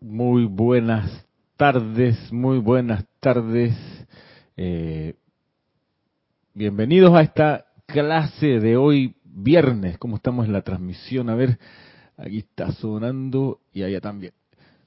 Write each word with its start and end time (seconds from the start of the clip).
Muy 0.00 0.44
buenas 0.44 1.26
tardes, 1.56 2.32
muy 2.32 2.58
buenas 2.58 3.04
tardes. 3.18 3.74
Eh, 4.56 5.16
bienvenidos 6.54 7.12
a 7.14 7.22
esta 7.22 7.64
clase 7.84 8.60
de 8.60 8.76
hoy 8.76 9.16
viernes. 9.24 9.98
¿Cómo 9.98 10.14
estamos 10.14 10.46
en 10.46 10.52
la 10.52 10.62
transmisión? 10.62 11.28
A 11.28 11.34
ver, 11.34 11.58
aquí 12.16 12.38
está 12.38 12.70
sonando 12.70 13.58
y 13.72 13.82
allá 13.82 14.00
también. 14.00 14.34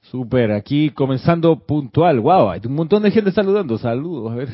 Super, 0.00 0.50
aquí 0.50 0.88
comenzando 0.88 1.58
puntual. 1.58 2.18
Wow, 2.18 2.48
hay 2.48 2.62
un 2.64 2.74
montón 2.74 3.02
de 3.02 3.10
gente 3.10 3.32
saludando. 3.32 3.76
Saludos, 3.76 4.32
a 4.32 4.34
ver. 4.34 4.48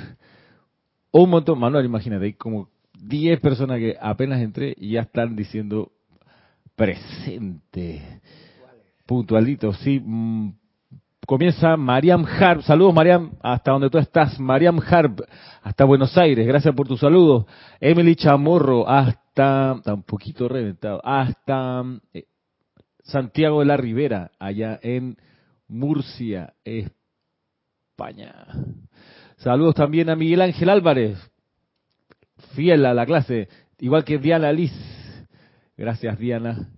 Un 1.13 1.31
montón, 1.31 1.61
Manuel, 1.61 1.87
imagínate, 1.87 2.25
hay 2.25 2.33
como 2.33 2.69
10 3.01 3.39
personas 3.39 3.79
que 3.79 3.97
apenas 4.01 4.41
entré 4.41 4.75
y 4.77 4.91
ya 4.95 5.03
están 5.03 5.37
diciendo 5.37 5.93
presente. 6.75 8.03
Puntualito, 9.09 9.73
sí. 9.73 10.01
Mm, 10.05 10.53
comienza 11.27 11.79
Mariam 11.79 12.27
Harb. 12.27 12.63
Saludos, 12.63 12.93
Mariam, 12.93 13.33
hasta 13.43 13.73
donde 13.73 13.89
tú 13.89 13.97
estás. 13.97 14.39
Mariam 14.39 14.79
Harb, 14.87 15.25
hasta 15.63 15.87
Buenos 15.87 16.19
Aires. 16.19 16.47
Gracias 16.47 16.75
por 16.75 16.87
tu 16.87 16.99
saludo. 16.99 17.47
Emily 17.81 18.15
Chamorro, 18.15 18.87
hasta. 18.87 19.77
Está 19.79 19.95
un 19.95 20.03
poquito 20.03 20.47
reventado. 20.47 21.01
Hasta 21.03 21.85
eh, 22.13 22.25
Santiago 23.03 23.61
de 23.61 23.67
la 23.67 23.79
Ribera, 23.79 24.31
allá 24.39 24.79
en 24.83 25.17
Murcia, 25.69 26.53
España. 26.65 28.47
Saludos 29.39 29.77
también 29.77 30.11
a 30.11 30.17
Miguel 30.17 30.43
Ángel 30.43 30.69
Álvarez, 30.69 31.19
fiel 32.55 32.85
a 32.85 32.93
la 32.93 33.07
clase, 33.07 33.49
igual 33.79 34.05
que 34.05 34.19
Diana 34.19 34.53
Liz. 34.53 34.73
Gracias, 35.77 36.19
Diana. 36.19 36.69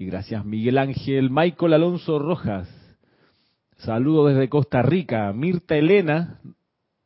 Y 0.00 0.06
gracias, 0.06 0.46
Miguel 0.46 0.78
Ángel. 0.78 1.28
Michael 1.28 1.74
Alonso 1.74 2.18
Rojas. 2.18 2.66
Saludos 3.76 4.32
desde 4.32 4.48
Costa 4.48 4.80
Rica. 4.80 5.30
Mirta 5.34 5.76
Elena. 5.76 6.40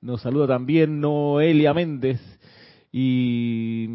Nos 0.00 0.22
saluda 0.22 0.46
también 0.46 1.00
Noelia 1.00 1.74
Méndez. 1.74 2.20
Y 2.92 3.88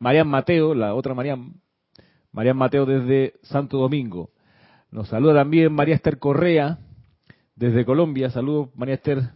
Marian 0.00 0.26
Mateo, 0.26 0.74
la 0.74 0.96
otra 0.96 1.14
Marian. 1.14 1.60
Marian 2.32 2.56
Mateo 2.56 2.86
desde 2.86 3.34
Santo 3.42 3.78
Domingo. 3.78 4.30
Nos 4.90 5.06
saluda 5.06 5.34
también 5.34 5.72
María 5.72 5.94
Esther 5.94 6.18
Correa 6.18 6.80
desde 7.54 7.84
Colombia. 7.84 8.30
Saludos, 8.30 8.70
María 8.74 8.96
Esther. 8.96 9.30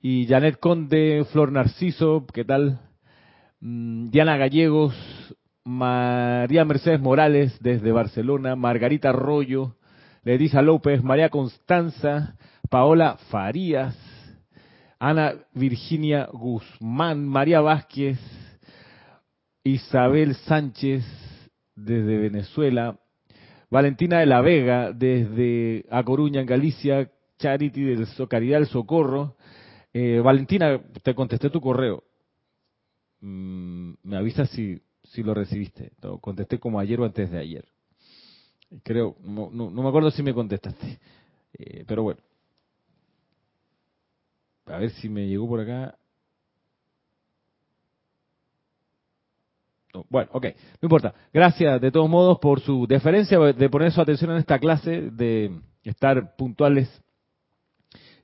Y 0.00 0.26
Janet 0.26 0.58
Conde, 0.58 1.24
Flor 1.30 1.52
Narciso, 1.52 2.26
¿qué 2.34 2.44
tal? 2.44 2.80
Mm, 3.60 4.10
Diana 4.10 4.36
Gallegos, 4.36 4.96
María 5.68 6.64
Mercedes 6.64 6.98
Morales 6.98 7.54
desde 7.60 7.92
Barcelona, 7.92 8.56
Margarita 8.56 9.10
Arroyo, 9.10 9.76
Ledisa 10.24 10.62
López, 10.62 11.04
María 11.04 11.28
Constanza, 11.28 12.36
Paola 12.70 13.18
Farías, 13.28 13.94
Ana 14.98 15.34
Virginia 15.52 16.26
Guzmán, 16.32 17.28
María 17.28 17.60
Vázquez, 17.60 18.18
Isabel 19.62 20.36
Sánchez 20.36 21.04
desde 21.76 22.16
Venezuela, 22.16 22.98
Valentina 23.70 24.20
de 24.20 24.26
la 24.26 24.40
Vega 24.40 24.92
desde 24.94 25.84
A 25.90 26.02
Coruña, 26.02 26.40
en 26.40 26.46
Galicia, 26.46 27.10
Charity 27.38 27.82
del 27.82 28.08
Caridad 28.26 28.60
del 28.60 28.68
Socorro. 28.68 29.36
Eh, 29.92 30.22
Valentina, 30.24 30.80
te 31.02 31.14
contesté 31.14 31.50
tu 31.50 31.60
correo. 31.60 32.04
Mm, 33.20 33.92
me 34.02 34.16
avisas 34.16 34.48
si 34.48 34.80
si 35.10 35.22
lo 35.22 35.34
recibiste. 35.34 35.92
Lo 36.02 36.18
contesté 36.18 36.58
como 36.58 36.78
ayer 36.80 37.00
o 37.00 37.04
antes 37.04 37.30
de 37.30 37.38
ayer. 37.38 37.64
Creo, 38.82 39.16
no, 39.22 39.50
no, 39.50 39.70
me 39.70 39.88
acuerdo 39.88 40.10
si 40.10 40.22
me 40.22 40.34
contestaste. 40.34 40.98
Eh, 41.58 41.84
pero 41.86 42.02
bueno. 42.02 42.20
A 44.66 44.78
ver 44.78 44.90
si 44.90 45.08
me 45.08 45.26
llegó 45.26 45.48
por 45.48 45.60
acá. 45.60 45.96
bueno, 50.10 50.30
ok, 50.32 50.44
no 50.44 50.86
importa. 50.86 51.14
Gracias 51.32 51.80
de 51.80 51.90
todos 51.90 52.08
modos 52.08 52.38
por 52.38 52.60
su 52.60 52.86
deferencia, 52.86 53.38
de 53.38 53.70
poner 53.70 53.90
su 53.90 54.00
atención 54.00 54.30
en 54.30 54.36
esta 54.36 54.58
clase, 54.58 55.10
de 55.10 55.60
estar 55.82 56.36
puntuales. 56.36 56.88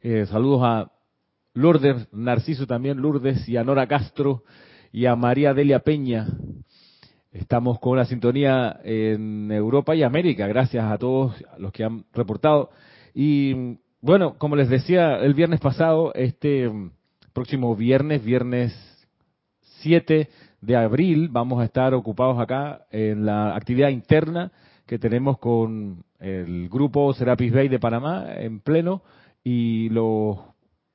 Eh, 0.03 0.26
saludos 0.26 0.60
a 0.62 0.92
Lourdes 1.54 2.06
Narciso 2.12 2.66
también, 2.66 2.98
Lourdes 2.98 3.48
y 3.48 3.56
a 3.56 3.64
Nora 3.64 3.86
Castro 3.86 4.44
y 4.92 5.06
a 5.06 5.16
María 5.16 5.54
Delia 5.54 5.80
Peña, 5.80 6.28
Estamos 7.34 7.81
con 7.81 7.99
la 7.99 8.05
sintonía 8.05 8.78
en 8.84 9.50
Europa 9.50 9.97
y 9.97 10.05
América, 10.05 10.47
gracias 10.47 10.84
a 10.84 10.97
todos 10.99 11.34
los 11.59 11.72
que 11.72 11.83
han 11.83 12.05
reportado. 12.12 12.71
Y 13.12 13.77
bueno, 14.00 14.39
como 14.39 14.55
les 14.55 14.69
decía 14.69 15.17
el 15.17 15.34
viernes 15.34 15.59
pasado, 15.59 16.15
este 16.15 16.71
próximo 17.33 17.75
viernes, 17.75 18.25
viernes 18.25 18.72
7 19.81 20.28
de 20.61 20.77
abril, 20.77 21.28
vamos 21.28 21.61
a 21.61 21.65
estar 21.65 21.93
ocupados 21.93 22.39
acá 22.39 22.87
en 22.93 23.27
la 23.27 23.56
actividad 23.56 23.89
interna 23.89 24.53
que 24.87 25.01
tenemos 25.01 25.39
con 25.39 26.05
el 26.21 26.69
grupo 26.69 27.12
Serapis 27.15 27.53
Bay 27.53 27.66
de 27.66 27.81
Panamá 27.81 28.27
en 28.37 28.61
pleno 28.61 29.03
y 29.43 29.89
los 29.89 30.39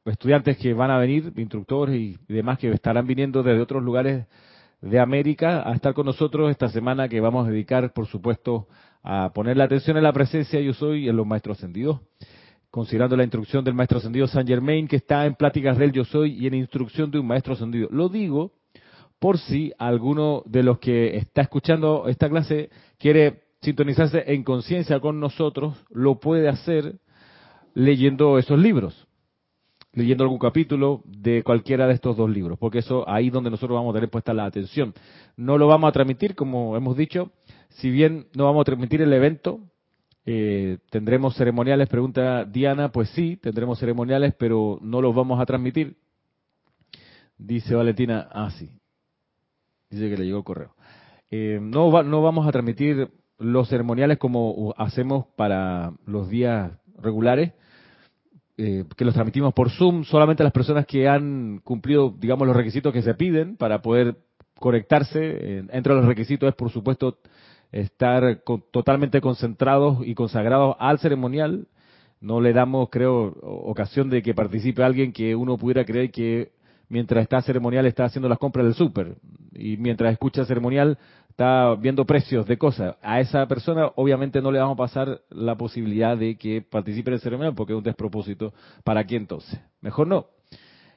estudiantes 0.05 0.57
que 0.57 0.73
van 0.73 0.89
a 0.89 0.99
venir, 0.99 1.33
instructores 1.35 1.99
y 1.99 2.17
demás 2.29 2.59
que 2.59 2.71
estarán 2.71 3.05
viniendo 3.05 3.43
desde 3.43 3.61
otros 3.61 3.83
lugares 3.83 4.25
de 4.81 4.99
América 4.99 5.67
a 5.67 5.73
estar 5.73 5.93
con 5.93 6.05
nosotros 6.05 6.49
esta 6.49 6.69
semana 6.69 7.09
que 7.09 7.19
vamos 7.19 7.47
a 7.47 7.51
dedicar, 7.51 7.91
por 7.93 8.07
supuesto, 8.07 8.67
a 9.03 9.31
poner 9.33 9.57
la 9.57 9.65
atención 9.65 9.97
en 9.97 10.03
la 10.03 10.13
presencia 10.13 10.59
yo 10.59 10.73
soy 10.73 11.09
en 11.09 11.15
los 11.15 11.25
maestros 11.25 11.57
ascendidos, 11.57 11.99
considerando 12.69 13.17
la 13.17 13.23
instrucción 13.23 13.63
del 13.63 13.73
maestro 13.73 13.97
ascendido 13.97 14.27
San 14.27 14.47
Germain 14.47 14.87
que 14.87 14.97
está 14.97 15.25
en 15.25 15.35
pláticas 15.35 15.77
del 15.77 15.91
yo 15.91 16.05
soy 16.05 16.37
y 16.37 16.47
en 16.47 16.53
instrucción 16.53 17.11
de 17.11 17.19
un 17.19 17.27
maestro 17.27 17.53
ascendido. 17.53 17.89
Lo 17.91 18.09
digo 18.09 18.53
por 19.19 19.37
si 19.37 19.73
alguno 19.77 20.43
de 20.45 20.63
los 20.63 20.79
que 20.79 21.17
está 21.17 21.41
escuchando 21.41 22.07
esta 22.07 22.29
clase 22.29 22.69
quiere 22.97 23.41
sintonizarse 23.61 24.23
en 24.27 24.43
conciencia 24.43 25.01
con 25.01 25.19
nosotros, 25.19 25.75
lo 25.89 26.19
puede 26.19 26.47
hacer 26.47 26.99
leyendo 27.73 28.37
esos 28.37 28.57
libros 28.57 29.08
leyendo 29.93 30.23
algún 30.23 30.39
capítulo 30.39 31.01
de 31.05 31.43
cualquiera 31.43 31.87
de 31.87 31.93
estos 31.93 32.15
dos 32.15 32.29
libros, 32.29 32.57
porque 32.59 32.79
eso 32.79 33.07
ahí 33.09 33.29
donde 33.29 33.49
nosotros 33.49 33.75
vamos 33.75 33.91
a 33.91 33.97
tener 33.97 34.09
puesta 34.09 34.33
la 34.33 34.45
atención. 34.45 34.93
No 35.35 35.57
lo 35.57 35.67
vamos 35.67 35.89
a 35.89 35.91
transmitir, 35.91 36.35
como 36.35 36.77
hemos 36.77 36.95
dicho, 36.95 37.31
si 37.69 37.89
bien 37.89 38.27
no 38.35 38.45
vamos 38.45 38.61
a 38.61 38.65
transmitir 38.65 39.01
el 39.01 39.13
evento, 39.13 39.59
eh, 40.25 40.77
tendremos 40.89 41.35
ceremoniales, 41.35 41.89
pregunta 41.89 42.45
Diana, 42.45 42.91
pues 42.91 43.09
sí, 43.09 43.37
tendremos 43.37 43.79
ceremoniales, 43.79 44.33
pero 44.37 44.79
no 44.81 45.01
los 45.01 45.15
vamos 45.15 45.39
a 45.39 45.45
transmitir. 45.45 45.97
Dice 47.37 47.73
Valentina, 47.73 48.27
ah, 48.31 48.51
sí. 48.51 48.69
Dice 49.89 50.09
que 50.09 50.17
le 50.17 50.25
llegó 50.25 50.39
el 50.39 50.43
correo. 50.43 50.75
Eh, 51.31 51.59
no, 51.61 52.03
no 52.03 52.21
vamos 52.21 52.47
a 52.47 52.51
transmitir 52.51 53.09
los 53.37 53.69
ceremoniales 53.69 54.17
como 54.17 54.73
hacemos 54.77 55.25
para 55.35 55.93
los 56.05 56.29
días 56.29 56.73
regulares, 56.97 57.53
eh, 58.61 58.83
que 58.97 59.05
los 59.05 59.13
transmitimos 59.13 59.53
por 59.53 59.69
Zoom, 59.69 60.03
solamente 60.03 60.43
las 60.43 60.51
personas 60.51 60.85
que 60.85 61.07
han 61.07 61.59
cumplido, 61.63 62.13
digamos, 62.19 62.45
los 62.45 62.57
requisitos 62.57 62.91
que 62.91 63.01
se 63.01 63.13
piden 63.13 63.55
para 63.55 63.81
poder 63.81 64.17
conectarse. 64.59 65.63
entre 65.71 65.93
los 65.93 66.05
requisitos 66.05 66.49
es, 66.49 66.55
por 66.55 66.69
supuesto, 66.69 67.19
estar 67.71 68.41
totalmente 68.71 69.21
concentrados 69.21 70.05
y 70.05 70.13
consagrados 70.13 70.75
al 70.79 70.99
ceremonial. 70.99 71.67
No 72.19 72.41
le 72.41 72.51
damos, 72.51 72.89
creo, 72.89 73.33
ocasión 73.41 74.09
de 74.09 74.21
que 74.21 74.33
participe 74.33 74.83
alguien 74.83 75.13
que 75.13 75.37
uno 75.37 75.57
pudiera 75.57 75.85
creer 75.85 76.11
que 76.11 76.51
mientras 76.89 77.23
está 77.23 77.41
ceremonial 77.41 77.85
está 77.85 78.03
haciendo 78.03 78.27
las 78.27 78.39
compras 78.39 78.65
del 78.65 78.75
súper 78.75 79.15
y 79.51 79.77
mientras 79.77 80.11
escucha 80.11 80.45
ceremonial 80.45 80.97
está 81.29 81.75
viendo 81.75 82.05
precios 82.05 82.45
de 82.45 82.57
cosas. 82.57 82.97
A 83.01 83.19
esa 83.19 83.47
persona 83.47 83.91
obviamente 83.95 84.41
no 84.41 84.51
le 84.51 84.59
vamos 84.59 84.75
a 84.75 84.77
pasar 84.77 85.21
la 85.29 85.55
posibilidad 85.55 86.17
de 86.17 86.37
que 86.37 86.61
participe 86.61 87.09
en 87.09 87.13
el 87.15 87.21
ceremonial 87.21 87.55
porque 87.55 87.73
es 87.73 87.77
un 87.77 87.83
despropósito. 87.83 88.53
¿Para 88.83 89.05
qué 89.05 89.15
entonces? 89.15 89.59
Mejor 89.81 90.07
no. 90.07 90.27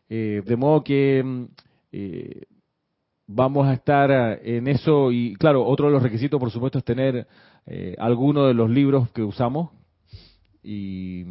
Eh, 0.09 0.43
de 0.44 0.56
modo 0.56 0.82
que 0.82 1.23
mm, 1.25 1.44
eh, 1.93 2.43
vamos 3.26 3.67
a 3.67 3.75
estar 3.75 4.41
en 4.43 4.67
eso 4.69 5.12
y 5.12 5.35
claro, 5.37 5.65
otro 5.65 5.87
de 5.87 5.93
los 5.93 6.03
requisitos 6.03 6.38
por 6.41 6.50
supuesto 6.50 6.79
es 6.79 6.85
tener 6.85 7.26
eh, 7.67 7.94
alguno 7.99 8.47
de 8.47 8.55
los 8.55 8.69
libros 8.69 9.11
que 9.12 9.23
usamos 9.23 9.71
y 10.62 11.23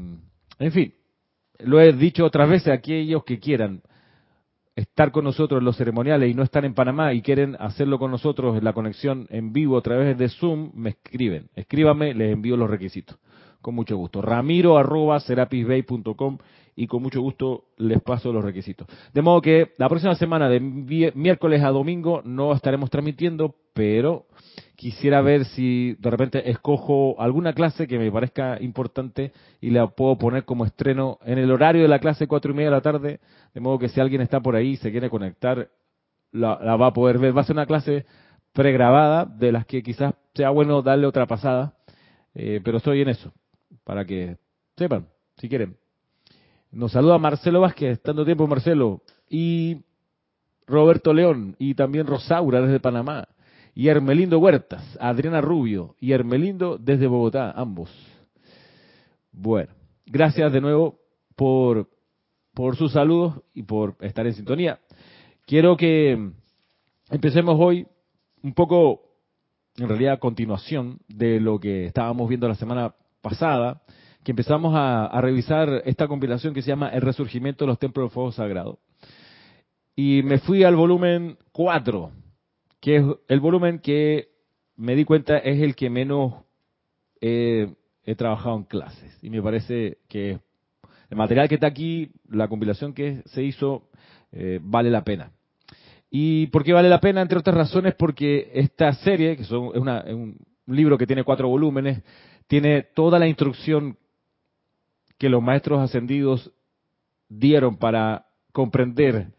en 0.59 0.71
fin, 0.71 0.93
lo 1.59 1.79
he 1.79 1.93
dicho 1.93 2.25
otras 2.25 2.49
veces, 2.49 2.69
aquellos 2.69 3.23
que 3.23 3.39
quieran 3.39 3.81
estar 4.75 5.11
con 5.11 5.25
nosotros 5.25 5.59
en 5.59 5.65
los 5.65 5.77
ceremoniales 5.77 6.29
y 6.29 6.33
no 6.33 6.43
están 6.43 6.65
en 6.65 6.73
Panamá 6.73 7.13
y 7.13 7.21
quieren 7.21 7.55
hacerlo 7.59 7.99
con 7.99 8.11
nosotros 8.11 8.57
en 8.57 8.63
la 8.63 8.73
conexión 8.73 9.27
en 9.29 9.51
vivo 9.51 9.77
a 9.77 9.81
través 9.81 10.17
de 10.17 10.29
Zoom, 10.29 10.71
me 10.73 10.91
escriben. 10.91 11.49
Escríbame, 11.55 12.13
les 12.13 12.33
envío 12.33 12.57
los 12.57 12.69
requisitos. 12.69 13.17
Con 13.61 13.75
mucho 13.75 13.97
gusto. 13.97 14.21
Ramiro 14.21 14.77
arroba 14.77 15.19
serapisbay.com 15.19 16.37
y 16.75 16.87
con 16.87 17.01
mucho 17.01 17.21
gusto 17.21 17.65
les 17.77 18.01
paso 18.01 18.31
los 18.31 18.43
requisitos. 18.43 18.87
De 19.13 19.21
modo 19.21 19.41
que 19.41 19.71
la 19.77 19.89
próxima 19.89 20.15
semana, 20.15 20.49
de 20.49 20.59
miércoles 21.13 21.63
a 21.63 21.69
domingo, 21.69 22.21
no 22.23 22.53
estaremos 22.53 22.89
transmitiendo, 22.89 23.55
pero 23.73 24.25
quisiera 24.75 25.21
ver 25.21 25.45
si 25.45 25.95
de 25.99 26.09
repente 26.09 26.49
escojo 26.49 27.19
alguna 27.19 27.53
clase 27.53 27.87
que 27.87 27.99
me 27.99 28.11
parezca 28.11 28.57
importante 28.61 29.31
y 29.59 29.69
la 29.69 29.87
puedo 29.87 30.17
poner 30.17 30.45
como 30.45 30.65
estreno 30.65 31.19
en 31.23 31.37
el 31.37 31.51
horario 31.51 31.83
de 31.83 31.87
la 31.87 31.99
clase 31.99 32.27
cuatro 32.27 32.51
y 32.51 32.55
media 32.55 32.69
de 32.69 32.75
la 32.75 32.81
tarde, 32.81 33.19
de 33.53 33.61
modo 33.61 33.79
que 33.79 33.89
si 33.89 33.99
alguien 33.99 34.21
está 34.21 34.39
por 34.39 34.55
ahí 34.55 34.71
y 34.71 34.77
se 34.77 34.91
quiere 34.91 35.09
conectar, 35.09 35.69
la, 36.31 36.55
va 36.77 36.87
a 36.87 36.93
poder 36.93 37.19
ver. 37.19 37.35
Va 37.35 37.41
a 37.41 37.45
ser 37.45 37.55
una 37.55 37.65
clase 37.65 38.05
pregrabada, 38.53 39.25
de 39.25 39.51
las 39.51 39.65
que 39.65 39.83
quizás 39.83 40.13
sea 40.33 40.49
bueno 40.49 40.81
darle 40.81 41.07
otra 41.07 41.25
pasada, 41.25 41.73
eh, 42.33 42.61
pero 42.63 42.77
estoy 42.77 43.01
en 43.01 43.09
eso, 43.09 43.31
para 43.83 44.05
que 44.05 44.37
sepan, 44.77 45.07
si 45.37 45.49
quieren. 45.49 45.77
Nos 46.71 46.93
saluda 46.93 47.17
Marcelo 47.17 47.61
Vázquez, 47.61 48.01
tanto 48.01 48.23
tiempo 48.23 48.47
Marcelo, 48.47 49.01
y 49.29 49.83
Roberto 50.67 51.13
León, 51.13 51.55
y 51.59 51.75
también 51.75 52.07
Rosaura 52.07 52.61
desde 52.61 52.79
Panamá, 52.79 53.27
y 53.73 53.89
Hermelindo 53.89 54.39
Huertas, 54.39 54.97
Adriana 54.99 55.41
Rubio, 55.41 55.95
y 55.99 56.13
Hermelindo 56.13 56.77
desde 56.77 57.07
Bogotá, 57.07 57.51
ambos. 57.51 57.89
Bueno, 59.31 59.73
gracias 60.05 60.51
de 60.53 60.61
nuevo 60.61 60.99
por, 61.35 61.89
por 62.53 62.75
sus 62.75 62.93
saludos 62.93 63.41
y 63.53 63.63
por 63.63 63.95
estar 64.01 64.25
en 64.25 64.33
sintonía. 64.33 64.79
Quiero 65.45 65.75
que 65.75 66.31
empecemos 67.09 67.57
hoy 67.59 67.85
un 68.43 68.53
poco, 68.53 69.01
en 69.77 69.89
realidad, 69.89 70.13
a 70.13 70.19
continuación 70.19 70.99
de 71.07 71.39
lo 71.39 71.59
que 71.59 71.85
estábamos 71.85 72.29
viendo 72.29 72.47
la 72.47 72.55
semana 72.55 72.95
pasada, 73.21 73.81
que 74.23 74.31
empezamos 74.31 74.73
a, 74.75 75.19
revisar 75.21 75.81
esta 75.85 76.07
compilación 76.07 76.53
que 76.53 76.61
se 76.61 76.69
llama 76.69 76.89
El 76.89 77.01
Resurgimiento 77.01 77.65
de 77.65 77.69
los 77.69 77.79
Templos 77.79 78.05
del 78.05 78.13
Fuego 78.13 78.31
Sagrado. 78.31 78.79
Y 79.95 80.21
me 80.23 80.39
fui 80.39 80.63
al 80.63 80.75
volumen 80.75 81.37
4, 81.51 82.11
que 82.79 82.95
es 82.97 83.03
el 83.27 83.39
volumen 83.39 83.79
que 83.79 84.29
me 84.75 84.95
di 84.95 85.05
cuenta 85.05 85.37
es 85.37 85.61
el 85.61 85.75
que 85.75 85.89
menos 85.89 86.33
he 87.19 87.67
trabajado 88.17 88.57
en 88.57 88.63
clases. 88.63 89.17
Y 89.21 89.29
me 89.29 89.41
parece 89.41 89.99
que 90.07 90.39
el 91.11 91.17
material 91.17 91.49
que 91.49 91.55
está 91.55 91.67
aquí, 91.67 92.09
la 92.29 92.47
compilación 92.47 92.93
que 92.93 93.21
se 93.25 93.43
hizo, 93.43 93.89
eh, 94.31 94.59
vale 94.61 94.89
la 94.89 95.03
pena. 95.03 95.33
¿Y 96.09 96.47
por 96.47 96.63
qué 96.63 96.71
vale 96.71 96.87
la 96.87 97.01
pena? 97.01 97.21
Entre 97.21 97.37
otras 97.37 97.55
razones, 97.55 97.95
porque 97.95 98.49
esta 98.53 98.93
serie, 98.93 99.35
que 99.35 99.43
son, 99.43 99.71
es, 99.75 100.13
un 100.13 100.37
libro 100.67 100.97
que 100.97 101.05
tiene 101.05 101.25
cuatro 101.25 101.49
volúmenes, 101.49 102.01
tiene 102.51 102.83
toda 102.83 103.17
la 103.17 103.29
instrucción 103.29 103.97
que 105.17 105.29
los 105.29 105.41
maestros 105.41 105.79
ascendidos 105.79 106.51
dieron 107.29 107.77
para 107.77 108.25
comprender 108.51 109.33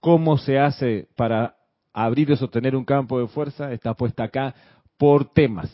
cómo 0.00 0.38
se 0.38 0.58
hace 0.58 1.06
para 1.16 1.58
abrir 1.92 2.30
y 2.30 2.36
sostener 2.38 2.74
un 2.74 2.86
campo 2.86 3.20
de 3.20 3.26
fuerza, 3.26 3.74
está 3.74 3.92
puesta 3.92 4.24
acá 4.24 4.54
por 4.96 5.34
temas, 5.34 5.70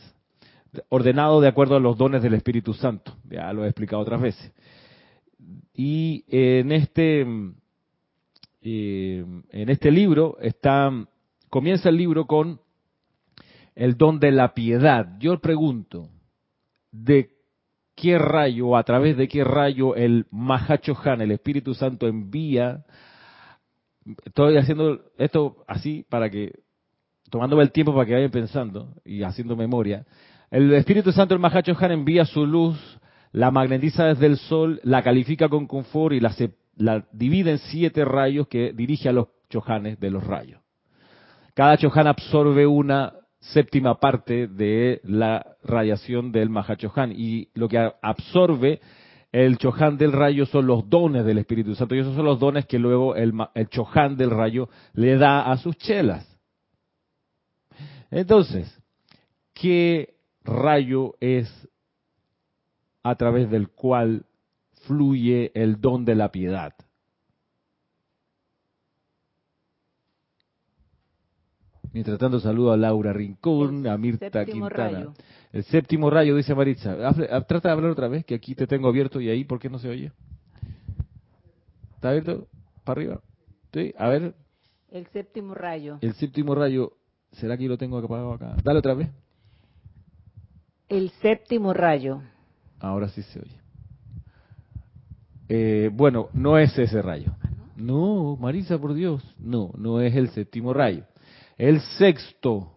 ordenado 0.88 1.40
de 1.40 1.46
acuerdo 1.46 1.76
a 1.76 1.80
los 1.80 1.96
dones 1.96 2.20
del 2.20 2.34
Espíritu 2.34 2.74
Santo. 2.74 3.14
Ya 3.30 3.52
lo 3.52 3.64
he 3.64 3.69
explicado 3.69 4.02
otras 4.02 4.20
veces. 4.20 4.52
Y 5.72 6.24
en 6.26 6.72
este 6.72 7.20
en 7.20 7.62
este 9.70 9.92
libro 9.92 10.36
está, 10.40 10.90
comienza 11.48 11.90
el 11.90 11.96
libro 11.96 12.26
con 12.26 12.60
el 13.76 13.96
don 13.96 14.19
de 14.19 14.32
la 14.32 14.52
piedad. 14.52 15.16
Yo 15.20 15.38
pregunto, 15.38 16.10
¿de 17.04 17.31
qué 17.94 18.19
rayo 18.19 18.76
a 18.76 18.82
través 18.84 19.16
de 19.16 19.28
qué 19.28 19.44
rayo 19.44 19.94
el 19.94 20.26
Han, 20.32 21.20
el 21.20 21.31
Espíritu 21.31 21.75
Santo, 21.75 22.06
envía? 22.06 22.84
Estoy 24.25 24.56
haciendo 24.56 25.00
esto 25.19 25.64
así 25.66 26.04
para 26.08 26.31
que, 26.31 26.52
tomándome 27.31 27.62
el 27.62 27.72
tiempo 27.72 27.93
para 27.94 28.06
que 28.06 28.14
vayan 28.14 28.31
pensando 28.31 28.94
y 29.04 29.22
haciendo 29.22 29.56
memoria. 29.56 30.06
El 30.50 30.72
Espíritu 30.75 31.12
Santo, 31.12 31.34
el 31.34 31.44
Han, 31.44 31.90
envía 31.93 32.25
su 32.25 32.46
luz, 32.46 32.78
la 33.32 33.50
magnetiza 33.50 34.06
desde 34.06 34.26
el 34.26 34.37
sol, 34.37 34.81
la 34.84 35.02
califica 35.02 35.48
con 35.48 35.66
confort 35.66 36.14
y 36.14 36.20
la 36.20 36.32
la 36.76 37.06
divide 37.12 37.52
en 37.52 37.58
siete 37.58 38.04
rayos 38.04 38.48
que 38.48 38.72
dirige 38.72 39.08
a 39.08 39.12
los 39.12 39.28
chojanes 39.48 39.98
de 39.98 40.10
los 40.10 40.25
rayos. 40.25 40.60
Cada 41.54 41.78
choján 41.78 42.06
absorbe 42.06 42.66
una 42.66 43.14
séptima 43.52 43.98
parte 44.00 44.46
de 44.46 45.00
la 45.04 45.56
radiación 45.62 46.32
del 46.32 46.50
Mahachohan 46.50 47.12
y 47.12 47.48
lo 47.54 47.69
que 47.69 47.93
absorbe 48.02 48.81
el 49.32 49.58
choján 49.58 49.98
del 49.98 50.12
rayo 50.12 50.46
son 50.46 50.66
los 50.66 50.88
dones 50.88 51.25
del 51.25 51.38
Espíritu 51.38 51.75
Santo 51.75 51.94
y 51.94 51.98
esos 51.98 52.14
son 52.14 52.25
los 52.25 52.40
dones 52.40 52.66
que 52.66 52.78
luego 52.78 53.14
el, 53.14 53.32
el 53.54 53.69
choján 53.69 54.16
del 54.16 54.31
rayo 54.31 54.69
le 54.94 55.16
da 55.16 55.50
a 55.50 55.56
sus 55.58 55.76
chelas. 55.76 56.26
Entonces, 58.10 58.72
¿qué 59.52 60.14
rayo 60.44 61.14
es 61.20 61.69
a 63.02 63.14
través 63.14 63.50
del 63.50 63.69
cual 63.69 64.25
fluye 64.87 65.52
el 65.54 65.81
don 65.81 66.04
de 66.04 66.14
la 66.14 66.31
piedad. 66.31 66.75
Mientras 71.96 72.19
tanto 72.19 72.38
saludo 72.40 72.72
a 72.72 72.76
Laura 72.76 73.10
Rincón, 73.14 73.87
a 73.87 73.96
Mirta 73.96 74.44
Quintana. 74.44 75.14
El 75.50 75.64
séptimo 75.64 76.10
rayo, 76.10 76.37
dice 76.37 76.54
Maritza. 76.54 76.94
Ah, 77.08 77.40
trata 77.48 77.70
de 77.70 77.72
hablar 77.72 77.90
otra 77.90 78.06
vez, 78.06 78.22
que 78.26 78.34
aquí 78.34 78.54
te 78.54 78.66
tengo 78.66 78.88
abierto 78.88 79.19
y 79.19 79.31
ahí, 79.31 79.44
¿por 79.44 79.58
qué 79.58 79.70
no 79.70 79.78
se 79.78 79.88
oye? 79.88 80.12
¿Está 81.94 82.10
abierto? 82.10 82.48
¿Para 82.84 83.00
arriba? 83.00 83.20
¿Sí? 83.72 83.94
A 83.96 84.10
ver. 84.10 84.34
El 84.90 85.06
séptimo 85.06 85.54
rayo. 85.54 85.96
El 86.02 86.12
séptimo 86.12 86.54
rayo. 86.54 86.93
¿Será 87.32 87.56
que 87.56 87.66
lo 87.66 87.78
tengo 87.78 87.96
apagado 87.96 88.34
acá? 88.34 88.56
Dale 88.62 88.81
otra 88.81 88.93
vez. 88.93 89.08
El 90.90 91.08
séptimo 91.22 91.72
rayo. 91.72 92.20
Ahora 92.78 93.08
sí 93.08 93.22
se 93.22 93.40
oye. 93.40 93.56
Eh, 95.48 95.90
bueno, 95.94 96.28
no 96.34 96.58
es 96.58 96.78
ese 96.78 97.00
rayo. 97.00 97.34
¿Ah, 97.40 97.48
no, 97.75 98.37
Marisa, 98.37 98.76
por 98.76 98.93
Dios, 98.93 99.25
no, 99.38 99.70
no 99.78 100.02
es 100.02 100.14
el 100.14 100.28
séptimo 100.28 100.75
rayo. 100.75 101.04
El 101.56 101.81
sexto, 101.81 102.73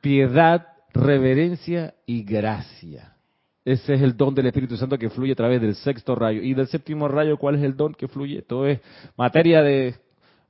piedad, 0.00 0.66
reverencia 0.92 1.94
y 2.06 2.22
gracia. 2.22 3.16
Ese 3.64 3.94
es 3.94 4.02
el 4.02 4.16
don 4.16 4.34
del 4.34 4.46
Espíritu 4.46 4.76
Santo 4.76 4.98
que 4.98 5.10
fluye 5.10 5.32
a 5.32 5.36
través 5.36 5.60
del 5.60 5.74
sexto 5.74 6.14
rayo. 6.14 6.42
Y 6.42 6.54
del 6.54 6.68
séptimo 6.68 7.08
rayo, 7.08 7.38
¿cuál 7.38 7.56
es 7.56 7.62
el 7.62 7.76
don 7.76 7.94
que 7.94 8.08
fluye? 8.08 8.42
Todo 8.42 8.66
es 8.66 8.80
materia 9.16 9.62
de, 9.62 9.94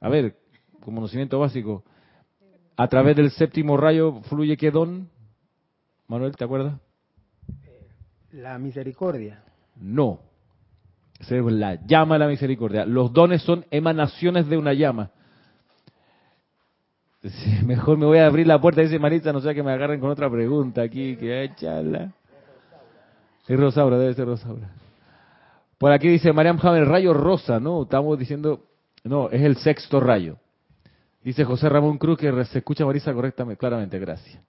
a 0.00 0.08
ver, 0.08 0.36
conocimiento 0.80 1.38
básico. 1.38 1.84
A 2.76 2.88
través 2.88 3.16
del 3.16 3.30
séptimo 3.30 3.76
rayo 3.76 4.20
fluye 4.22 4.56
qué 4.56 4.70
don? 4.70 5.08
Manuel, 6.08 6.36
¿te 6.36 6.44
acuerdas? 6.44 6.74
La 8.32 8.58
misericordia. 8.58 9.44
No, 9.76 10.20
es 11.20 11.30
la 11.30 11.86
llama 11.86 12.16
de 12.16 12.18
la 12.18 12.28
misericordia. 12.28 12.84
Los 12.84 13.12
dones 13.12 13.42
son 13.42 13.64
emanaciones 13.70 14.48
de 14.48 14.56
una 14.56 14.72
llama. 14.72 15.10
mejor 17.64 17.98
me 17.98 18.06
voy 18.06 18.18
a 18.18 18.26
abrir 18.26 18.46
la 18.46 18.60
puerta, 18.60 18.82
dice 18.82 18.98
Marita, 18.98 19.32
no 19.32 19.40
sea 19.40 19.54
que 19.54 19.62
me 19.62 19.72
agarren 19.72 20.00
con 20.00 20.10
otra 20.10 20.30
pregunta 20.30 20.82
aquí, 20.82 21.16
que 21.16 21.44
échala. 21.44 22.12
Es 23.46 23.58
Rosaura, 23.58 23.98
debe 23.98 24.14
ser 24.14 24.26
Rosaura. 24.26 24.70
Por 25.78 25.92
aquí 25.92 26.08
dice 26.08 26.32
Mariam 26.32 26.58
el 26.62 26.86
rayo 26.86 27.12
rosa, 27.12 27.60
¿no? 27.60 27.82
Estamos 27.82 28.18
diciendo, 28.18 28.64
no, 29.02 29.28
es 29.30 29.42
el 29.42 29.56
sexto 29.56 30.00
rayo. 30.00 30.38
Dice 31.22 31.44
José 31.44 31.68
Ramón 31.68 31.98
Cruz 31.98 32.18
que 32.18 32.44
se 32.44 32.58
escucha 32.58 32.84
Marisa 32.84 33.12
correctamente, 33.12 33.58
claramente, 33.58 33.98
gracias. 33.98 34.42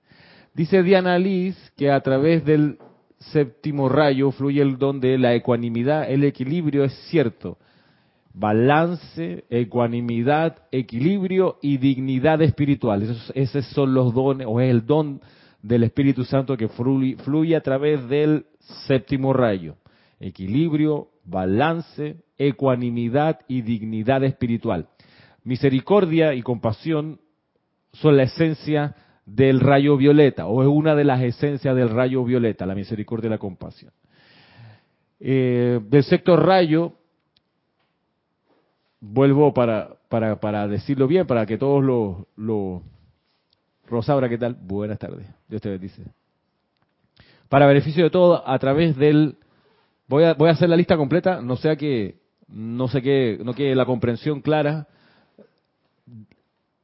Dice 0.53 0.83
Diana 0.83 1.17
Liz 1.17 1.55
que 1.75 1.91
a 1.91 1.99
través 2.01 2.45
del 2.45 2.77
séptimo 3.19 3.89
rayo 3.89 4.31
fluye 4.31 4.61
el 4.61 4.77
don 4.77 4.99
de 4.99 5.17
la 5.17 5.33
ecuanimidad, 5.33 6.09
el 6.09 6.23
equilibrio 6.23 6.83
es 6.83 6.93
cierto. 7.09 7.57
Balance, 8.37 9.45
ecuanimidad, 9.49 10.57
equilibrio 10.69 11.57
y 11.61 11.77
dignidad 11.77 12.41
espiritual. 12.41 13.01
Esos, 13.33 13.65
son 13.67 13.93
los 13.93 14.13
dones, 14.13 14.45
o 14.49 14.59
es 14.59 14.69
el 14.69 14.85
don 14.85 15.21
del 15.61 15.83
Espíritu 15.83 16.25
Santo 16.25 16.57
que 16.57 16.67
fluye, 16.67 17.55
a 17.55 17.61
través 17.61 18.05
del 18.09 18.45
séptimo 18.87 19.31
rayo. 19.31 19.77
Equilibrio, 20.19 21.07
balance, 21.23 22.17
ecuanimidad 22.37 23.39
y 23.47 23.61
dignidad 23.61 24.21
espiritual. 24.25 24.89
Misericordia 25.45 26.33
y 26.33 26.41
compasión 26.41 27.21
son 27.93 28.17
la 28.17 28.23
esencia 28.23 28.95
del 29.25 29.61
rayo 29.61 29.95
violeta, 29.95 30.45
o 30.47 30.61
es 30.61 30.67
una 30.67 30.93
de 30.93 31.05
las 31.05 31.21
esencias 31.21 31.73
del 31.73 31.89
rayo 31.89 32.25
violeta, 32.25 32.65
la 32.65 32.75
misericordia 32.75 33.27
y 33.27 33.31
la 33.31 33.37
compasión. 33.37 33.93
Eh, 35.21 35.79
del 35.87 36.03
sexto 36.03 36.35
rayo, 36.35 36.95
vuelvo 39.13 39.53
para, 39.53 39.95
para, 40.09 40.39
para, 40.39 40.67
decirlo 40.67 41.07
bien, 41.07 41.27
para 41.27 41.45
que 41.45 41.57
todos 41.57 41.83
lo, 41.83 42.27
lo... 42.35 42.81
Rosaura, 43.87 44.29
¿qué 44.29 44.37
tal? 44.37 44.55
Buenas 44.59 44.99
tardes. 44.99 45.27
Dios 45.47 45.61
te 45.61 45.69
bendice. 45.69 46.03
para 47.49 47.67
beneficio 47.67 48.03
de 48.03 48.09
todos 48.09 48.41
a 48.45 48.57
través 48.57 48.95
del 48.97 49.37
voy 50.07 50.23
a 50.23 50.33
voy 50.33 50.49
a 50.49 50.53
hacer 50.53 50.69
la 50.69 50.75
lista 50.75 50.97
completa, 50.97 51.41
no 51.41 51.55
sea 51.55 51.75
que 51.75 52.19
no 52.47 52.87
sé 52.87 53.01
qué, 53.01 53.39
no 53.43 53.53
quede 53.53 53.75
la 53.75 53.85
comprensión 53.85 54.41
clara. 54.41 54.87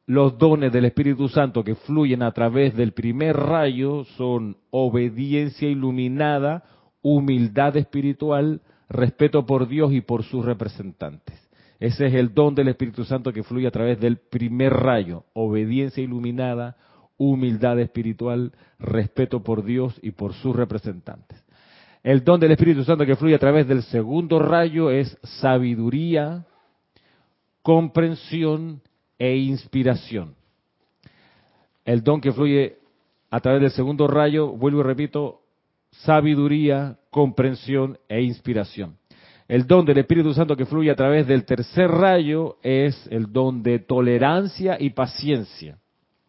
Los 0.06 0.38
dones 0.38 0.74
del 0.74 0.86
Espíritu 0.86 1.30
Santo 1.30 1.63
que 1.63 1.75
fluyen 1.75 2.22
a 2.22 2.32
través 2.32 2.75
del 2.75 2.92
primer 2.92 3.38
rayo 3.38 4.04
son 4.18 4.58
obediencia 4.70 5.70
iluminada, 5.70 6.63
humildad 7.01 7.78
espiritual, 7.78 8.62
respeto 8.90 9.46
por 9.46 9.68
Dios 9.68 9.94
y 9.94 10.01
por 10.01 10.24
sus 10.24 10.44
representantes. 10.44 11.50
Ese 11.82 12.06
es 12.06 12.14
el 12.14 12.32
don 12.32 12.54
del 12.54 12.68
Espíritu 12.68 13.04
Santo 13.04 13.34
que 13.34 13.42
fluye 13.42 13.66
a 13.66 13.72
través 13.72 14.00
del 14.00 14.18
primer 14.18 14.72
rayo, 14.72 15.26
obediencia 15.34 16.04
iluminada, 16.04 16.78
humildad 17.18 17.80
espiritual, 17.80 18.52
respeto 18.78 19.44
por 19.44 19.66
Dios 19.66 20.00
y 20.04 20.12
por 20.12 20.34
sus 20.36 20.56
representantes. 20.56 21.44
El 22.04 22.24
don 22.24 22.40
del 22.40 22.52
Espíritu 22.52 22.84
Santo 22.84 23.04
que 23.04 23.16
fluye 23.16 23.34
a 23.34 23.40
través 23.40 23.68
del 23.68 23.82
segundo 23.82 24.38
rayo 24.38 24.92
es 24.92 25.18
sabiduría, 25.24 26.46
comprensión 27.64 28.84
e 29.18 29.38
inspiración. 29.38 30.36
El 31.84 32.04
don 32.04 32.22
que 32.22 32.32
fluye 32.32 32.78
a 33.32 33.40
través 33.40 33.60
del 33.60 33.72
segundo 33.72 34.06
rayo, 34.06 34.50
vuelvo 34.50 34.82
y 34.82 34.84
repito, 34.84 35.42
sabiduría, 35.90 37.00
comprensión 37.10 37.98
e 38.08 38.22
inspiración. 38.22 39.00
El 39.51 39.67
don 39.67 39.86
del 39.86 39.98
Espíritu 39.98 40.34
Santo 40.34 40.55
que 40.55 40.65
fluye 40.65 40.89
a 40.89 40.96
través 40.96 41.27
del 41.27 41.43
tercer 41.43 41.91
rayo 41.91 42.55
es 42.63 43.05
el 43.12 43.34
don 43.34 43.62
de 43.62 43.79
tolerancia 43.79 44.77
y 44.79 44.91
paciencia. 44.91 45.77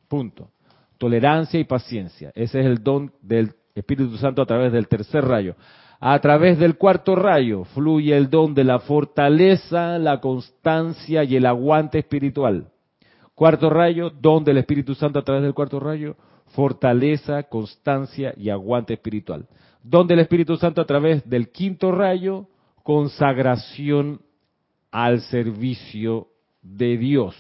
Punto. 0.09 0.51
Tolerancia 0.99 1.61
y 1.61 1.63
paciencia. 1.63 2.33
Ese 2.35 2.59
es 2.59 2.67
el 2.67 2.83
don 2.83 3.13
del 3.23 3.53
Espíritu 3.77 4.17
Santo 4.17 4.43
a 4.43 4.47
través 4.47 4.73
del 4.73 4.89
tercer 4.89 5.25
rayo. 5.25 5.55
A 6.01 6.19
través 6.19 6.59
del 6.59 6.77
cuarto 6.77 7.15
rayo 7.15 7.63
fluye 7.63 8.17
el 8.17 8.29
don 8.29 8.55
de 8.55 8.65
la 8.65 8.81
fortaleza, 8.81 10.01
la 10.01 10.21
constancia 10.21 11.23
y 11.23 11.37
el 11.37 11.47
aguante 11.47 12.01
espiritual. 12.01 12.73
Cuarto 13.37 13.71
rayo, 13.71 14.11
don 14.11 14.43
del 14.43 14.59
Espíritu 14.59 14.97
Santo 14.97 15.21
a 15.21 15.23
través 15.23 15.45
del 15.45 15.55
cuarto 15.55 15.79
rayo, 15.79 16.17
fortaleza, 16.47 17.45
constancia 17.45 18.35
y 18.37 18.51
aguante 18.51 18.95
espiritual. 18.95 19.47
Don 19.85 20.09
del 20.09 20.19
Espíritu 20.19 20.57
Santo 20.57 20.81
a 20.81 20.87
través 20.87 21.25
del 21.31 21.51
quinto 21.51 21.93
rayo, 21.93 22.49
consagración 22.83 24.21
al 24.91 25.21
servicio 25.23 26.29
de 26.63 26.97
Dios. 26.97 27.37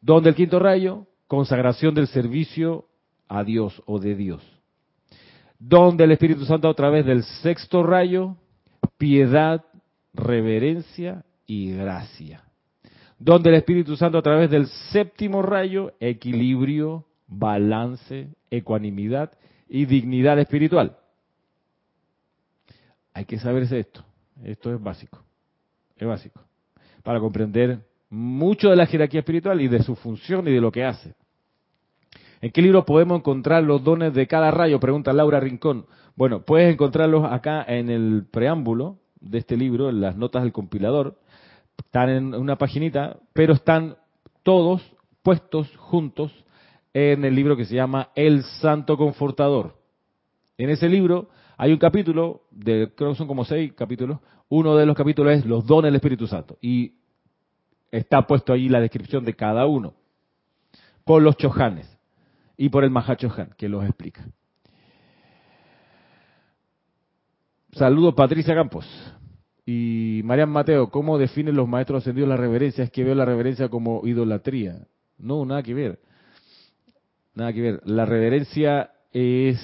Don 0.00 0.22
del 0.22 0.34
quinto 0.34 0.58
rayo, 0.58 1.06
consagración 1.26 1.94
del 1.94 2.08
servicio 2.08 2.86
a 3.28 3.42
Dios 3.44 3.82
o 3.86 3.98
de 3.98 4.14
Dios. 4.14 4.42
Don 5.58 5.96
del 5.96 6.12
Espíritu 6.12 6.44
Santo 6.44 6.68
a 6.68 6.74
través 6.74 7.06
del 7.06 7.22
sexto 7.22 7.82
rayo, 7.82 8.36
piedad, 8.98 9.64
reverencia 10.12 11.24
y 11.46 11.72
gracia. 11.72 12.44
Don 13.18 13.42
del 13.42 13.54
Espíritu 13.54 13.96
Santo 13.96 14.18
a 14.18 14.22
través 14.22 14.50
del 14.50 14.66
séptimo 14.92 15.40
rayo, 15.40 15.92
equilibrio, 16.00 17.06
balance, 17.26 18.28
ecuanimidad 18.50 19.32
y 19.68 19.86
dignidad 19.86 20.38
espiritual. 20.38 20.98
Hay 23.14 23.24
que 23.24 23.38
saberse 23.38 23.78
esto. 23.78 24.04
Esto 24.42 24.74
es 24.74 24.82
básico. 24.82 25.22
Es 25.96 26.06
básico. 26.06 26.40
Para 27.02 27.20
comprender 27.20 27.78
mucho 28.10 28.70
de 28.70 28.76
la 28.76 28.86
jerarquía 28.86 29.20
espiritual 29.20 29.60
y 29.60 29.68
de 29.68 29.82
su 29.82 29.94
función 29.94 30.46
y 30.48 30.52
de 30.52 30.60
lo 30.60 30.72
que 30.72 30.84
hace. 30.84 31.14
¿En 32.40 32.50
qué 32.50 32.60
libro 32.60 32.84
podemos 32.84 33.18
encontrar 33.18 33.62
los 33.62 33.82
dones 33.82 34.12
de 34.12 34.26
cada 34.26 34.50
rayo? 34.50 34.80
Pregunta 34.80 35.12
Laura 35.12 35.40
Rincón. 35.40 35.86
Bueno, 36.16 36.42
puedes 36.42 36.72
encontrarlos 36.72 37.24
acá 37.24 37.64
en 37.66 37.88
el 37.88 38.26
preámbulo 38.30 38.98
de 39.20 39.38
este 39.38 39.56
libro, 39.56 39.88
en 39.88 40.00
las 40.00 40.16
notas 40.16 40.42
del 40.42 40.52
compilador. 40.52 41.18
Están 41.78 42.10
en 42.10 42.34
una 42.34 42.56
paginita, 42.56 43.16
pero 43.32 43.54
están 43.54 43.96
todos 44.42 44.82
puestos 45.22 45.74
juntos 45.76 46.32
en 46.92 47.24
el 47.24 47.34
libro 47.34 47.56
que 47.56 47.64
se 47.64 47.74
llama 47.74 48.10
El 48.14 48.42
Santo 48.42 48.96
Confortador. 48.96 49.76
En 50.58 50.70
ese 50.70 50.88
libro 50.88 51.30
hay 51.56 51.72
un 51.72 51.78
capítulo, 51.78 52.42
de, 52.50 52.92
creo 52.94 53.10
que 53.10 53.16
son 53.16 53.26
como 53.26 53.44
seis 53.44 53.72
capítulos, 53.74 54.18
uno 54.48 54.76
de 54.76 54.86
los 54.86 54.96
capítulos 54.96 55.32
es 55.34 55.46
los 55.46 55.66
dones 55.66 55.88
del 55.88 55.96
Espíritu 55.96 56.26
Santo. 56.26 56.58
Y 56.60 56.94
está 57.90 58.26
puesto 58.26 58.52
ahí 58.52 58.68
la 58.68 58.80
descripción 58.80 59.24
de 59.24 59.34
cada 59.34 59.66
uno, 59.66 59.94
por 61.04 61.22
los 61.22 61.36
chojanes 61.36 61.88
y 62.56 62.68
por 62.68 62.84
el 62.84 62.90
Mahachohan, 62.90 63.54
que 63.56 63.68
los 63.68 63.84
explica. 63.84 64.24
Saludos 67.72 68.14
Patricia 68.14 68.54
Campos. 68.54 68.86
Y 69.66 70.20
Marian 70.24 70.50
Mateo, 70.50 70.90
¿cómo 70.90 71.18
definen 71.18 71.56
los 71.56 71.66
maestros 71.66 72.02
ascendidos 72.02 72.28
la 72.28 72.36
reverencia? 72.36 72.84
Es 72.84 72.90
que 72.90 73.02
veo 73.02 73.14
la 73.14 73.24
reverencia 73.24 73.68
como 73.68 74.06
idolatría. 74.06 74.86
No, 75.18 75.44
nada 75.46 75.62
que 75.62 75.74
ver. 75.74 76.00
Nada 77.34 77.52
que 77.52 77.60
ver. 77.60 77.80
La 77.84 78.04
reverencia 78.04 78.90
es, 79.12 79.58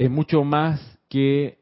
es 0.00 0.10
mucho 0.10 0.44
más 0.44 0.80
que 1.10 1.58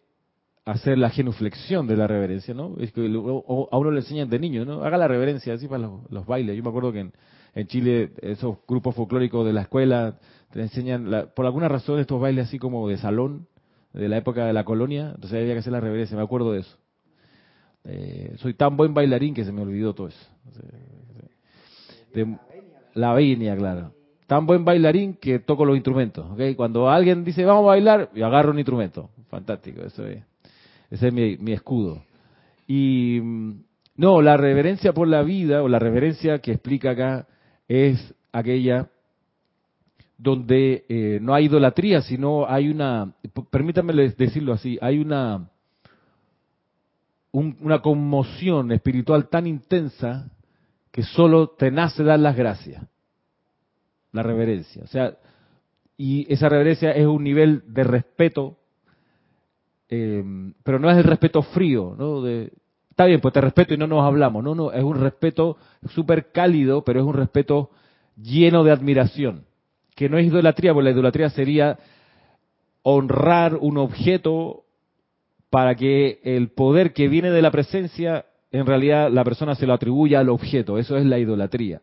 hacer 0.65 0.97
la 0.97 1.11
genuflexión 1.11 1.89
de 1.89 1.97
la 1.97 2.07
reverencia, 2.07 2.55
¿no? 2.55 2.77
Es 2.79 2.93
que 2.93 3.01
a 3.01 3.77
uno 3.77 3.91
le 3.91 3.99
enseñan 3.99 4.31
de 4.31 4.39
niño, 4.39 4.65
¿no? 4.65 4.85
Haga 4.85 4.97
la 4.97 5.09
reverencia 5.09 5.55
así 5.55 5.67
para 5.67 5.91
los, 6.09 6.25
bailes. 6.25 6.57
Yo 6.57 6.63
me 6.63 6.69
acuerdo 6.69 6.93
que 6.93 7.01
en, 7.01 7.67
Chile 7.67 8.13
esos 8.23 8.59
grupos 8.69 8.95
folclóricos 8.95 9.45
de 9.45 9.53
la 9.53 9.63
escuela 9.63 10.21
te 10.53 10.61
enseñan, 10.61 11.31
por 11.35 11.47
alguna 11.47 11.67
razón, 11.67 11.99
estos 11.99 12.21
bailes 12.21 12.47
así 12.47 12.61
como 12.61 12.89
de 12.89 12.99
salón, 12.99 13.49
de 13.93 14.09
la 14.09 14.19
época 14.19 14.47
de 14.47 14.53
la 14.53 14.63
colonia, 14.63 15.11
entonces 15.17 15.41
había 15.41 15.55
que 15.55 15.59
hacer 15.59 15.73
la 15.73 15.81
reverencia, 15.81 16.17
me 16.17 16.23
acuerdo 16.23 16.53
de 16.53 16.61
eso. 16.61 16.79
Eh, 17.87 18.37
soy 18.37 18.55
tan 18.55 18.77
buen 18.77 18.95
bailarín 18.95 19.35
que 19.35 19.45
se 19.45 19.51
me 19.51 19.63
olvidó 19.63 19.95
todo 19.97 20.09
eso. 20.09 20.27
De, 22.15 22.39
la 22.95 23.15
venia, 23.15 23.57
claro. 23.57 23.98
Tan 24.29 24.45
buen 24.45 24.63
bailarín 24.63 25.15
que 25.15 25.39
toco 25.39 25.65
los 25.65 25.75
instrumentos. 25.75 26.31
¿okay? 26.31 26.55
Cuando 26.55 26.91
alguien 26.91 27.25
dice 27.25 27.47
vamos 27.47 27.63
a 27.63 27.69
bailar, 27.69 28.11
yo 28.15 28.27
agarro 28.27 28.51
un 28.51 28.59
instrumento. 28.59 29.09
Fantástico, 29.31 29.81
eso 29.81 30.07
es. 30.07 30.23
Ese 30.91 31.09
es 31.09 31.41
mi, 31.41 31.53
escudo. 31.53 32.03
Y 32.67 33.21
mm, 33.23 33.53
no, 33.97 34.21
la 34.21 34.37
reverencia 34.37 34.93
por 34.93 35.09
la 35.09 35.23
vida, 35.23 35.63
o 35.63 35.69
la 35.69 35.79
reverencia 35.79 36.41
que 36.41 36.53
explica 36.53 36.91
acá, 36.91 37.27
es 37.69 38.15
aquella 38.31 38.91
donde 40.19 40.85
eh, 40.91 41.21
no 41.23 41.33
hay 41.33 41.47
idolatría, 41.47 42.03
sino 42.03 42.47
hay 42.47 42.69
una, 42.69 43.15
permítanme 43.51 43.95
decirlo 43.95 44.53
así, 44.53 44.77
hay 44.83 44.99
una, 44.99 45.49
una 47.33 47.81
conmoción 47.81 48.73
espiritual 48.73 49.31
tan 49.31 49.47
intensa 49.47 50.31
que 50.91 51.03
solo 51.03 51.49
te 51.49 51.71
nace 51.71 52.03
dar 52.05 52.19
las 52.19 52.37
gracias. 52.37 52.83
La 54.13 54.23
reverencia. 54.23 54.83
O 54.83 54.87
sea, 54.87 55.15
y 55.97 56.33
esa 56.33 56.49
reverencia 56.49 56.93
es 56.93 57.07
un 57.07 57.25
nivel 57.25 57.63
de 57.67 57.85
respeto 57.85 58.59
eh, 59.89 60.23
pero 60.63 60.79
no 60.79 60.91
es 60.91 60.99
el 60.99 61.05
respeto 61.05 61.43
frío, 61.43 61.95
¿no? 61.99 62.23
De, 62.23 62.53
está 62.91 63.07
bien, 63.07 63.21
pues 63.21 63.33
te 63.33 63.41
respeto 63.41 63.75
y 63.75 63.79
no 63.79 63.87
nos 63.87 64.05
hablamos. 64.05 64.45
No, 64.45 64.55
no, 64.55 64.73
es 64.73 64.85
un 64.85 65.01
respeto 65.01 65.57
súper 65.91 66.31
cálido, 66.31 66.85
pero 66.85 67.01
es 67.01 67.07
un 67.07 67.15
respeto 67.15 67.71
lleno 68.17 68.65
de 68.65 68.73
admiración. 68.73 69.45
Que 69.95 70.09
no 70.09 70.19
es 70.19 70.27
idolatría, 70.27 70.75
porque 70.75 70.85
la 70.85 70.91
idolatría 70.91 71.31
sería 71.31 71.79
honrar 72.83 73.57
un 73.57 73.79
objeto 73.79 74.65
para 75.51 75.75
que 75.75 76.21
el 76.23 76.51
poder 76.51 76.93
que 76.93 77.09
viene 77.09 77.31
de 77.31 77.43
la 77.43 77.51
presencia, 77.51 78.27
en 78.53 78.67
realidad 78.67 79.11
la 79.11 79.25
persona 79.25 79.55
se 79.55 79.67
lo 79.67 79.73
atribuya 79.73 80.21
al 80.21 80.29
objeto. 80.29 80.79
Eso 80.79 80.97
es 80.97 81.07
la 81.07 81.19
idolatría. 81.19 81.81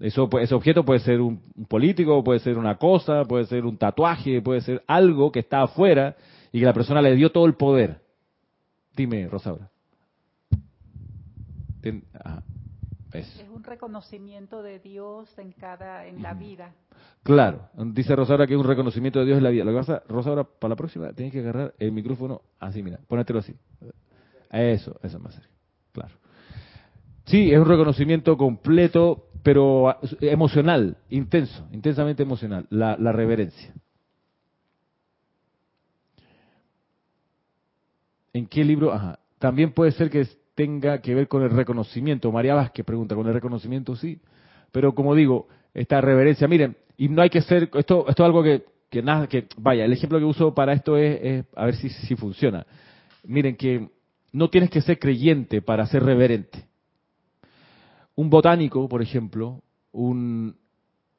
Eso, 0.00 0.30
ese 0.40 0.54
objeto 0.54 0.82
puede 0.82 1.00
ser 1.00 1.20
un 1.20 1.42
político, 1.68 2.24
puede 2.24 2.40
ser 2.40 2.56
una 2.56 2.76
cosa, 2.78 3.24
puede 3.26 3.44
ser 3.44 3.66
un 3.66 3.76
tatuaje, 3.76 4.40
puede 4.40 4.62
ser 4.62 4.82
algo 4.86 5.30
que 5.30 5.40
está 5.40 5.62
afuera 5.62 6.16
y 6.50 6.60
que 6.60 6.64
la 6.64 6.72
persona 6.72 7.02
le 7.02 7.14
dio 7.14 7.30
todo 7.30 7.44
el 7.44 7.54
poder. 7.54 8.00
Dime, 8.96 9.28
Rosaura. 9.28 9.70
es 13.12 13.44
un 13.52 13.62
reconocimiento 13.62 14.62
de 14.62 14.78
Dios 14.78 15.38
en 15.38 15.52
cada 15.52 16.06
en 16.06 16.22
la 16.22 16.32
vida. 16.32 16.72
Claro, 17.22 17.68
dice 17.92 18.16
Rosaura 18.16 18.46
que 18.46 18.54
es 18.54 18.60
un 18.60 18.66
reconocimiento 18.66 19.18
de 19.18 19.26
Dios 19.26 19.36
en 19.36 19.44
la 19.44 19.50
vida. 19.50 19.64
Lo 19.64 19.72
que 19.72 19.78
pasa, 19.78 20.02
Rosaura, 20.08 20.44
para 20.44 20.70
la 20.70 20.76
próxima 20.76 21.12
tienes 21.12 21.32
que 21.32 21.40
agarrar 21.40 21.74
el 21.78 21.92
micrófono 21.92 22.40
así, 22.58 22.82
mira, 22.82 22.98
ponértelo 23.06 23.40
así. 23.40 23.54
Eso, 24.50 24.98
eso 25.02 25.16
es 25.18 25.22
más 25.22 25.34
serio. 25.34 25.50
Claro. 25.92 26.14
Sí, 27.26 27.52
es 27.52 27.58
un 27.58 27.66
reconocimiento 27.66 28.36
completo, 28.36 29.29
pero 29.42 29.96
emocional, 30.20 30.96
intenso, 31.08 31.66
intensamente 31.72 32.22
emocional, 32.22 32.66
la, 32.70 32.96
reverencia. 33.12 33.72
¿En 38.32 38.46
qué 38.46 38.64
libro? 38.64 38.92
Ajá. 38.92 39.18
También 39.38 39.72
puede 39.72 39.92
ser 39.92 40.10
que 40.10 40.26
tenga 40.54 41.00
que 41.00 41.14
ver 41.14 41.26
con 41.26 41.42
el 41.42 41.50
reconocimiento. 41.50 42.30
María 42.30 42.54
Vázquez 42.54 42.84
pregunta, 42.84 43.14
¿con 43.14 43.26
el 43.26 43.34
reconocimiento? 43.34 43.96
Sí. 43.96 44.20
Pero 44.70 44.94
como 44.94 45.14
digo, 45.14 45.48
esta 45.74 46.00
reverencia, 46.00 46.46
miren, 46.46 46.76
y 46.96 47.08
no 47.08 47.22
hay 47.22 47.30
que 47.30 47.40
ser, 47.40 47.70
esto, 47.74 48.06
esto 48.08 48.10
es 48.10 48.20
algo 48.20 48.42
que 48.42 48.64
que 48.90 49.02
nada, 49.02 49.28
que 49.28 49.46
vaya, 49.56 49.84
el 49.84 49.92
ejemplo 49.92 50.18
que 50.18 50.24
uso 50.24 50.52
para 50.52 50.72
esto 50.72 50.96
es, 50.96 51.44
a 51.54 51.64
ver 51.64 51.76
si, 51.76 51.88
si 51.88 52.16
funciona. 52.16 52.66
Miren 53.24 53.56
que 53.56 53.88
no 54.32 54.50
tienes 54.50 54.68
que 54.68 54.82
ser 54.82 54.98
creyente 54.98 55.62
para 55.62 55.86
ser 55.86 56.02
reverente. 56.02 56.66
Un 58.20 58.28
botánico, 58.28 58.86
por 58.86 59.00
ejemplo, 59.00 59.62
un 59.92 60.54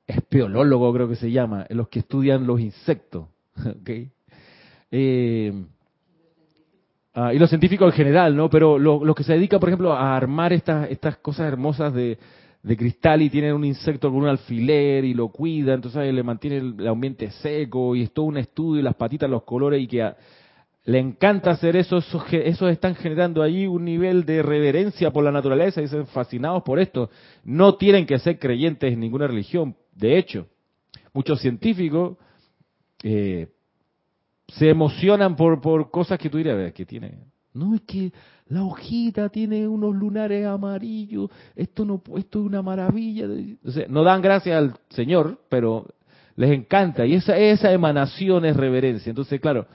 espeolólogo 0.06 0.94
creo 0.94 1.10
que 1.10 1.16
se 1.16 1.32
llama, 1.32 1.66
los 1.72 1.90
que 1.90 1.98
estudian 1.98 2.46
los 2.46 2.60
insectos, 2.60 3.26
¿okay? 3.82 4.12
Eh, 4.92 5.52
ah, 7.16 7.34
y 7.34 7.40
los 7.40 7.50
científicos 7.50 7.92
en 7.92 7.98
general, 7.98 8.36
¿no? 8.36 8.52
Pero 8.52 8.78
los 8.78 9.16
que 9.16 9.24
se 9.24 9.34
dedican, 9.34 9.60
por 9.60 9.70
ejemplo, 9.70 9.94
a 9.94 10.16
armar 10.16 10.54
estas, 10.54 10.92
estas 10.92 11.18
cosas 11.18 11.48
hermosas 11.48 11.92
de, 11.92 12.20
cristal 12.78 13.24
y 13.24 13.32
tienen 13.32 13.56
un 13.56 13.66
insecto 13.66 14.12
con 14.12 14.20
un 14.20 14.28
alfiler 14.28 15.04
y 15.04 15.16
lo 15.16 15.30
cuida, 15.30 15.74
entonces 15.74 16.14
le 16.14 16.22
mantiene 16.22 16.58
el, 16.58 16.88
ambiente 16.88 17.32
seco 17.32 17.96
y 17.96 18.04
es 18.04 18.12
todo 18.12 18.26
un 18.26 18.38
estudio 18.38 18.80
y 18.80 18.84
las 18.84 18.94
patitas, 18.94 19.28
los 19.28 19.42
colores 19.42 19.82
y 19.82 19.88
que 19.88 20.08
le 20.84 21.00
encanta 21.00 21.52
hacer 21.52 21.76
eso, 21.76 21.98
esos, 21.98 22.72
están 22.72 22.96
generando 22.96 23.44
ahí 23.44 23.68
un 23.68 23.86
nivel 23.86 24.26
de 24.26 24.42
reverencia 24.42 25.12
por 25.12 25.24
la 25.24 25.32
naturaleza 25.32 25.82
y 25.82 25.88
son 25.88 26.08
fascinados 26.08 26.64
por 26.64 26.80
esto. 26.80 27.10
No 27.44 27.76
tienen 27.76 28.06
que 28.08 28.18
ser 28.18 28.40
creyentes 28.40 28.92
en 28.92 29.00
ninguna 29.00 29.28
religión. 29.28 29.76
De 29.94 30.18
hecho, 30.18 30.48
muchos 31.14 31.40
científicos 31.40 32.18
eh, 33.04 33.48
se 34.48 34.70
emocionan 34.70 35.36
por, 35.36 35.62
por 35.62 35.92
cosas 35.92 36.18
que 36.18 36.30
tú 36.30 36.38
dirías, 36.38 36.74
que 36.74 36.86
tiene. 36.86 37.20
No, 37.54 37.76
es 37.76 37.82
que 37.82 38.12
la 38.48 38.64
hojita 38.64 39.30
tiene 39.30 39.68
unos 39.68 39.96
lunares 39.96 40.46
amarillos, 40.46 41.30
esto 41.56 41.86
no 41.86 42.02
esto 42.18 42.40
es 42.40 42.46
una 42.46 42.62
maravilla. 42.62 43.28
no 43.88 44.04
dan 44.04 44.22
gracias 44.22 44.58
al 44.58 44.74
Señor, 44.90 45.40
pero 45.48 45.86
les 46.36 46.52
encanta 46.52 47.06
y 47.06 47.14
esa 47.14 47.38
esa 47.38 47.72
emanación 47.72 48.46
es 48.46 48.56
reverencia. 48.56 49.10
Entonces, 49.10 49.40
claro, 49.40 49.68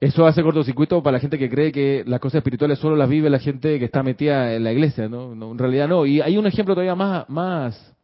eso 0.00 0.26
hace 0.26 0.42
cortocircuito 0.42 1.02
para 1.02 1.16
la 1.16 1.20
gente 1.20 1.38
que 1.38 1.50
cree 1.50 1.72
que 1.72 2.04
las 2.06 2.20
cosas 2.20 2.38
espirituales 2.38 2.78
solo 2.78 2.94
las 2.94 3.08
vive 3.08 3.28
la 3.28 3.40
gente 3.40 3.78
que 3.80 3.86
está 3.86 4.02
metida 4.02 4.54
en 4.54 4.62
la 4.62 4.72
iglesia, 4.72 5.08
¿no? 5.08 5.32
en 5.32 5.58
realidad 5.58 5.88
no. 5.88 6.06
Y 6.06 6.20
hay 6.20 6.36
un 6.36 6.46
ejemplo 6.46 6.74
todavía 6.74 6.94
más, 6.94 7.94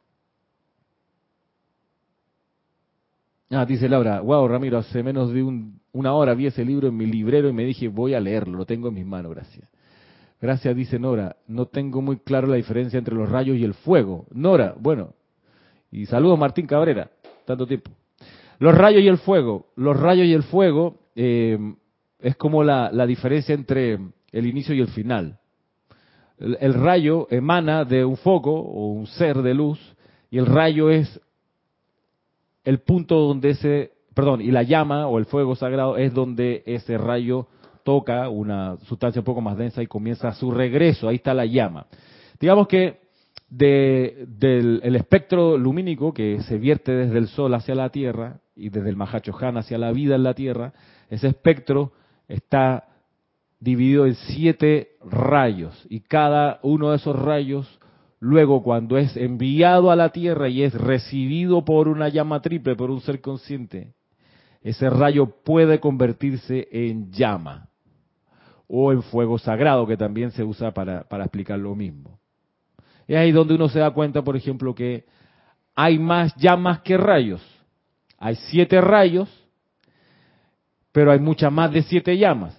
Ah, 3.51 3.65
dice 3.65 3.89
Laura, 3.89 4.21
wow, 4.21 4.49
Ramiro, 4.49 4.79
hace 4.79 5.03
menos 5.05 5.33
de 5.33 5.43
una 5.93 6.13
hora 6.15 6.35
vi 6.35 6.47
ese 6.47 6.65
libro 6.65 6.89
en 6.89 6.97
mi 6.97 7.07
librero 7.07 7.49
y 7.49 7.53
me 7.53 7.65
dije, 7.65 7.87
voy 7.87 8.15
a 8.15 8.21
leerlo, 8.21 8.59
lo 8.59 8.67
tengo 8.67 8.89
en 8.89 8.95
mis 8.95 9.07
manos, 9.07 9.33
gracias. 9.33 9.69
Gracias, 10.41 10.75
dice 10.75 10.99
Nora, 10.99 11.37
no 11.47 11.67
tengo 11.67 12.03
muy 12.03 12.19
claro 12.19 12.49
la 12.49 12.57
diferencia 12.57 12.99
entre 12.99 13.15
los 13.15 13.29
rayos 13.29 13.57
y 13.57 13.63
el 13.63 13.75
fuego. 13.75 14.27
Nora, 14.33 14.75
bueno, 14.77 15.15
y 15.93 16.07
saludos 16.07 16.39
Martín 16.39 16.67
Cabrera, 16.67 17.11
tanto 17.45 17.67
tiempo. 17.67 17.93
Los 18.59 18.75
rayos 18.75 19.03
y 19.03 19.09
el 19.09 19.19
fuego, 19.19 19.69
los 19.77 19.99
rayos 19.99 20.27
y 20.27 20.33
el 20.33 20.43
fuego 20.43 20.97
eh, 21.15 21.59
es 22.25 22.37
como 22.37 22.65
la, 22.65 23.07
diferencia 23.07 23.55
entre 23.55 23.99
el 24.33 24.47
inicio 24.47 24.75
y 24.75 24.81
el 24.81 24.89
final. 24.89 25.39
el 26.39 26.73
rayo 26.73 27.29
emana 27.31 27.85
de 27.85 28.05
un 28.05 28.17
foco 28.17 28.51
o 28.51 28.93
un 28.93 29.07
ser 29.07 29.43
de 29.43 29.53
luz 29.53 29.79
y 30.31 30.39
el 30.39 30.47
rayo 30.47 30.91
es 30.91 31.21
el 32.65 32.81
punto 32.81 33.21
donde 33.21 33.51
ese, 33.51 33.93
perdón, 34.15 34.41
y 34.41 34.51
la 34.51 34.63
llama 34.63 35.07
o 35.07 35.19
el 35.19 35.27
fuego 35.27 35.55
sagrado 35.55 35.99
es 35.99 36.15
donde 36.15 36.63
ese 36.65 36.97
rayo 36.97 37.47
toca 37.85 38.31
una 38.31 38.79
sustancia 38.79 39.21
un 39.21 39.27
poco 39.27 39.43
más 39.43 39.59
densa 39.59 39.83
y 39.83 39.87
comienza 39.87 40.33
su 40.33 40.51
regreso, 40.51 41.09
ahí 41.09 41.17
está 41.17 41.35
la 41.35 41.45
llama. 41.45 41.87
Digamos 42.41 42.67
que 42.69 43.05
del 43.51 44.81
el 44.83 44.97
espectro 44.97 45.59
lumínico 45.59 46.15
que 46.15 46.41
se 46.41 46.57
vierte 46.57 46.91
desde 46.93 47.19
el 47.19 47.29
Sol 47.29 47.53
hacia 47.53 47.75
la 47.75 47.91
Tierra 47.91 48.41
y 48.57 48.71
desde 48.71 48.89
el 48.89 48.97
Mahachohan 48.97 49.59
hacia 49.59 49.77
la 49.77 49.93
vida 49.93 50.15
en 50.15 50.23
la 50.23 50.33
Tierra, 50.33 50.73
ese 51.11 51.29
espectro 51.29 51.93
está 52.29 52.89
dividido 53.61 54.07
en 54.07 54.15
siete 54.15 54.97
rayos 55.05 55.87
y 55.89 56.01
cada 56.01 56.61
uno 56.63 56.91
de 56.91 56.97
esos 56.97 57.17
rayos 57.17 57.81
Luego, 58.25 58.63
cuando 58.63 58.97
es 58.97 59.15
enviado 59.19 59.91
a 59.91 59.97
la 59.97 60.09
tierra 60.09 60.49
y 60.49 60.63
es 60.63 60.73
recibido 60.73 61.63
por 61.63 61.89
una 61.89 62.09
llama 62.09 62.41
triple, 62.41 62.75
por 62.75 62.91
un 62.91 63.03
ser 63.03 63.21
consciente, 63.21 63.93
ese 64.63 64.89
rayo 64.89 65.27
puede 65.45 65.79
convertirse 65.79 66.67
en 66.73 67.13
llama 67.13 67.69
o 68.67 68.93
en 68.93 69.03
fuego 69.03 69.37
sagrado, 69.37 69.87
que 69.87 69.99
también 69.99 70.31
se 70.31 70.43
usa 70.43 70.73
para, 70.73 71.05
explicar 71.23 71.59
lo 71.59 71.75
mismo. 71.75 72.19
Es 73.07 73.19
ahí 73.19 73.31
donde 73.31 73.57
uno 73.57 73.69
se 73.69 73.81
da 73.81 73.91
cuenta, 73.91 74.25
por 74.25 74.39
ejemplo, 74.39 74.75
que 74.75 75.05
hay 75.75 75.99
más 75.99 76.35
llamas 76.37 76.81
que 76.81 76.97
rayos. 76.97 77.43
Hay 78.17 78.37
siete 78.37 78.81
rayos, 78.81 79.29
pero 80.95 81.11
hay 81.11 81.19
muchas 81.19 81.53
más 81.53 81.71
de 81.71 81.83
siete 81.83 82.17
llamas. 82.17 82.57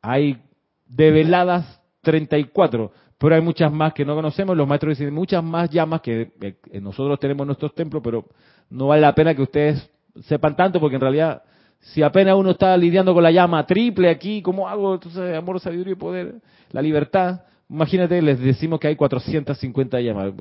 Hay 0.00 0.38
develadas 0.86 1.82
34 2.02 2.92
pero 3.24 3.36
hay 3.36 3.40
muchas 3.40 3.72
más 3.72 3.94
que 3.94 4.04
no 4.04 4.14
conocemos. 4.14 4.54
Los 4.54 4.68
maestros 4.68 4.98
dicen 4.98 5.14
muchas 5.14 5.42
más 5.42 5.70
llamas 5.70 6.02
que 6.02 6.32
eh, 6.42 6.80
nosotros 6.80 7.18
tenemos 7.18 7.44
en 7.44 7.46
nuestros 7.46 7.74
templos, 7.74 8.02
pero 8.04 8.26
no 8.68 8.88
vale 8.88 9.00
la 9.00 9.14
pena 9.14 9.34
que 9.34 9.40
ustedes 9.40 9.90
sepan 10.24 10.54
tanto, 10.54 10.78
porque 10.78 10.96
en 10.96 11.00
realidad, 11.00 11.42
si 11.80 12.02
apenas 12.02 12.36
uno 12.36 12.50
está 12.50 12.76
lidiando 12.76 13.14
con 13.14 13.22
la 13.22 13.30
llama 13.30 13.64
triple 13.66 14.10
aquí, 14.10 14.42
¿cómo 14.42 14.68
hago? 14.68 14.92
Entonces, 14.92 15.34
amor, 15.34 15.58
sabiduría 15.58 15.94
y 15.94 15.96
poder, 15.96 16.34
la 16.70 16.82
libertad. 16.82 17.40
Imagínate, 17.68 18.20
les 18.20 18.38
decimos 18.38 18.78
que 18.78 18.88
hay 18.88 18.96
450 18.96 20.00
llamas. 20.00 20.32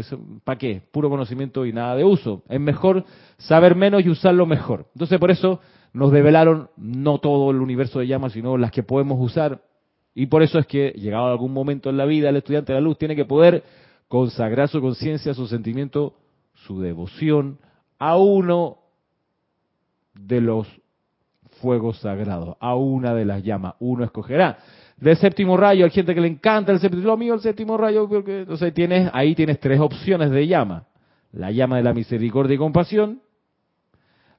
¿Para 0.43 0.57
qué? 0.57 0.81
Puro 0.91 1.09
conocimiento 1.09 1.65
y 1.65 1.73
nada 1.73 1.95
de 1.95 2.03
uso. 2.03 2.43
Es 2.49 2.59
mejor 2.59 3.05
saber 3.38 3.75
menos 3.75 4.05
y 4.05 4.09
usarlo 4.09 4.45
mejor. 4.45 4.88
Entonces, 4.93 5.19
por 5.19 5.31
eso 5.31 5.59
nos 5.93 6.12
develaron 6.12 6.69
no 6.77 7.19
todo 7.19 7.51
el 7.51 7.62
universo 7.62 7.99
de 7.99 8.07
llamas, 8.07 8.33
sino 8.33 8.57
las 8.57 8.71
que 8.71 8.83
podemos 8.83 9.17
usar 9.19 9.62
y 10.15 10.27
por 10.27 10.43
eso 10.43 10.59
es 10.59 10.67
que, 10.67 10.91
llegado 10.91 11.25
algún 11.27 11.53
momento 11.53 11.89
en 11.89 11.97
la 11.97 12.05
vida, 12.05 12.29
el 12.29 12.36
estudiante 12.36 12.71
de 12.71 12.79
la 12.79 12.83
luz 12.83 12.97
tiene 12.97 13.15
que 13.15 13.25
poder 13.25 13.63
consagrar 14.07 14.69
su 14.69 14.79
conciencia, 14.79 15.33
su 15.33 15.47
sentimiento, 15.47 16.15
su 16.53 16.79
devoción 16.79 17.59
a 17.97 18.17
uno 18.17 18.77
de 20.13 20.41
los 20.41 20.67
fuegos 21.62 21.99
sagrados, 21.99 22.57
a 22.59 22.75
una 22.75 23.15
de 23.15 23.25
las 23.25 23.43
llamas. 23.43 23.73
Uno 23.79 24.03
escogerá. 24.03 24.59
Del 24.97 25.17
séptimo 25.17 25.58
rayo, 25.58 25.86
hay 25.86 25.91
gente 25.91 26.13
que 26.13 26.21
le 26.21 26.27
encanta 26.27 26.71
el 26.71 26.79
séptimo, 26.79 27.03
lo 27.03 27.17
mío 27.17 27.34
el 27.34 27.41
séptimo 27.41 27.77
rayo, 27.77 28.08
porque, 28.08 28.41
entonces 28.41 28.73
tienes, 28.73 29.10
ahí 29.13 29.36
tienes 29.36 29.60
tres 29.60 29.79
opciones 29.79 30.32
de 30.32 30.47
llama. 30.47 30.86
La 31.32 31.51
llama 31.51 31.77
de 31.77 31.84
la 31.84 31.93
misericordia 31.93 32.56
y 32.56 32.58
compasión, 32.58 33.21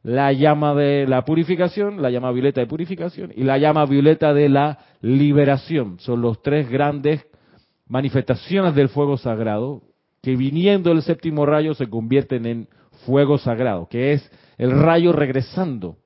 la 0.04 0.32
llama 0.32 0.74
de 0.74 1.06
la 1.08 1.24
purificación, 1.24 2.00
la 2.00 2.10
llama 2.10 2.30
violeta 2.30 2.60
de 2.60 2.66
purificación 2.66 3.32
y 3.34 3.42
la 3.42 3.58
llama 3.58 3.86
violeta 3.86 4.32
de 4.32 4.48
la 4.48 4.78
liberación. 5.00 5.98
Son 5.98 6.20
los 6.20 6.40
tres 6.42 6.70
grandes 6.70 7.26
manifestaciones 7.88 8.74
del 8.74 8.90
fuego 8.90 9.16
sagrado 9.16 9.82
que 10.22 10.36
viniendo 10.36 10.92
el 10.92 11.02
séptimo 11.02 11.44
rayo 11.44 11.74
se 11.74 11.88
convierten 11.88 12.46
en 12.46 12.68
fuego 13.04 13.36
sagrado, 13.38 13.88
que 13.88 14.12
es 14.12 14.30
el 14.56 14.70
rayo 14.70 15.12
regresando. 15.12 15.98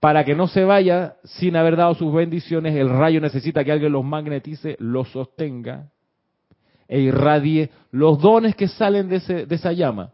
Para 0.00 0.24
que 0.24 0.34
no 0.34 0.48
se 0.48 0.64
vaya 0.64 1.16
sin 1.24 1.56
haber 1.56 1.76
dado 1.76 1.94
sus 1.94 2.12
bendiciones, 2.12 2.74
el 2.74 2.88
rayo 2.88 3.20
necesita 3.20 3.62
que 3.62 3.72
alguien 3.72 3.92
los 3.92 4.04
magnetice, 4.04 4.76
los 4.80 5.10
sostenga 5.10 5.90
e 6.88 7.00
irradie 7.00 7.70
los 7.92 8.18
dones 8.18 8.56
que 8.56 8.66
salen 8.66 9.08
de, 9.08 9.46
esa 9.48 9.72
llama. 9.72 10.12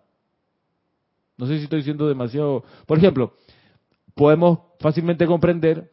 No 1.39 1.47
sé 1.47 1.57
si 1.57 1.65
estoy 1.65 1.79
diciendo 1.79 2.09
demasiado. 2.09 2.65
Por 2.85 2.99
ejemplo, 2.99 3.33
podemos 4.15 4.59
fácilmente 4.81 5.25
comprender 5.25 5.91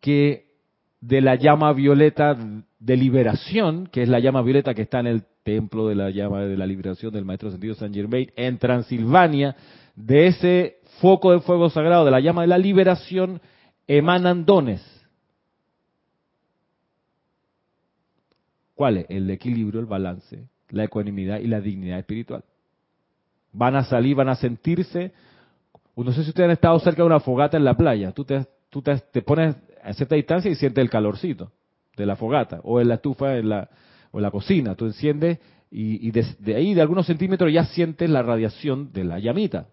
que 0.00 0.48
de 1.00 1.20
la 1.20 1.36
llama 1.36 1.72
violeta 1.72 2.36
de 2.78 2.96
liberación, 2.96 3.86
que 3.86 4.02
es 4.02 4.08
la 4.08 4.18
llama 4.18 4.42
violeta 4.42 4.74
que 4.74 4.82
está 4.82 5.00
en 5.00 5.06
el 5.06 5.24
templo 5.44 5.88
de 5.88 5.94
la 5.94 6.10
llama 6.10 6.42
de 6.42 6.56
la 6.56 6.66
liberación 6.66 7.12
del 7.12 7.24
Maestro 7.24 7.50
Sentido 7.50 7.74
San 7.74 7.94
Germain, 7.94 8.30
en 8.36 8.58
Transilvania, 8.58 9.56
de 9.94 10.26
ese 10.26 10.78
foco 11.00 11.32
de 11.32 11.40
fuego 11.40 11.70
sagrado, 11.70 12.04
de 12.04 12.10
la 12.10 12.20
llama 12.20 12.42
de 12.42 12.48
la 12.48 12.58
liberación, 12.58 13.40
emanan 13.86 14.44
dones. 14.44 14.82
¿Cuáles? 18.74 19.06
El 19.08 19.30
equilibrio, 19.30 19.80
el 19.80 19.86
balance, 19.86 20.48
la 20.70 20.84
ecuanimidad 20.84 21.38
y 21.38 21.46
la 21.46 21.60
dignidad 21.60 21.98
espiritual 21.98 22.44
van 23.54 23.76
a 23.76 23.84
salir, 23.84 24.14
van 24.14 24.28
a 24.28 24.34
sentirse. 24.34 25.12
No 25.96 26.12
sé 26.12 26.22
si 26.24 26.30
ustedes 26.30 26.46
han 26.46 26.52
estado 26.52 26.78
cerca 26.80 27.02
de 27.02 27.06
una 27.06 27.20
fogata 27.20 27.56
en 27.56 27.64
la 27.64 27.74
playa. 27.74 28.12
Tú 28.12 28.24
te, 28.24 28.44
tú 28.68 28.82
te, 28.82 29.22
pones 29.22 29.56
a 29.82 29.94
cierta 29.94 30.16
distancia 30.16 30.50
y 30.50 30.56
sientes 30.56 30.82
el 30.82 30.90
calorcito 30.90 31.52
de 31.96 32.04
la 32.04 32.16
fogata 32.16 32.60
o 32.64 32.80
en 32.80 32.88
la 32.88 32.96
estufa 32.96 33.36
en 33.36 33.48
la, 33.48 33.70
o 34.10 34.18
en 34.18 34.22
la 34.22 34.30
cocina. 34.30 34.74
Tú 34.74 34.86
enciendes 34.86 35.38
y, 35.70 36.06
y 36.06 36.10
de, 36.10 36.54
ahí, 36.54 36.74
de 36.74 36.82
algunos 36.82 37.06
centímetros, 37.06 37.52
ya 37.52 37.64
sientes 37.64 38.10
la 38.10 38.22
radiación 38.22 38.92
de 38.92 39.04
la 39.04 39.18
llamita. 39.18 39.68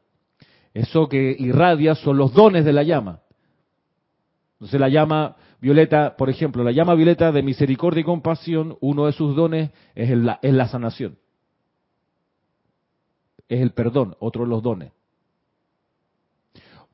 Eso 0.74 1.10
que 1.10 1.36
irradia 1.38 1.96
son 1.96 2.18
los 2.18 2.34
dones 2.34 2.66
de 2.66 2.74
la 2.74 2.84
llama. 2.84 3.22
Entonces 4.54 4.80
la 4.80 4.90
llama 4.90 5.36
violeta, 5.60 6.16
por 6.16 6.30
ejemplo, 6.30 6.64
la 6.64 6.72
llama 6.72 6.96
violeta 6.96 7.32
de 7.32 7.44
misericordia 7.44 8.02
y 8.02 8.06
compasión, 8.06 8.78
uno 8.80 9.06
de 9.06 9.12
sus 9.12 9.36
dones 9.36 9.72
es 9.96 10.10
la, 10.12 10.40
es 10.42 10.54
la 10.54 10.68
sanación 10.68 11.18
es 13.52 13.60
el 13.60 13.72
perdón, 13.72 14.16
otro 14.20 14.44
de 14.44 14.50
los 14.50 14.64
dones. 14.64 14.94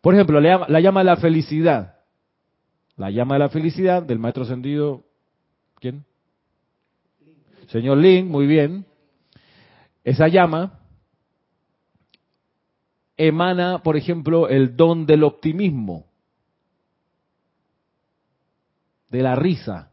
Por 0.02 0.16
ejemplo, 0.16 0.42
la 0.42 0.80
llama, 0.80 1.02
de 1.02 1.06
la 1.06 1.18
felicidad. 1.18 1.98
La 2.96 3.12
llama 3.12 3.36
de 3.36 3.40
la 3.40 3.50
felicidad 3.50 4.02
del 4.02 4.18
maestro 4.18 4.42
ascendido, 4.42 5.04
¿quién? 5.80 6.04
Señor 7.68 8.00
Lin, 8.00 8.28
muy 8.28 8.48
bien. 8.48 8.86
Esa 10.04 10.30
llama 10.30 10.77
emana, 13.18 13.80
por 13.80 13.98
ejemplo, 13.98 14.48
el 14.48 14.78
don 14.78 15.06
del 15.06 15.24
optimismo, 15.24 16.06
de 19.10 19.24
la 19.24 19.36
risa, 19.36 19.92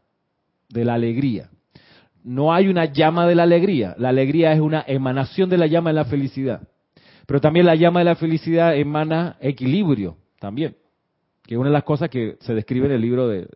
de 0.69 0.85
la 0.85 0.93
alegría. 0.93 1.49
No 2.23 2.53
hay 2.53 2.67
una 2.67 2.85
llama 2.85 3.27
de 3.27 3.35
la 3.35 3.43
alegría. 3.43 3.95
La 3.97 4.09
alegría 4.09 4.51
es 4.53 4.59
una 4.59 4.83
emanación 4.87 5.49
de 5.49 5.57
la 5.57 5.67
llama 5.67 5.89
de 5.91 5.95
la 5.95 6.05
felicidad. 6.05 6.67
Pero 7.25 7.41
también 7.41 7.65
la 7.65 7.75
llama 7.75 7.99
de 7.99 8.05
la 8.05 8.15
felicidad 8.15 8.75
emana 8.75 9.37
equilibrio, 9.39 10.17
también. 10.39 10.75
Que 11.45 11.55
es 11.55 11.59
una 11.59 11.69
de 11.69 11.73
las 11.73 11.83
cosas 11.83 12.09
que 12.09 12.37
se 12.39 12.53
describe 12.53 12.87
en 12.87 12.93
el 12.93 13.01
libro 13.01 13.27
de, 13.27 13.47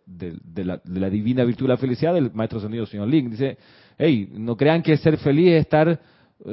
la, 0.63 1.09
divina 1.09 1.43
virtud 1.43 1.65
de 1.65 1.69
la 1.69 1.77
felicidad 1.77 2.13
del 2.13 2.31
maestro 2.31 2.59
sentido 2.59 2.85
señor 2.85 3.07
Link. 3.07 3.31
Dice, 3.31 3.57
hey, 3.97 4.29
no 4.33 4.55
crean 4.55 4.83
que 4.83 4.97
ser 4.97 5.17
feliz 5.17 5.53
es 5.53 5.61
estar 5.61 5.99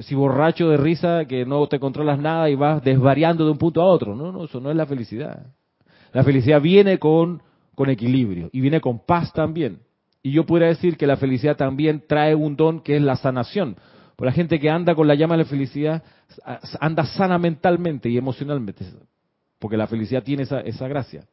si 0.01 0.15
borracho 0.15 0.69
de 0.69 0.77
risa, 0.77 1.25
que 1.27 1.45
no 1.45 1.67
te 1.69 1.79
controlas 1.79 2.19
nada 2.19 2.51
y 2.51 2.55
vas 2.55 2.83
desvariando 2.83 3.45
de 3.45 3.53
un 3.53 3.59
punto 3.59 3.81
a 3.83 3.87
otro. 3.87 4.15
No, 4.15 4.33
no, 4.33 4.45
eso 4.45 4.61
no 4.61 4.71
es 4.71 4.77
la 4.77 4.87
felicidad. 4.87 5.47
La 6.13 6.25
felicidad 6.25 6.61
viene 6.61 6.99
con, 6.99 7.43
con 7.75 7.91
equilibrio 7.91 8.49
y 8.53 8.61
viene 8.61 8.81
con 8.81 8.99
paz 8.99 9.33
también. 9.33 9.81
Y 10.23 10.33
yo 10.33 10.45
podría 10.45 10.69
decir 10.69 10.97
que 10.97 11.07
la 11.07 11.17
felicidad 11.17 11.57
también 11.57 12.03
trae 12.07 12.35
un 12.35 12.57
don 12.57 12.81
que 12.81 12.97
es 12.97 13.03
la 13.03 13.17
sanación. 13.17 13.77
Por 14.17 14.27
la 14.27 14.33
gente 14.33 14.59
que 14.59 14.71
anda 14.71 14.95
con 14.95 15.07
la 15.07 15.15
llama 15.15 15.37
de 15.37 15.45
la 15.45 15.49
felicidad, 15.49 16.03
anda 16.81 17.05
sana 17.05 17.39
mentalmente 17.39 18.09
y 18.09 18.17
emocionalmente, 18.17 18.85
porque 19.59 19.77
la 19.77 19.87
felicidad 19.87 20.23
tiene 20.23 20.45
esa, 20.45 20.61
esa 20.61 20.89
gracia. 20.89 21.27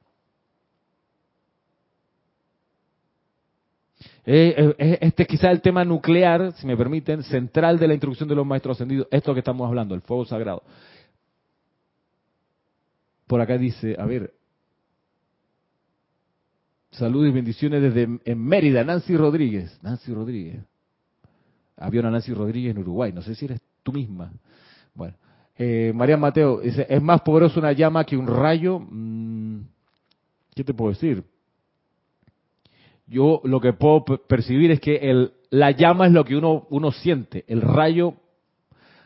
Eh, 4.26 4.56
eh, 4.58 4.76
eh, 4.78 4.98
este 5.02 5.24
es 5.24 5.28
quizá 5.28 5.52
el 5.52 5.62
tema 5.62 5.84
nuclear, 5.84 6.54
si 6.54 6.66
me 6.66 6.78
permiten, 6.78 7.24
central 7.24 7.78
de 7.78 7.88
la 7.88 7.94
introducción 7.94 8.30
de 8.30 8.36
los 8.36 8.46
maestros 8.46 8.78
ascendidos, 8.78 9.08
esto 9.12 9.34
que 9.34 9.40
estamos 9.40 9.68
hablando, 9.68 9.96
el 9.96 10.02
fuego 10.02 10.26
sagrado. 10.26 10.64
Por 13.28 13.42
acá 13.42 13.58
dice, 13.58 13.96
a 14.00 14.06
ver, 14.06 14.34
Saludos 16.94 17.30
y 17.30 17.32
bendiciones 17.32 17.82
desde 17.82 18.20
en 18.24 18.40
Mérida, 18.40 18.84
Nancy 18.84 19.18
Rodríguez. 19.18 19.80
Nancy 19.82 20.14
Rodríguez. 20.14 20.64
Había 21.76 22.02
una 22.02 22.12
Nancy 22.12 22.34
Rodríguez 22.34 22.76
en 22.76 22.82
Uruguay, 22.82 23.12
no 23.12 23.24
sé 23.24 23.34
si 23.34 23.46
eres 23.46 23.62
tú 23.82 23.92
misma. 23.92 24.32
Bueno, 24.94 25.16
eh, 25.58 25.92
María 25.96 26.18
Mateo 26.18 26.60
dice, 26.62 26.86
¿es 26.88 27.02
más 27.02 27.22
poderoso 27.22 27.60
una 27.60 27.72
llama 27.72 28.04
que 28.04 28.16
un 28.16 28.28
rayo? 28.28 28.80
Mm, 28.80 29.62
¿Qué 30.54 30.64
te 30.64 30.74
puedo 30.74 30.92
decir? 30.92 31.24
Yo 33.08 33.42
lo 33.44 33.60
que 33.60 33.74
puedo 33.74 34.06
percibir 34.06 34.72
es 34.72 34.80
que 34.80 34.96
el, 34.96 35.34
la 35.50 35.72
llama 35.72 36.08
es 36.08 36.14
lo 36.14 36.26
que 36.26 36.36
uno, 36.36 36.68
uno 36.70 36.92
siente. 36.92 37.44
El 37.48 37.62
rayo, 37.62 38.16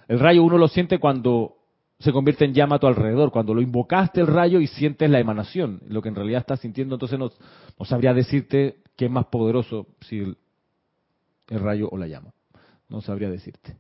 el 0.08 0.20
rayo 0.20 0.44
uno 0.44 0.58
lo 0.58 0.68
siente 0.68 1.00
cuando 1.00 1.58
se 2.00 2.12
convierte 2.12 2.46
en 2.46 2.54
llama 2.54 2.76
a 2.76 2.80
tu 2.80 2.88
alrededor. 2.88 3.32
Cuando 3.32 3.54
lo 3.54 3.62
invocaste 3.62 4.22
el 4.22 4.28
rayo 4.28 4.60
y 4.60 4.68
sientes 4.68 5.10
la 5.10 5.20
emanación, 5.20 5.82
lo 5.88 6.02
que 6.02 6.10
en 6.10 6.16
realidad 6.16 6.42
estás 6.42 6.60
sintiendo, 6.60 6.96
entonces 6.96 7.18
no, 7.18 7.32
sabría 7.86 8.14
decirte 8.14 8.78
qué 8.96 9.06
es 9.06 9.12
más 9.12 9.26
poderoso, 9.26 9.88
si 10.02 10.20
el, 10.20 10.38
rayo 11.50 11.90
o 11.92 11.98
la 11.98 12.08
llama. 12.08 12.34
No 12.90 13.02
sabría 13.02 13.30
decirte. 13.30 13.78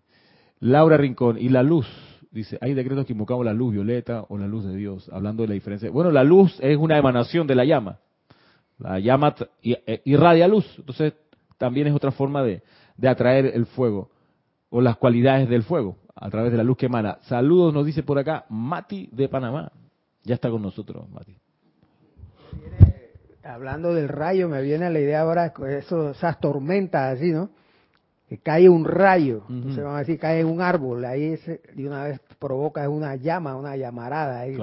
Laura 0.60 0.97
Rincón, 0.97 1.38
y 1.38 1.49
la 1.49 1.62
luz, 1.62 1.88
dice, 2.32 2.58
hay 2.62 2.73
decretos 2.73 3.06
que 3.06 3.13
invocamos 3.13 3.45
la 3.45 3.53
luz 3.53 3.73
violeta 3.73 4.25
o 4.30 4.38
la 4.38 4.47
luz 4.47 4.65
de 4.65 4.75
Dios, 4.75 5.10
hablando 5.13 5.43
de 5.43 5.49
la 5.49 5.53
diferencia. 5.53 5.91
Bueno, 5.91 6.12
la 6.12 6.23
luz 6.23 6.58
es 6.60 6.75
una 6.77 6.97
emanación 6.97 7.45
de 7.45 7.56
la 7.56 7.65
llama. 7.65 7.99
La 8.80 9.00
llama 9.00 9.36
e, 9.63 10.02
irradia 10.06 10.48
luz, 10.48 10.66
entonces 10.78 11.13
también 11.58 11.88
es 11.88 11.96
otra 11.96 12.12
forma 12.12 12.44
de 12.44 12.62
atraer 13.08 13.48
el 13.48 13.66
fuego 13.66 14.10
o 14.70 14.82
las 14.82 14.98
cualidades 14.98 15.50
del 15.50 15.63
fuego 15.63 15.96
a 16.16 16.30
través 16.30 16.52
de 16.52 16.58
la 16.58 16.63
luz 16.63 16.78
que 16.78 16.88
emana. 16.88 17.20
Saludos, 17.22 17.74
nos 17.74 17.86
dice 17.86 18.04
por 18.04 18.18
acá 18.18 18.46
Mati 18.50 19.10
de 19.12 19.30
Panamá. 19.30 19.72
Ya 20.24 20.36
está 20.36 20.50
con 20.50 20.62
nosotros, 20.62 21.10
Mati. 21.10 21.38
Hablando 23.44 23.94
del 23.94 24.10
rayo, 24.10 24.50
me 24.50 24.62
viene 24.62 24.90
la 24.90 25.00
idea 25.00 25.22
ahora 25.22 25.54
eso, 25.70 26.12
esas 26.12 26.40
tormentas 26.40 27.18
así, 27.18 27.32
¿no? 27.32 27.50
Que 28.28 28.40
cae 28.40 28.68
un 28.68 28.84
rayo, 28.84 29.44
entonces 29.48 29.82
vamos 29.82 29.96
a 29.96 30.00
decir, 30.00 30.20
cae 30.20 30.44
un 30.44 30.62
árbol, 30.62 31.06
ahí 31.06 31.38
de 31.38 31.88
una 31.88 32.04
vez 32.04 32.20
provoca 32.40 32.90
una 32.90 33.16
llama, 33.16 33.56
una 33.56 33.78
llamarada 33.78 34.42
ahí. 34.42 34.58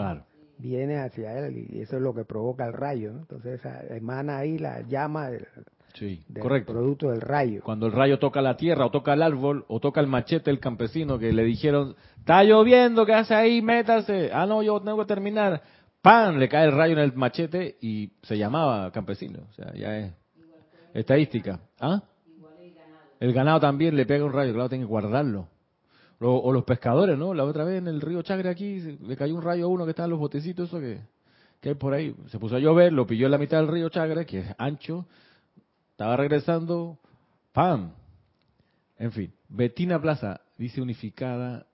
Viene 0.58 0.98
hacia 0.98 1.38
él 1.38 1.66
y 1.70 1.80
eso 1.80 1.96
es 1.96 2.02
lo 2.02 2.14
que 2.14 2.24
provoca 2.24 2.66
el 2.66 2.72
rayo, 2.72 3.12
¿no? 3.12 3.20
Entonces 3.20 3.60
emana 3.90 4.38
ahí 4.38 4.58
la 4.58 4.82
llama 4.82 5.28
del, 5.30 5.46
Sí, 5.94 6.24
correcto. 6.40 6.72
producto 6.72 7.10
del 7.10 7.20
rayo. 7.20 7.62
Cuando 7.62 7.86
el 7.86 7.92
rayo 7.92 8.18
toca 8.18 8.42
la 8.42 8.56
tierra 8.56 8.86
o 8.86 8.90
toca 8.90 9.14
el 9.14 9.22
árbol 9.22 9.64
o 9.68 9.78
toca 9.78 10.00
el 10.00 10.08
machete 10.08 10.50
el 10.50 10.58
campesino 10.58 11.18
que 11.18 11.32
le 11.32 11.44
dijeron, 11.44 11.94
está 12.18 12.42
lloviendo, 12.42 13.06
¿qué 13.06 13.14
hace 13.14 13.34
ahí? 13.34 13.62
Métase. 13.62 14.30
Ah, 14.32 14.44
no, 14.46 14.62
yo 14.62 14.80
tengo 14.80 14.98
que 14.98 15.06
terminar. 15.06 15.62
¡Pam! 16.02 16.36
Le 16.38 16.48
cae 16.48 16.66
el 16.66 16.72
rayo 16.72 16.94
en 16.94 16.98
el 16.98 17.12
machete 17.14 17.76
y 17.80 18.12
se 18.22 18.36
llamaba 18.36 18.90
campesino. 18.90 19.40
O 19.48 19.52
sea, 19.54 19.72
ya 19.74 19.96
es 19.98 20.12
estadística. 20.94 21.60
¿Ah? 21.80 22.02
El 23.20 23.32
ganado 23.32 23.60
también 23.60 23.94
le 23.96 24.04
pega 24.04 24.24
un 24.24 24.32
rayo, 24.32 24.52
claro, 24.52 24.68
tiene 24.68 24.84
que 24.84 24.88
guardarlo. 24.88 25.48
O, 26.20 26.52
los 26.52 26.64
pescadores, 26.64 27.18
¿no? 27.18 27.34
La 27.34 27.44
otra 27.44 27.64
vez 27.64 27.78
en 27.78 27.88
el 27.88 28.00
río 28.00 28.22
Chagre 28.22 28.48
aquí 28.48 28.80
le 28.80 29.16
cayó 29.16 29.34
un 29.34 29.42
rayo 29.42 29.66
a 29.66 29.68
uno 29.68 29.84
que 29.84 29.90
está 29.90 30.04
en 30.04 30.10
los 30.10 30.18
botecitos, 30.18 30.68
eso 30.68 30.80
que, 30.80 31.00
que 31.60 31.70
hay 31.70 31.74
por 31.74 31.92
ahí. 31.92 32.14
Se 32.28 32.38
puso 32.38 32.56
a 32.56 32.60
llover, 32.60 32.92
lo 32.92 33.06
pilló 33.06 33.26
en 33.26 33.32
la 33.32 33.38
mitad 33.38 33.58
del 33.58 33.68
río 33.68 33.88
Chagre, 33.88 34.24
que 34.24 34.40
es 34.40 34.54
ancho, 34.58 35.06
estaba 35.90 36.16
regresando, 36.16 36.98
¡pam! 37.52 37.92
En 38.98 39.12
fin, 39.12 39.32
Betina 39.48 40.00
Plaza 40.00 40.40
dice 40.56 40.80
unificada 40.80 41.66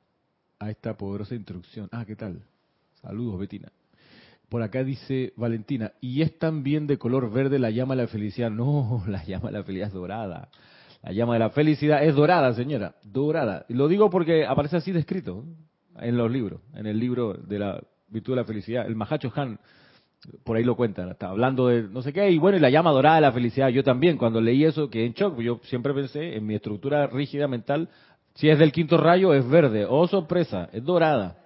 a 0.59 0.71
esta 0.71 0.97
poderosa 0.97 1.35
introducción. 1.35 1.89
Ah, 1.93 2.05
¿qué 2.05 2.17
tal? 2.17 2.43
Saludos, 3.03 3.39
Betina. 3.39 3.73
Por 4.49 4.63
acá 4.63 4.83
dice 4.83 5.33
Valentina, 5.37 5.93
y 6.01 6.23
es 6.23 6.39
también 6.39 6.87
de 6.87 6.99
color 6.99 7.31
verde 7.31 7.59
la 7.59 7.71
llama 7.71 7.95
de 7.95 8.03
la 8.03 8.09
felicidad. 8.09 8.51
No, 8.51 9.05
la 9.09 9.25
llama 9.25 9.51
de 9.51 9.59
la 9.59 9.65
felicidad 9.65 9.89
es 9.89 9.95
dorada. 9.95 10.49
La 11.03 11.13
llama 11.13 11.35
de 11.35 11.39
la 11.41 11.51
felicidad 11.51 12.05
es 12.05 12.15
dorada, 12.15 12.53
señora, 12.55 12.95
dorada. 13.03 13.65
Y 13.69 13.75
lo 13.75 13.89
digo 13.89 14.11
porque 14.11 14.45
aparece 14.45 14.77
así 14.77 14.93
descrito 14.93 15.45
en 15.99 16.17
los 16.17 16.31
libros, 16.31 16.61
en 16.75 16.87
el 16.87 16.99
libro 16.99 17.35
de 17.35 17.59
la 17.59 17.83
virtud 18.09 18.33
de 18.33 18.37
la 18.37 18.45
felicidad. 18.45 18.87
El 18.87 18.97
Mahacho 18.97 19.33
Han 19.35 19.59
por 20.45 20.57
ahí 20.57 20.65
lo 20.65 20.77
cuentan, 20.77 21.09
está 21.09 21.29
hablando 21.29 21.69
de 21.69 21.85
no 21.85 22.03
sé 22.03 22.13
qué, 22.13 22.31
y 22.31 22.39
bueno, 22.39 22.59
y 22.59 22.61
la 22.61 22.69
llama 22.69 22.91
dorada 22.91 23.17
de 23.17 23.23
la 23.23 23.33
felicidad. 23.33 23.69
Yo 23.69 23.83
también, 23.83 24.19
cuando 24.19 24.41
leí 24.41 24.65
eso, 24.65 24.91
quedé 24.91 25.07
en 25.07 25.15
shock, 25.15 25.39
yo 25.41 25.61
siempre 25.65 25.95
pensé, 25.95 26.37
en 26.37 26.47
mi 26.47 26.55
estructura 26.55 27.07
rígida 27.07 27.49
mental, 27.49 27.89
si 28.35 28.49
es 28.49 28.59
del 28.59 28.73
quinto 28.73 28.99
rayo, 28.99 29.35
es 29.35 29.49
verde. 29.49 29.87
Oh, 29.89 30.07
sorpresa, 30.07 30.69
es 30.73 30.85
dorada. 30.85 31.37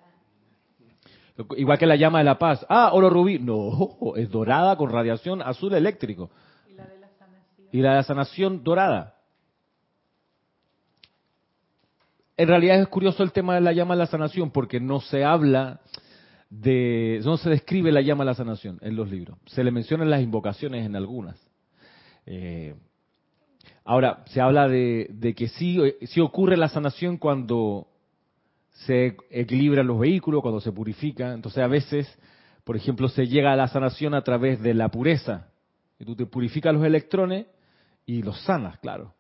Igual 1.57 1.79
que 1.79 1.87
la 1.87 1.97
llama 1.97 2.19
de 2.19 2.25
la 2.25 2.39
paz. 2.39 2.65
Ah, 2.69 2.91
oro 2.93 3.11
rubí. 3.11 3.39
No, 3.39 3.99
es 4.17 4.31
dorada 4.31 4.77
con 4.77 4.91
radiación 4.91 5.43
azul 5.43 5.75
eléctrico. 5.75 6.31
Y 6.69 6.75
la 6.75 6.85
de 6.87 6.99
la 7.01 7.09
sanación. 7.19 7.69
Y 7.73 7.81
la 7.81 7.91
de 7.91 7.97
la 7.97 8.03
sanación 8.05 8.65
dorada. 8.65 9.15
En 12.37 12.49
realidad 12.49 12.81
es 12.81 12.89
curioso 12.89 13.23
el 13.23 13.33
tema 13.33 13.55
de 13.55 13.61
la 13.61 13.73
llama 13.73 13.95
de 13.95 14.01
la 14.01 14.07
sanación, 14.07 14.51
porque 14.51 14.81
no 14.81 15.01
se 15.01 15.25
habla 15.25 15.81
de, 16.51 17.21
no 17.25 17.37
se 17.37 17.51
describe 17.51 17.93
la 17.93 18.01
llama 18.01 18.23
a 18.23 18.27
la 18.27 18.35
sanación 18.35 18.79
en 18.83 18.97
los 18.97 19.11
libros. 19.11 19.39
Se 19.47 19.63
le 19.63 19.71
mencionan 19.71 20.11
las 20.11 20.23
invocaciones 20.23 20.85
en 20.85 20.97
algunas. 20.97 21.41
Eh, 22.27 22.75
ahora, 23.85 24.25
se 24.27 24.41
habla 24.41 24.69
de, 24.69 25.35
que 25.37 25.49
sí, 25.49 25.79
sí, 26.03 26.21
ocurre 26.21 26.57
la 26.57 26.69
sanación 26.69 27.19
cuando 27.19 27.89
se 28.71 29.17
equilibran 29.31 29.87
los 29.87 30.01
vehículos, 30.01 30.43
cuando 30.43 30.61
se 30.61 30.73
purifica. 30.73 31.35
Entonces, 31.35 31.63
a 31.63 31.69
veces, 31.69 32.19
por 32.65 32.77
ejemplo, 32.77 33.09
se 33.09 33.27
llega 33.27 33.53
a 33.53 33.57
la 33.57 33.69
sanación 33.69 34.15
a 34.15 34.23
través 34.23 34.61
de 34.61 34.75
la 34.75 34.89
pureza. 34.89 35.49
Y 36.01 36.05
tú 36.05 36.17
te 36.17 36.27
purificas 36.27 36.75
los 36.75 36.85
electrones 36.85 37.47
y 38.07 38.23
los 38.23 38.41
sanas, 38.43 38.79
claro. 38.81 39.14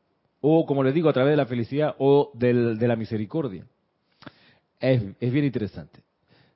O, 0.46 0.66
como 0.66 0.84
les 0.84 0.92
digo, 0.92 1.08
a 1.08 1.12
través 1.14 1.32
de 1.32 1.38
la 1.38 1.46
felicidad 1.46 1.94
o 1.98 2.30
de 2.34 2.76
la 2.86 2.96
misericordia. 2.96 3.64
Es, 4.78 5.32
bien 5.32 5.46
interesante. 5.46 6.00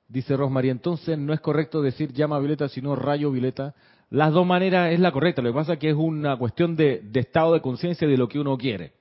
Dice 0.07 0.37
Rosmarie, 0.37 0.69
entonces 0.69 1.17
no 1.17 1.33
es 1.33 1.39
correcto 1.39 1.81
decir 1.81 2.13
llama 2.13 2.37
violeta, 2.37 2.69
sino 2.69 2.95
rayo 2.95 3.31
violeta. 3.31 3.73
Las 4.11 4.31
dos 4.31 4.45
maneras 4.45 4.93
es 4.93 4.99
la 4.99 5.11
correcta, 5.11 5.41
lo 5.41 5.49
que 5.49 5.55
pasa 5.55 5.73
es 5.73 5.79
que 5.79 5.89
es 5.89 5.95
una 5.95 6.37
cuestión 6.37 6.75
de, 6.75 7.01
estado 7.15 7.55
de 7.55 7.61
conciencia 7.61 8.07
de 8.07 8.15
lo 8.15 8.27
que 8.27 8.37
uno 8.37 8.59
quiere. 8.59 8.93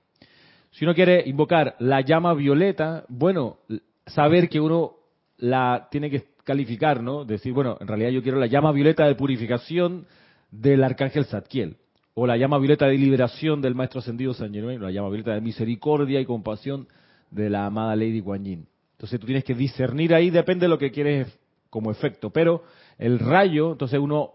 Si 0.71 0.87
uno 0.87 0.95
quiere 0.95 1.23
invocar 1.27 1.77
la 1.81 2.01
llama 2.01 2.33
violeta, 2.33 3.05
bueno, 3.09 3.59
saber 4.07 4.49
que 4.49 4.59
uno 4.59 4.95
la 5.37 5.89
tiene 5.91 6.09
que 6.09 6.29
calificar, 6.45 7.03
¿no? 7.03 7.27
Decir, 7.27 7.53
bueno, 7.53 7.77
en 7.79 7.89
realidad 7.89 8.09
yo 8.09 8.23
quiero 8.23 8.39
la 8.39 8.47
llama 8.47 8.73
violeta 8.73 9.07
de 9.07 9.17
purificación 9.17 10.07
del 10.51 10.83
arcángel 10.83 11.27
Zadkiel, 11.27 11.77
o 12.21 12.27
la 12.27 12.37
llama 12.37 12.59
violeta 12.59 12.87
de 12.87 12.99
liberación 12.99 13.63
del 13.63 13.77
maestro 13.77 14.01
ascendido 14.01 14.35
San 14.35 14.53
Germain, 14.53 14.81
o 14.81 14.87
la 14.87 14.91
llama 14.91 15.09
violeta 15.09 15.35
de 15.35 15.41
misericordia 15.41 16.21
y 16.21 16.25
compasión 16.25 16.89
de 17.31 17.49
la 17.49 17.67
amada 17.67 17.95
Lady 17.95 18.19
Guanyin. 18.19 18.67
Entonces 18.97 19.21
tú 19.21 19.27
tienes 19.27 19.45
que 19.45 19.55
discernir 19.55 20.13
ahí, 20.13 20.29
depende 20.31 20.65
de 20.65 20.69
lo 20.69 20.79
que 20.79 20.91
quieres 20.91 21.39
como 21.71 21.93
efecto. 21.93 22.31
Pero 22.31 22.65
el 22.99 23.21
rayo, 23.21 23.71
entonces 23.71 24.01
uno 24.01 24.33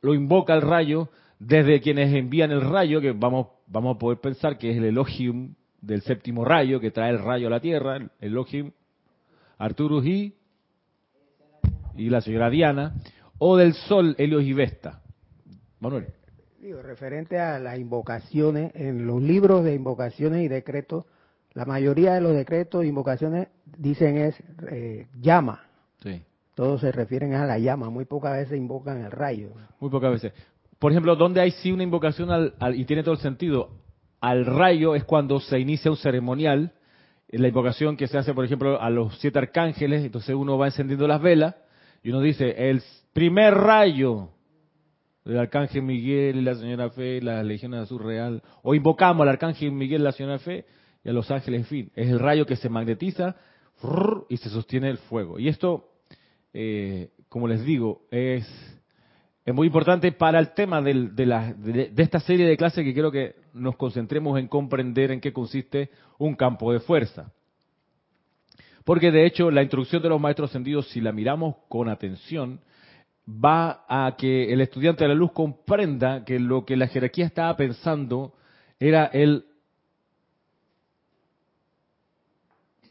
lo 0.00 0.14
invoca 0.14 0.54
el 0.54 0.62
rayo 0.62 1.10
desde 1.38 1.82
quienes 1.82 2.14
envían 2.14 2.50
el 2.50 2.62
rayo, 2.62 3.02
que 3.02 3.12
vamos, 3.12 3.48
vamos 3.66 3.96
a 3.96 3.98
poder 3.98 4.20
pensar 4.20 4.56
que 4.56 4.70
es 4.70 4.78
el 4.78 4.84
Elohim 4.84 5.54
del 5.82 6.00
séptimo 6.00 6.46
rayo, 6.46 6.80
que 6.80 6.90
trae 6.90 7.10
el 7.10 7.18
rayo 7.18 7.48
a 7.48 7.50
la 7.50 7.60
tierra, 7.60 7.96
el 7.96 8.10
Elohim, 8.20 8.70
Arturus 9.58 10.06
y, 10.06 10.34
y 11.94 12.08
la 12.08 12.22
señora 12.22 12.48
Diana, 12.48 12.94
o 13.36 13.58
del 13.58 13.74
sol, 13.74 14.14
Helios 14.16 14.44
y 14.44 14.54
Vesta. 14.54 15.02
Manuel. 15.78 16.06
Digo, 16.60 16.82
referente 16.82 17.38
a 17.38 17.60
las 17.60 17.78
invocaciones, 17.78 18.72
en 18.74 19.06
los 19.06 19.22
libros 19.22 19.62
de 19.62 19.74
invocaciones 19.74 20.44
y 20.44 20.48
decretos, 20.48 21.04
la 21.54 21.64
mayoría 21.64 22.14
de 22.14 22.20
los 22.20 22.34
decretos 22.34 22.82
e 22.82 22.88
invocaciones 22.88 23.46
dicen 23.76 24.16
es 24.16 24.34
eh, 24.68 25.06
llama. 25.20 25.62
Sí. 26.02 26.20
Todos 26.54 26.80
se 26.80 26.90
refieren 26.90 27.34
a 27.34 27.46
la 27.46 27.58
llama, 27.60 27.90
muy 27.90 28.06
pocas 28.06 28.32
veces 28.32 28.58
invocan 28.58 29.04
el 29.04 29.12
rayo. 29.12 29.50
Muy 29.78 29.88
pocas 29.88 30.10
veces. 30.10 30.32
Por 30.80 30.90
ejemplo, 30.90 31.14
donde 31.14 31.40
hay 31.40 31.52
sí 31.52 31.70
una 31.70 31.84
invocación 31.84 32.30
al, 32.32 32.54
y 32.74 32.84
tiene 32.86 33.04
todo 33.04 33.14
el 33.14 33.20
sentido, 33.20 33.70
al 34.20 34.44
rayo 34.44 34.96
es 34.96 35.04
cuando 35.04 35.38
se 35.38 35.60
inicia 35.60 35.92
un 35.92 35.96
ceremonial, 35.96 36.72
la 37.28 37.46
invocación 37.46 37.96
que 37.96 38.08
se 38.08 38.18
hace, 38.18 38.34
por 38.34 38.44
ejemplo, 38.44 38.80
a 38.80 38.90
los 38.90 39.16
siete 39.20 39.38
arcángeles, 39.38 40.04
entonces 40.04 40.34
uno 40.34 40.58
va 40.58 40.66
encendiendo 40.66 41.06
las 41.06 41.22
velas 41.22 41.54
y 42.02 42.10
uno 42.10 42.20
dice, 42.20 42.70
el 42.70 42.82
primer 43.12 43.54
rayo 43.54 44.30
del 45.28 45.40
arcángel 45.40 45.82
Miguel 45.82 46.36
y 46.36 46.40
la 46.40 46.54
señora 46.54 46.88
Fe, 46.88 47.20
la 47.20 47.42
legión 47.42 47.74
azul 47.74 48.02
real, 48.02 48.42
o 48.62 48.74
invocamos 48.74 49.22
al 49.22 49.28
arcángel 49.28 49.72
Miguel 49.72 50.02
la 50.02 50.12
señora 50.12 50.38
Fe 50.38 50.64
y 51.04 51.10
a 51.10 51.12
los 51.12 51.30
ángeles, 51.30 51.60
en 51.60 51.66
fin, 51.66 51.92
es 51.94 52.08
el 52.08 52.18
rayo 52.18 52.46
que 52.46 52.56
se 52.56 52.70
magnetiza 52.70 53.36
y 54.30 54.38
se 54.38 54.48
sostiene 54.48 54.88
el 54.88 54.96
fuego. 54.96 55.38
Y 55.38 55.48
esto, 55.48 55.90
eh, 56.54 57.10
como 57.28 57.46
les 57.46 57.62
digo, 57.62 58.06
es, 58.10 58.48
es 59.44 59.54
muy 59.54 59.66
importante 59.66 60.12
para 60.12 60.38
el 60.38 60.54
tema 60.54 60.80
de, 60.80 61.10
de, 61.10 61.90
de 61.92 62.02
esta 62.02 62.20
serie 62.20 62.46
de 62.46 62.56
clases 62.56 62.82
que 62.82 62.94
quiero 62.94 63.12
que 63.12 63.36
nos 63.52 63.76
concentremos 63.76 64.38
en 64.38 64.48
comprender 64.48 65.10
en 65.10 65.20
qué 65.20 65.34
consiste 65.34 65.90
un 66.16 66.36
campo 66.36 66.72
de 66.72 66.80
fuerza. 66.80 67.30
Porque 68.82 69.10
de 69.10 69.26
hecho 69.26 69.50
la 69.50 69.60
instrucción 69.60 70.02
de 70.02 70.08
los 70.08 70.18
maestros 70.18 70.48
ascendidos, 70.48 70.88
si 70.88 71.02
la 71.02 71.12
miramos 71.12 71.56
con 71.68 71.90
atención, 71.90 72.60
va 73.28 73.84
a 73.88 74.16
que 74.16 74.52
el 74.52 74.60
estudiante 74.60 75.04
de 75.04 75.08
la 75.08 75.14
luz 75.14 75.32
comprenda 75.32 76.24
que 76.24 76.38
lo 76.38 76.64
que 76.64 76.76
la 76.76 76.88
jerarquía 76.88 77.26
estaba 77.26 77.56
pensando 77.56 78.32
era 78.80 79.06
el 79.06 79.44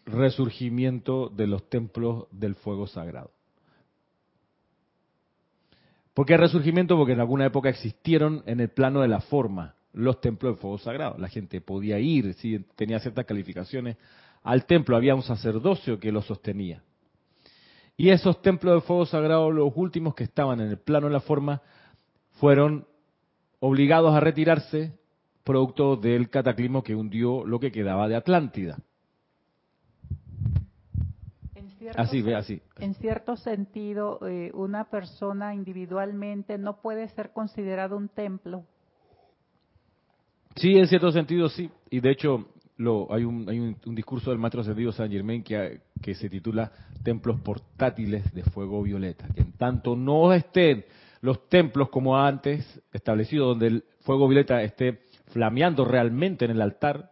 resurgimiento 0.06 1.30
de 1.30 1.48
los 1.48 1.70
templos 1.70 2.28
del 2.32 2.56
fuego 2.56 2.88
sagrado. 2.88 3.32
¿Por 6.14 6.26
qué 6.26 6.38
resurgimiento? 6.38 6.98
Porque 6.98 7.14
en 7.14 7.20
alguna 7.20 7.46
época 7.46 7.70
existieron 7.70 8.44
en 8.46 8.60
el 8.60 8.70
plano 8.70 9.02
de 9.02 9.08
la 9.08 9.22
forma 9.22 9.76
los 9.94 10.22
templos 10.22 10.54
del 10.54 10.62
fuego 10.62 10.78
sagrado. 10.78 11.18
La 11.18 11.28
gente 11.28 11.62
podía 11.62 12.00
ir, 12.00 12.34
si 12.36 12.60
tenía 12.76 13.00
ciertas 13.00 13.26
calificaciones, 13.26 13.98
al 14.44 14.66
templo. 14.66 14.96
Había 14.96 15.16
un 15.16 15.24
sacerdocio 15.24 16.00
que 16.00 16.12
lo 16.12 16.22
sostenía. 16.22 16.82
Y 17.98 18.12
esos 18.12 18.42
templos 18.44 18.76
de 18.76 18.82
fuego 18.82 19.08
sagrado, 19.08 19.52
los 19.52 19.74
últimos 19.76 20.14
que 20.14 20.24
estaban 20.24 20.62
en 20.62 20.70
el 20.70 20.78
plano 20.78 21.08
de 21.08 21.14
la 21.14 21.20
forma, 21.20 21.64
fueron 22.34 22.86
obligados 23.60 24.14
a 24.14 24.20
retirarse 24.20 24.94
producto 25.44 25.96
del 25.96 26.30
cataclismo 26.30 26.84
que 26.84 26.94
hundió 26.94 27.44
lo 27.44 27.60
que 27.60 27.72
quedaba 27.72 28.08
de 28.08 28.16
Atlántida. 28.16 28.78
así, 31.96 32.22
ve 32.22 32.36
así. 32.36 32.62
En 32.80 32.94
cierto 32.96 33.36
sentido, 33.38 34.20
eh, 34.28 34.52
una 34.54 34.90
persona 34.90 35.56
individualmente 35.56 36.58
no 36.58 36.82
puede 36.82 37.08
ser 37.10 37.32
considerado 37.32 37.98
un 37.98 38.10
templo. 38.10 38.66
Sí, 40.56 40.78
en 40.78 40.88
cierto 40.88 41.12
sentido 41.12 41.50
sí. 41.50 41.72
Y 41.90 42.00
de 42.00 42.12
hecho, 42.12 42.50
hay, 43.10 43.24
un, 43.24 43.78
discurso 43.96 44.30
del 44.30 44.40
maestro 44.40 44.62
ascendido 44.62 44.92
San 44.92 45.10
Germain 45.10 45.44
que, 45.44 45.82
que 46.02 46.14
se 46.16 46.30
titula 46.30 46.72
Templos 47.04 47.40
portátiles 47.42 48.34
de 48.34 48.44
fuego 48.44 48.84
violeta. 48.84 49.28
Que 49.34 49.42
en 49.42 49.54
tanto 49.54 49.96
no 49.96 50.34
estén 50.34 50.86
los 51.22 51.50
templos 51.50 51.90
como 51.90 52.18
antes 52.18 52.82
establecidos, 52.94 53.50
donde 53.50 53.68
el 53.68 53.84
fuego 54.02 54.28
violeta 54.28 54.62
esté 54.62 55.02
flameando 55.28 55.86
realmente 55.86 56.46
en 56.46 56.52
el 56.52 56.62
altar, 56.62 57.12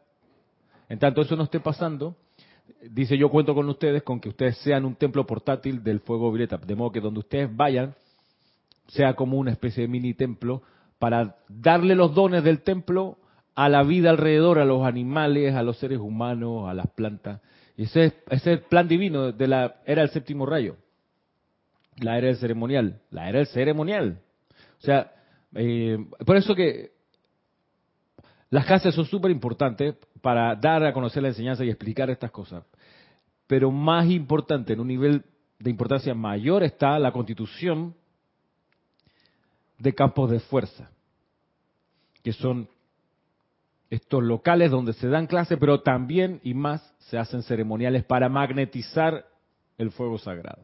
en 0.88 0.99
tanto 0.99 1.21
eso 1.21 1.36
no 1.36 1.43
esté 1.43 1.60
pasando, 1.60 2.15
dice 2.89 3.17
yo 3.17 3.30
cuento 3.30 3.54
con 3.56 3.67
ustedes 3.67 4.04
con 4.04 4.19
que 4.19 4.30
ustedes 4.30 4.58
sean 4.60 4.86
un 4.86 4.95
templo 4.95 5.25
portátil 5.25 5.84
del 5.84 5.99
fuego 5.99 6.32
violeta, 6.32 6.58
de 6.58 6.75
modo 6.75 6.91
que 6.91 7.01
donde 7.01 7.19
ustedes 7.19 7.56
vayan 7.56 7.95
sea 8.88 9.15
como 9.15 9.38
una 9.38 9.51
especie 9.51 9.82
de 9.82 9.88
mini 9.88 10.13
templo 10.13 10.62
para 10.99 11.36
darle 11.49 11.95
los 11.95 12.13
dones 12.13 12.43
del 12.43 12.62
templo 12.62 13.17
a 13.56 13.70
la 13.70 13.84
vida 13.84 14.10
alrededor, 14.10 14.60
a 14.60 14.65
los 14.65 14.86
animales, 14.86 15.56
a 15.56 15.63
los 15.63 15.78
seres 15.78 16.00
humanos, 16.00 16.70
a 16.70 16.74
las 16.74 16.88
plantas. 16.91 17.41
Ese 17.78 18.13
es, 18.30 18.48
el 18.48 18.60
plan 18.62 18.88
divino 18.88 19.32
de 19.32 19.48
la 19.48 19.78
era 19.86 20.02
del 20.02 20.12
séptimo 20.12 20.46
rayo, 20.46 20.76
la 21.98 22.18
era 22.18 22.28
del 22.28 22.38
ceremonial, 22.38 23.02
la 23.12 23.30
era 23.30 23.39
del 23.39 23.48
ceremonial. 23.48 24.22
O 24.80 24.82
sea, 24.82 25.12
eh, 25.54 25.98
por 26.26 26.36
eso 26.36 26.54
que 26.54 26.91
las 28.50 28.65
casas 28.65 28.94
son 28.94 29.06
súper 29.06 29.32
importantes 29.32 29.96
para 30.22 30.56
dar 30.56 30.86
a 30.86 30.94
conocer 30.94 31.24
la 31.24 31.30
enseñanza 31.30 31.63
y 31.63 31.70
explicar 31.70 32.10
estas 32.10 32.32
cosas. 32.32 32.63
Pero 33.48 33.72
más 33.72 34.10
importante, 34.10 34.74
en 34.74 34.80
un 34.80 34.88
nivel 34.88 35.24
de 35.60 35.70
importancia 35.70 36.13
mayor, 36.13 36.63
está 36.63 37.00
la 37.00 37.12
constitución 37.12 37.96
de 39.78 39.94
campos 39.94 40.32
de 40.32 40.39
fuerza, 40.39 40.89
que 42.24 42.34
son 42.34 42.68
estos 43.89 44.24
locales 44.24 44.71
donde 44.71 44.93
se 44.93 45.08
dan 45.08 45.28
clases, 45.28 45.58
pero 45.60 45.82
también 45.82 46.39
y 46.43 46.54
más 46.54 46.82
se 47.00 47.17
hacen 47.17 47.43
ceremoniales 47.43 48.04
para 48.04 48.30
magnetizar 48.30 49.26
el 49.78 49.91
fuego 49.91 50.17
sagrado. 50.17 50.63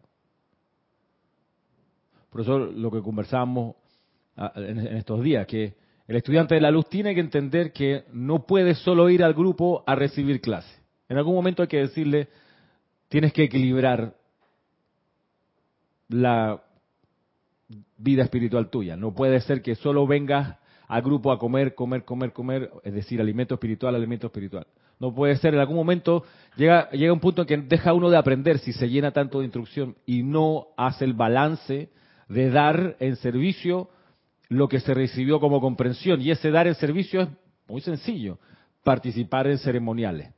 Por 2.29 2.41
eso 2.41 2.57
lo 2.59 2.91
que 2.91 3.01
conversábamos 3.01 3.75
ah, 4.37 4.53
en 4.55 4.79
estos 4.79 5.21
días, 5.21 5.45
que 5.45 5.75
el 6.07 6.15
estudiante 6.15 6.55
de 6.55 6.61
la 6.61 6.71
luz 6.71 6.87
tiene 6.89 7.13
que 7.13 7.21
entender 7.21 7.71
que 7.71 8.05
no 8.11 8.45
puede 8.45 8.75
solo 8.75 9.09
ir 9.09 9.23
al 9.23 9.33
grupo 9.33 9.83
a 9.85 9.95
recibir 9.95 10.41
clase. 10.41 10.81
En 11.07 11.17
algún 11.17 11.35
momento 11.35 11.61
hay 11.61 11.67
que 11.67 11.77
decirle, 11.77 12.29
tienes 13.09 13.33
que 13.33 13.43
equilibrar 13.43 14.15
la 16.09 16.63
vida 17.97 18.23
espiritual 18.23 18.69
tuya. 18.69 18.95
No 18.95 19.13
puede 19.13 19.39
ser 19.41 19.61
que 19.61 19.75
solo 19.75 20.07
vengas 20.07 20.57
al 20.91 21.01
grupo 21.03 21.31
a 21.31 21.39
comer, 21.39 21.73
comer, 21.73 22.03
comer, 22.03 22.33
comer, 22.33 22.69
es 22.83 22.93
decir, 22.93 23.21
alimento 23.21 23.53
espiritual, 23.53 23.95
alimento 23.95 24.27
espiritual. 24.27 24.67
No 24.99 25.15
puede 25.15 25.37
ser, 25.37 25.53
en 25.53 25.61
algún 25.61 25.77
momento 25.77 26.25
llega, 26.57 26.89
llega 26.89 27.13
un 27.13 27.21
punto 27.21 27.43
en 27.43 27.47
que 27.47 27.55
deja 27.55 27.93
uno 27.93 28.09
de 28.09 28.17
aprender 28.17 28.59
si 28.59 28.73
se 28.73 28.89
llena 28.89 29.11
tanto 29.11 29.39
de 29.39 29.45
instrucción 29.45 29.95
y 30.05 30.21
no 30.21 30.67
hace 30.75 31.05
el 31.05 31.13
balance 31.13 31.89
de 32.27 32.49
dar 32.49 32.97
en 32.99 33.15
servicio 33.15 33.89
lo 34.49 34.67
que 34.67 34.81
se 34.81 34.93
recibió 34.93 35.39
como 35.39 35.61
comprensión. 35.61 36.19
Y 36.19 36.29
ese 36.29 36.51
dar 36.51 36.67
en 36.67 36.75
servicio 36.75 37.21
es 37.21 37.29
muy 37.69 37.79
sencillo, 37.79 38.37
participar 38.83 39.47
en 39.47 39.59
ceremoniales. 39.59 40.33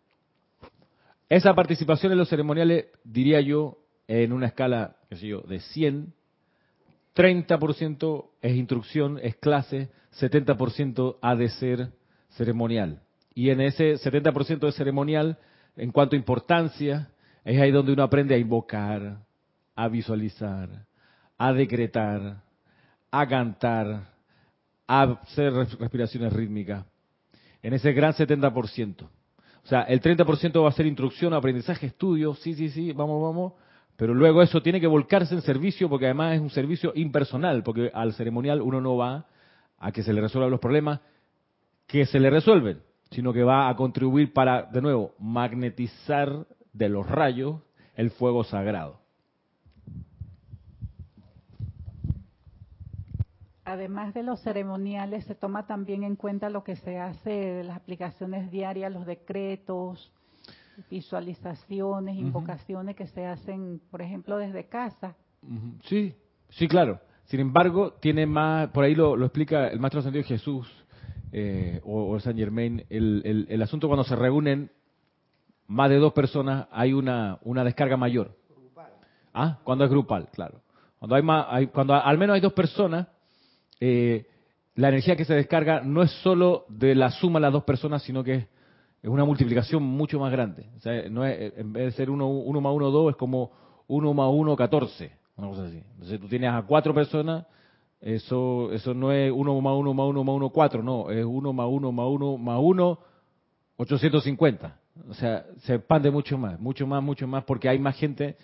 Esa 1.29 1.55
participación 1.55 2.11
en 2.11 2.19
los 2.19 2.29
ceremoniales, 2.29 2.89
diría 3.03 3.41
yo, 3.41 3.79
en 4.07 4.31
una 4.31 4.45
escala, 4.45 4.97
qué 5.09 5.15
sé 5.15 5.29
yo, 5.29 5.41
de 5.41 5.61
100, 5.61 6.13
30% 7.15 8.25
es 8.41 8.55
instrucción, 8.55 9.19
es 9.21 9.35
clase, 9.35 9.89
70% 10.19 11.17
ha 11.21 11.35
de 11.35 11.49
ser 11.49 11.89
ceremonial. 12.29 13.01
Y 13.35 13.49
en 13.49 13.61
ese 13.61 13.95
70% 13.95 14.59
de 14.59 14.71
ceremonial, 14.71 15.37
en 15.75 15.91
cuanto 15.91 16.15
a 16.15 16.19
importancia, 16.19 17.09
es 17.43 17.59
ahí 17.59 17.71
donde 17.71 17.93
uno 17.93 18.03
aprende 18.03 18.35
a 18.35 18.37
invocar, 18.37 19.17
a 19.75 19.87
visualizar, 19.87 20.85
a 21.37 21.53
decretar, 21.53 22.41
a 23.11 23.27
cantar, 23.27 24.11
a 24.87 25.01
hacer 25.03 25.53
respiraciones 25.53 26.33
rítmicas. 26.33 26.85
En 27.61 27.73
ese 27.73 27.93
gran 27.93 28.13
70%. 28.13 29.03
O 29.03 29.67
sea, 29.67 29.83
el 29.83 30.01
30% 30.01 30.61
va 30.61 30.69
a 30.69 30.73
ser 30.73 30.85
instrucción, 30.85 31.33
aprendizaje, 31.33 31.87
estudio, 31.87 32.35
sí, 32.35 32.53
sí, 32.53 32.69
sí, 32.69 32.91
vamos, 32.91 33.21
vamos. 33.21 33.53
Pero 34.03 34.15
luego 34.15 34.41
eso 34.41 34.61
tiene 34.61 34.81
que 34.81 34.87
volcarse 34.87 35.33
en 35.33 35.41
servicio 35.41 35.87
porque 35.87 36.07
además 36.07 36.33
es 36.33 36.41
un 36.41 36.49
servicio 36.49 36.91
impersonal, 36.93 37.63
porque 37.63 37.89
al 37.93 38.11
ceremonial 38.11 38.61
uno 38.61 38.81
no 38.81 38.97
va 38.97 39.27
a 39.79 39.93
que 39.93 40.03
se 40.03 40.11
le 40.11 40.19
resuelvan 40.19 40.51
los 40.51 40.59
problemas 40.59 40.99
que 41.87 42.05
se 42.05 42.19
le 42.19 42.29
resuelven, 42.29 42.81
sino 43.11 43.31
que 43.31 43.43
va 43.45 43.69
a 43.69 43.75
contribuir 43.77 44.33
para, 44.33 44.63
de 44.63 44.81
nuevo, 44.81 45.15
magnetizar 45.19 46.45
de 46.73 46.89
los 46.89 47.09
rayos 47.09 47.61
el 47.95 48.11
fuego 48.11 48.43
sagrado. 48.43 48.99
Además 53.63 54.13
de 54.13 54.23
los 54.23 54.41
ceremoniales, 54.41 55.23
se 55.23 55.33
toma 55.33 55.65
también 55.65 56.03
en 56.03 56.17
cuenta 56.17 56.49
lo 56.49 56.65
que 56.65 56.75
se 56.75 56.99
hace 56.99 57.29
de 57.29 57.63
las 57.63 57.77
aplicaciones 57.77 58.51
diarias, 58.51 58.91
los 58.91 59.05
decretos. 59.05 60.11
Visualizaciones, 60.89 62.15
invocaciones 62.15 62.95
que 62.95 63.07
se 63.07 63.25
hacen, 63.25 63.81
por 63.91 64.01
ejemplo, 64.01 64.37
desde 64.37 64.67
casa. 64.67 65.15
Sí, 65.83 66.15
sí, 66.49 66.67
claro. 66.67 66.99
Sin 67.25 67.39
embargo, 67.39 67.93
tiene 67.93 68.25
más, 68.25 68.69
por 68.69 68.83
ahí 68.83 68.95
lo, 68.95 69.15
explica 69.23 69.67
el 69.67 69.79
Maestro 69.79 69.99
Ascendido 69.99 70.25
Jesús 70.25 70.67
eh, 71.31 71.81
o, 71.83 72.15
el 72.15 72.21
San 72.21 72.35
Germain, 72.35 72.85
el, 72.89 73.47
el, 73.49 73.61
asunto 73.61 73.87
cuando 73.87 74.03
se 74.03 74.15
reúnen 74.15 74.69
más 75.67 75.89
de 75.89 75.97
dos 75.97 76.13
personas 76.13 76.67
hay 76.71 76.93
una, 76.93 77.39
una 77.43 77.63
descarga 77.63 77.97
mayor. 77.97 78.37
Ah, 79.33 79.59
cuando 79.63 79.83
es 79.83 79.89
grupal, 79.89 80.29
claro. 80.31 80.61
Cuando 80.99 81.15
hay 81.15 81.23
más, 81.23 81.47
hay, 81.49 81.67
cuando 81.67 81.95
al 81.95 82.17
menos 82.17 82.35
hay 82.35 82.41
dos 82.41 82.53
personas, 82.53 83.07
eh, 83.79 84.27
la 84.75 84.89
energía 84.89 85.15
que 85.15 85.25
se 85.25 85.33
descarga 85.33 85.81
no 85.81 86.03
es 86.03 86.11
solo 86.21 86.65
de 86.69 86.93
la 86.93 87.09
suma 87.11 87.39
de 87.39 87.43
las 87.43 87.53
dos 87.53 87.63
personas, 87.63 88.03
sino 88.03 88.23
que 88.23 88.33
es, 88.35 88.47
una 89.09 89.25
multiplicación 89.25 89.83
mucho 89.83 90.19
más 90.19 90.31
grande. 90.31 90.69
O 90.77 90.79
sea, 90.79 91.09
no 91.09 91.25
es, 91.25 91.53
en 91.57 91.73
vez 91.73 91.85
de 91.85 91.91
ser 91.91 92.09
uno, 92.09 92.27
uno 92.29 92.61
más 92.61 92.73
uno, 92.73 92.89
dos, 92.89 93.11
es 93.11 93.15
como 93.17 93.51
uno 93.87 94.13
más 94.13 94.29
uno, 94.31 94.55
catorce. 94.55 95.11
Una 95.35 95.47
cosa 95.49 95.65
así. 95.65 95.81
Entonces 95.93 96.19
tú 96.19 96.27
tienes 96.27 96.51
a 96.51 96.61
cuatro 96.61 96.93
personas, 96.93 97.45
eso, 97.99 98.71
eso 98.71 98.93
no 98.93 99.11
es 99.11 99.31
uno 99.31 99.59
más 99.61 99.73
uno 99.75 99.93
más 99.93 100.07
uno 100.07 100.23
más 100.23 100.35
uno, 100.35 100.49
cuatro, 100.49 100.83
no, 100.83 101.09
es 101.09 101.25
uno 101.25 101.53
más 101.53 101.67
uno 101.69 101.91
más 101.91 102.07
uno 102.09 102.37
más 102.37 102.59
uno, 102.61 102.99
850. 103.77 104.79
O 105.09 105.13
sea, 105.15 105.45
se 105.63 105.75
expande 105.75 106.11
mucho 106.11 106.37
más, 106.37 106.59
mucho 106.59 106.85
más, 106.85 107.01
mucho 107.01 107.27
más, 107.27 107.43
porque 107.45 107.67
hay 107.67 107.79
más 107.79 107.97
gente, 107.97 108.37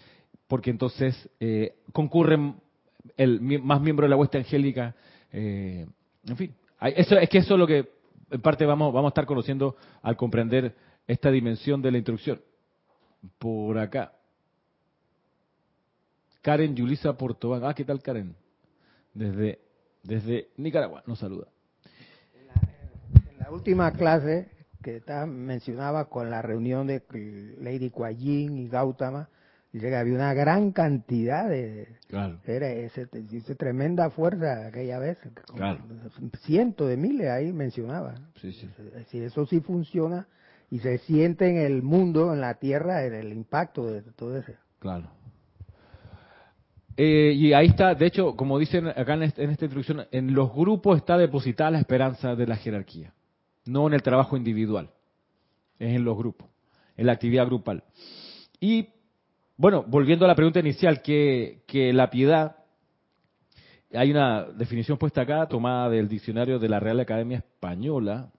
porque 0.48 0.72
entonces 0.72 1.30
eh, 1.39 1.76
concurren 1.91 2.56
el, 3.17 3.39
más 3.41 3.80
miembros 3.82 4.06
de 4.06 4.10
la 4.10 4.17
hueste 4.17 4.39
angélica. 4.39 4.95
Eh, 5.32 5.86
en 6.28 6.38
fin, 6.38 6.56
eso, 6.82 7.17
es 7.17 7.30
que 7.30 7.38
eso 7.38 7.54
es 7.54 7.60
lo 7.60 7.67
que 7.67 7.99
en 8.30 8.42
parte 8.42 8.65
vamos, 8.65 8.94
vamos 8.94 9.10
a 9.10 9.12
estar 9.12 9.26
conociendo 9.26 9.76
al 10.02 10.15
comprender 10.15 10.76
esta 11.08 11.32
dimensión 11.32 11.82
de 11.82 11.92
la 11.92 11.98
instrucción. 11.98 12.42
Por 13.38 13.78
acá. 13.78 14.13
Karen 16.42 16.76
Yulisa 16.76 17.13
Portobán. 17.18 17.63
Ah, 17.65 17.74
¿qué 17.74 17.84
tal 17.84 18.02
Karen? 18.02 18.36
Desde, 19.13 19.60
desde 20.04 20.50
Nicaragua 20.58 21.04
nos 21.06 21.20
saluda. 21.20 21.48
En 23.13 23.39
la 23.39 23.52
última 23.52 23.92
clase 23.92 24.50
que 24.82 25.02
mencionaba 25.26 26.06
con 26.06 26.30
la 26.30 26.42
reunión 26.42 26.88
de 26.88 27.04
Lady 27.60 27.89
Kuan 27.89 28.15
y 28.20 28.70
Gautama, 28.70 29.30
dice 29.71 29.89
que 29.89 29.95
había 29.95 30.13
una 30.13 30.34
gran 30.34 30.71
cantidad 30.71 31.49
de... 31.49 31.88
Claro. 32.08 32.39
Era 32.45 32.69
ese, 32.69 33.08
tremenda 33.55 34.10
fuerza 34.10 34.67
aquella 34.67 34.99
vez. 34.99 35.17
Claro. 35.55 35.79
Cientos 36.41 36.89
de 36.89 36.97
miles 36.97 37.29
ahí 37.29 37.53
mencionaba. 37.53 38.15
Sí, 38.41 38.51
sí. 38.51 38.69
Si 39.10 39.19
eso 39.19 39.45
sí 39.45 39.60
funciona 39.60 40.27
y 40.71 40.79
se 40.79 40.97
siente 40.99 41.49
en 41.49 41.58
el 41.58 41.84
mundo, 41.84 42.34
en 42.34 42.41
la 42.41 42.55
Tierra, 42.55 43.05
en 43.05 43.13
el 43.13 43.32
impacto 43.32 43.86
de 43.86 44.01
todo 44.01 44.38
eso. 44.38 44.53
Claro. 44.79 45.10
Eh, 46.97 47.32
y 47.34 47.53
ahí 47.53 47.67
está, 47.67 47.95
de 47.95 48.08
hecho, 48.08 48.36
como 48.36 48.60
dicen 48.60 48.88
acá 48.88 49.13
en, 49.13 49.23
en 49.23 49.49
esta 49.51 49.65
introducción, 49.65 50.05
en 50.12 50.34
los 50.34 50.53
grupos 50.53 50.97
está 50.97 51.17
depositada 51.17 51.71
la 51.71 51.79
esperanza 51.79 52.36
de 52.36 52.45
la 52.45 52.58
jerarquía 52.58 53.13
no 53.69 53.88
en 53.88 53.93
el 53.93 54.01
trabajo 54.01 54.36
individual, 54.36 54.89
es 55.77 55.95
en 55.95 56.03
los 56.03 56.17
grupos, 56.17 56.49
en 56.97 57.05
la 57.05 57.13
actividad 57.13 57.45
grupal. 57.45 57.84
Y 58.60 58.89
bueno, 59.60 59.84
volviendo 59.86 60.24
a 60.24 60.30
la 60.30 60.36
pregunta 60.36 60.62
inicial, 60.62 61.02
que, 61.02 61.91
la 61.93 62.10
piedad, 62.10 62.56
hay 63.93 64.10
una 64.10 64.45
definición 64.45 64.98
puesta 64.98 65.24
acá, 65.24 65.45
tomada 65.50 65.89
del 65.89 66.08
diccionario 66.08 66.60
de 66.60 66.69
la 66.69 66.80
Real 66.80 67.02
Academia 67.02 67.39
Española, 67.39 68.32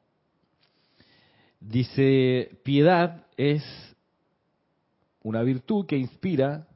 dice, 1.60 2.58
piedad 2.64 3.26
es 3.36 3.62
una 5.22 5.42
virtud 5.42 5.84
que 5.84 5.98
inspira 5.98 6.66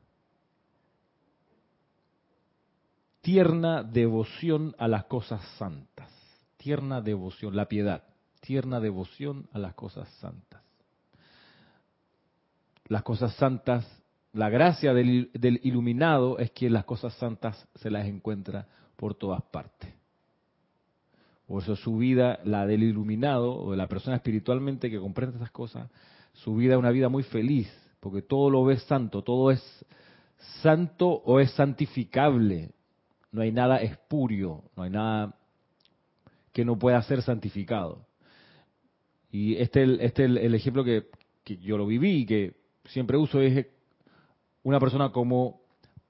tierna 3.22 3.82
devoción 3.82 4.74
a 4.76 4.88
las 4.88 5.06
cosas 5.06 5.40
santas, 5.56 6.10
tierna 6.58 7.00
devoción, 7.00 7.56
la 7.56 7.66
piedad. 7.66 8.04
Tierna 8.40 8.78
devoción 8.78 9.48
a 9.54 9.58
las 9.58 9.72
cosas 9.72 10.06
santas. 10.20 10.60
Las 12.88 13.02
cosas 13.02 13.34
santas, 13.36 14.03
la 14.34 14.50
gracia 14.50 14.92
del, 14.92 15.30
iluminado 15.62 16.38
es 16.38 16.50
que 16.50 16.68
las 16.68 16.84
cosas 16.84 17.14
santas 17.14 17.68
se 17.76 17.88
las 17.88 18.06
encuentra 18.06 18.66
por 18.96 19.14
todas 19.14 19.40
partes. 19.42 19.94
Por 21.46 21.62
eso 21.62 21.76
su 21.76 21.98
vida, 21.98 22.40
la 22.44 22.66
del 22.66 22.82
iluminado 22.82 23.56
o 23.56 23.70
de 23.70 23.76
la 23.76 23.86
persona 23.86 24.16
espiritualmente 24.16 24.90
que 24.90 24.98
comprende 24.98 25.36
estas 25.36 25.52
cosas, 25.52 25.88
su 26.32 26.56
vida 26.56 26.74
es 26.74 26.78
una 26.80 26.90
vida 26.90 27.08
muy 27.08 27.22
feliz, 27.22 27.72
porque 28.00 28.22
todo 28.22 28.50
lo 28.50 28.64
ve 28.64 28.76
santo, 28.78 29.22
todo 29.22 29.52
es 29.52 29.62
santo 30.62 31.06
o 31.08 31.38
es 31.38 31.52
santificable. 31.52 32.72
No 33.30 33.42
hay 33.42 33.52
nada 33.52 33.76
espurio, 33.76 34.64
no 34.76 34.82
hay 34.82 34.90
nada 34.90 35.36
que 36.52 36.64
no 36.64 36.76
pueda 36.76 37.00
ser 37.02 37.22
santificado. 37.22 38.04
Y 39.30 39.56
este 39.56 39.84
es 39.84 40.00
este 40.00 40.24
el, 40.24 40.54
ejemplo 40.56 40.82
que, 40.82 41.06
yo 41.60 41.78
lo 41.78 41.86
viví 41.86 42.22
y 42.22 42.26
que 42.26 42.54
siempre 42.86 43.16
uso, 43.16 43.40
es 43.40 43.66
una 44.64 44.80
persona 44.80 45.10
como 45.10 45.60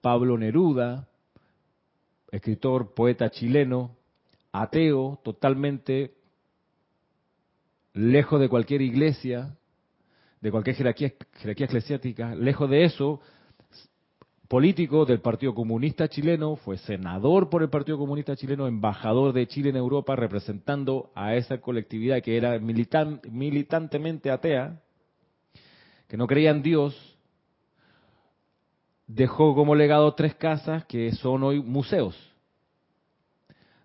Pablo 0.01 0.39
Neruda, 0.39 1.09
escritor, 2.31 2.95
poeta 2.95 3.31
chileno, 3.31 3.97
ateo, 4.53 5.21
totalmente 5.23 6.15
lejos 7.93 8.41
de 8.41 8.49
cualquier 8.49 8.81
iglesia, 8.81 9.57
de 10.41 10.51
cualquier 10.51 10.77
jerarquía, 10.77 11.15
eclesiástica, 11.45 12.35
lejos 12.35 12.71
de 12.71 12.85
eso, 12.85 13.21
político 14.47 15.05
del 15.05 15.21
Partido 15.21 15.55
Comunista 15.55 16.09
Chileno, 16.09 16.57
fue 16.57 16.79
senador 16.79 17.51
por 17.51 17.63
el 17.63 17.71
Partido 17.71 17.99
Comunista 17.99 18.37
Chileno, 18.37 18.69
embajador 18.69 19.33
de 19.33 19.49
Chile 19.49 19.71
en 19.71 19.77
Europa, 19.77 20.15
representando 20.15 21.11
a 21.15 21.35
esa 21.35 21.59
colectividad 21.61 22.23
que 22.23 22.37
era 22.37 22.59
militantemente 22.61 24.31
atea, 24.31 24.81
que 26.07 26.17
no 26.17 26.27
creía 26.27 26.51
en 26.51 26.63
Dios, 26.63 27.14
dejó 29.07 29.55
como 29.55 29.75
legado 29.75 30.15
tres 30.15 30.35
casas 30.35 30.85
que 30.87 31.13
son 31.13 31.43
hoy 31.43 31.61
museos. 31.61 32.17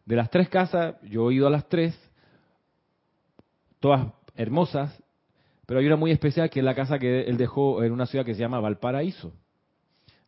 De 0.05 0.15
las 0.15 0.29
tres 0.29 0.49
casas, 0.49 0.95
yo 1.03 1.29
he 1.29 1.35
ido 1.35 1.47
a 1.47 1.51
las 1.51 1.67
tres, 1.69 1.97
todas 3.79 4.07
hermosas, 4.35 4.97
pero 5.65 5.79
hay 5.79 5.85
una 5.85 5.97
muy 5.97 6.11
especial 6.11 6.49
que 6.49 6.59
es 6.59 6.65
la 6.65 6.73
casa 6.73 6.97
que 6.97 7.21
él 7.21 7.37
dejó 7.37 7.83
en 7.83 7.91
una 7.91 8.05
ciudad 8.05 8.25
que 8.25 8.33
se 8.33 8.39
llama 8.39 8.59
Valparaíso 8.59 9.33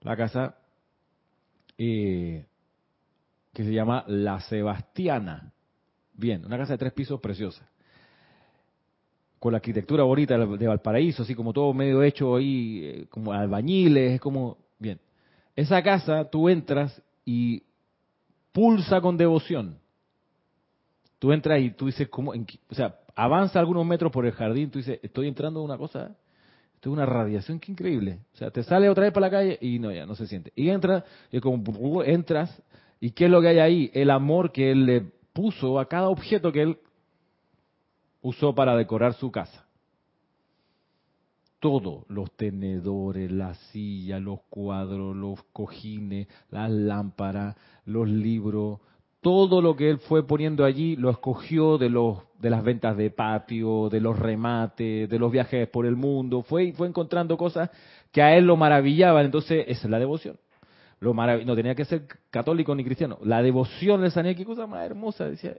la 0.01 0.17
casa 0.17 0.55
eh, 1.77 2.45
que 3.53 3.63
se 3.63 3.73
llama 3.73 4.03
La 4.07 4.39
Sebastiana. 4.41 5.53
Bien, 6.13 6.45
una 6.45 6.57
casa 6.57 6.73
de 6.73 6.77
tres 6.77 6.93
pisos 6.93 7.19
preciosa. 7.19 7.67
Con 9.39 9.53
la 9.53 9.57
arquitectura 9.57 10.03
bonita 10.03 10.37
de 10.37 10.67
Valparaíso, 10.67 11.23
así 11.23 11.33
como 11.33 11.53
todo 11.53 11.73
medio 11.73 12.03
hecho 12.03 12.35
ahí, 12.35 12.81
eh, 12.83 13.05
como 13.09 13.33
albañiles, 13.33 14.13
es 14.13 14.21
como... 14.21 14.57
Bien. 14.81 14.99
Esa 15.55 15.81
casa 15.81 16.29
tú 16.29 16.49
entras 16.49 17.01
y 17.23 17.63
pulsa 18.51 18.99
con 18.99 19.15
devoción. 19.15 19.77
Tú 21.19 21.31
entras 21.31 21.61
y 21.61 21.69
tú 21.69 21.85
dices, 21.85 22.09
¿cómo? 22.09 22.31
o 22.31 22.75
sea, 22.75 22.99
avanza 23.15 23.59
algunos 23.59 23.85
metros 23.85 24.11
por 24.11 24.25
el 24.25 24.31
jardín, 24.31 24.71
tú 24.71 24.79
dices, 24.79 24.99
estoy 25.03 25.27
entrando 25.27 25.59
en 25.59 25.65
una 25.65 25.77
cosa 25.77 26.15
esto 26.81 26.89
es 26.89 26.93
una 26.93 27.05
radiación 27.05 27.59
que 27.59 27.71
increíble. 27.71 28.17
O 28.33 28.37
sea, 28.37 28.49
te 28.49 28.63
sale 28.63 28.89
otra 28.89 29.03
vez 29.03 29.13
para 29.13 29.27
la 29.27 29.29
calle 29.29 29.59
y 29.61 29.77
no, 29.77 29.91
ya 29.91 30.07
no 30.07 30.15
se 30.15 30.25
siente. 30.25 30.51
Y 30.55 30.69
entra, 30.69 31.05
y 31.31 31.39
como 31.39 32.01
entras, 32.01 32.59
¿y 32.99 33.11
qué 33.11 33.25
es 33.25 33.31
lo 33.31 33.39
que 33.39 33.49
hay 33.49 33.59
ahí? 33.59 33.91
El 33.93 34.09
amor 34.09 34.51
que 34.51 34.71
él 34.71 34.87
le 34.87 35.01
puso 35.31 35.79
a 35.79 35.87
cada 35.87 36.09
objeto 36.09 36.51
que 36.51 36.63
él 36.63 36.79
usó 38.23 38.55
para 38.55 38.75
decorar 38.75 39.13
su 39.13 39.31
casa. 39.31 39.63
Todo, 41.61 42.03
los 42.09 42.29
tenedores, 42.31 43.31
la 43.31 43.53
silla, 43.53 44.19
los 44.19 44.41
cuadros, 44.49 45.15
los 45.15 45.41
cojines, 45.53 46.27
las 46.49 46.69
lámparas, 46.69 47.55
los 47.85 48.09
libros, 48.09 48.79
todo 49.21 49.61
lo 49.61 49.75
que 49.75 49.89
él 49.89 49.99
fue 49.99 50.25
poniendo 50.25 50.65
allí 50.65 50.95
lo 50.95 51.09
escogió 51.09 51.77
de 51.77 51.89
los 51.89 52.17
de 52.39 52.49
las 52.49 52.63
ventas 52.63 52.97
de 52.97 53.11
patio, 53.11 53.87
de 53.89 54.01
los 54.01 54.17
remates, 54.17 55.07
de 55.07 55.19
los 55.19 55.31
viajes 55.31 55.69
por 55.69 55.85
el 55.85 55.95
mundo, 55.95 56.41
fue 56.41 56.73
fue 56.73 56.87
encontrando 56.87 57.37
cosas 57.37 57.69
que 58.11 58.21
a 58.21 58.35
él 58.35 58.45
lo 58.45 58.57
maravillaban, 58.57 59.25
entonces 59.25 59.63
esa 59.67 59.87
es 59.87 59.91
la 59.91 59.99
devoción. 59.99 60.37
Lo 60.99 61.15
no 61.15 61.55
tenía 61.55 61.73
que 61.73 61.85
ser 61.85 62.05
católico 62.29 62.75
ni 62.75 62.83
cristiano. 62.83 63.17
La 63.23 63.41
devoción 63.41 64.01
de 64.01 64.11
Sanía, 64.11 64.35
qué 64.35 64.45
cosa 64.45 64.67
más 64.67 64.85
hermosa, 64.85 65.27
decía. 65.27 65.55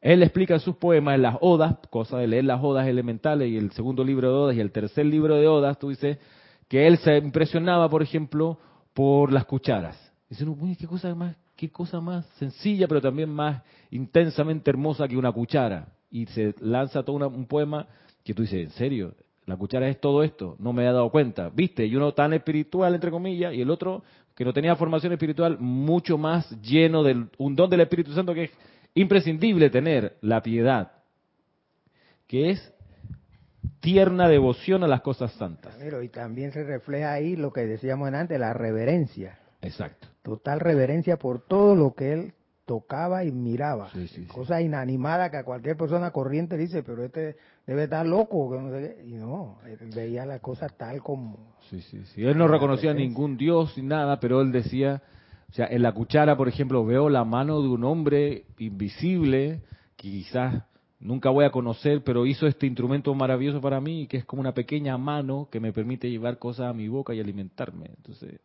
Él 0.00 0.22
explica 0.22 0.54
en 0.54 0.60
sus 0.60 0.76
poemas, 0.76 1.16
en 1.16 1.22
las 1.22 1.36
odas, 1.40 1.76
cosa 1.90 2.18
de 2.18 2.26
leer 2.26 2.44
las 2.44 2.62
odas 2.62 2.86
elementales 2.86 3.50
y 3.50 3.56
el 3.56 3.70
segundo 3.72 4.02
libro 4.02 4.28
de 4.28 4.34
odas 4.34 4.56
y 4.56 4.60
el 4.60 4.72
tercer 4.72 5.06
libro 5.06 5.36
de 5.36 5.46
odas, 5.46 5.78
tú 5.78 5.90
dices 5.90 6.18
que 6.68 6.86
él 6.86 6.98
se 6.98 7.18
impresionaba, 7.18 7.88
por 7.88 8.02
ejemplo, 8.02 8.58
por 8.94 9.32
las 9.32 9.44
cucharas. 9.44 9.98
Dice, 10.28 10.44
no, 10.44 10.56
qué 10.78 10.86
cosa 10.86 11.14
más 11.14 11.36
qué 11.60 11.68
cosa 11.68 12.00
más 12.00 12.24
sencilla, 12.38 12.88
pero 12.88 13.02
también 13.02 13.28
más 13.28 13.62
intensamente 13.90 14.70
hermosa 14.70 15.06
que 15.06 15.18
una 15.18 15.30
cuchara. 15.30 15.88
Y 16.10 16.24
se 16.24 16.54
lanza 16.60 17.02
todo 17.02 17.28
un 17.28 17.44
poema 17.44 17.86
que 18.24 18.32
tú 18.32 18.40
dices, 18.40 18.60
¿en 18.60 18.70
serio? 18.70 19.14
La 19.44 19.58
cuchara 19.58 19.86
es 19.86 20.00
todo 20.00 20.22
esto, 20.22 20.56
no 20.58 20.72
me 20.72 20.84
he 20.84 20.86
dado 20.86 21.10
cuenta. 21.10 21.50
¿Viste? 21.50 21.84
Y 21.84 21.94
uno 21.96 22.12
tan 22.12 22.32
espiritual, 22.32 22.94
entre 22.94 23.10
comillas, 23.10 23.52
y 23.52 23.60
el 23.60 23.68
otro 23.68 24.02
que 24.34 24.42
no 24.42 24.54
tenía 24.54 24.74
formación 24.74 25.12
espiritual, 25.12 25.58
mucho 25.60 26.16
más 26.16 26.50
lleno 26.62 27.02
de 27.02 27.26
un 27.36 27.54
don 27.54 27.68
del 27.68 27.82
Espíritu 27.82 28.14
Santo 28.14 28.32
que 28.32 28.44
es 28.44 28.50
imprescindible 28.94 29.70
tener, 29.70 30.16
la 30.20 30.42
piedad, 30.42 30.92
que 32.26 32.50
es 32.50 32.72
tierna 33.80 34.28
devoción 34.28 34.84
a 34.84 34.88
las 34.88 35.00
cosas 35.00 35.32
santas. 35.32 35.74
y 36.02 36.08
también 36.08 36.52
se 36.52 36.64
refleja 36.64 37.12
ahí 37.12 37.36
lo 37.36 37.52
que 37.52 37.66
decíamos 37.66 38.12
antes, 38.12 38.38
la 38.38 38.52
reverencia. 38.52 39.38
Exacto. 39.62 40.08
Total 40.22 40.60
reverencia 40.60 41.16
por 41.16 41.40
todo 41.46 41.74
lo 41.74 41.94
que 41.94 42.12
él 42.12 42.34
tocaba 42.70 43.24
y 43.24 43.32
miraba. 43.32 43.90
Cosa 44.28 44.60
inanimada 44.60 45.30
que 45.30 45.38
a 45.38 45.44
cualquier 45.44 45.76
persona 45.76 46.12
corriente 46.12 46.56
dice, 46.56 46.84
pero 46.84 47.04
este 47.04 47.36
debe 47.66 47.84
estar 47.84 48.06
loco. 48.06 48.54
Y 49.04 49.14
no, 49.14 49.58
él 49.66 49.90
veía 49.94 50.24
las 50.24 50.40
cosas 50.40 50.72
tal 50.76 51.02
como... 51.02 51.56
Sí, 51.68 51.80
sí, 51.80 52.04
sí. 52.14 52.24
Él 52.24 52.38
no 52.38 52.46
reconocía 52.46 52.94
ningún 52.94 53.36
dios 53.36 53.76
ni 53.76 53.82
nada, 53.82 54.20
pero 54.20 54.40
él 54.40 54.52
decía, 54.52 55.02
o 55.50 55.52
sea, 55.52 55.66
en 55.66 55.82
la 55.82 55.92
cuchara, 55.92 56.36
por 56.36 56.48
ejemplo, 56.48 56.84
veo 56.84 57.08
la 57.08 57.24
mano 57.24 57.60
de 57.60 57.68
un 57.68 57.84
hombre 57.84 58.44
invisible, 58.58 59.62
quizás 59.96 60.62
nunca 61.00 61.30
voy 61.30 61.44
a 61.44 61.50
conocer, 61.50 62.04
pero 62.04 62.24
hizo 62.24 62.46
este 62.46 62.66
instrumento 62.66 63.12
maravilloso 63.14 63.60
para 63.60 63.80
mí, 63.80 64.06
que 64.06 64.18
es 64.18 64.24
como 64.24 64.40
una 64.40 64.54
pequeña 64.54 64.96
mano 64.96 65.48
que 65.50 65.58
me 65.58 65.72
permite 65.72 66.08
llevar 66.08 66.38
cosas 66.38 66.70
a 66.70 66.72
mi 66.72 66.86
boca 66.86 67.14
y 67.14 67.20
alimentarme. 67.20 67.86
Entonces, 67.96 68.40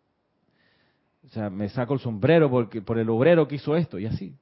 o 1.25 1.29
sea, 1.29 1.49
me 1.51 1.69
saco 1.69 1.93
el 1.93 1.99
sombrero 1.99 2.49
porque 2.49 2.81
por 2.81 2.97
el 2.97 3.09
obrero 3.09 3.47
que 3.47 3.55
hizo 3.55 3.75
esto 3.75 3.99
y 3.99 4.07
así. 4.07 4.35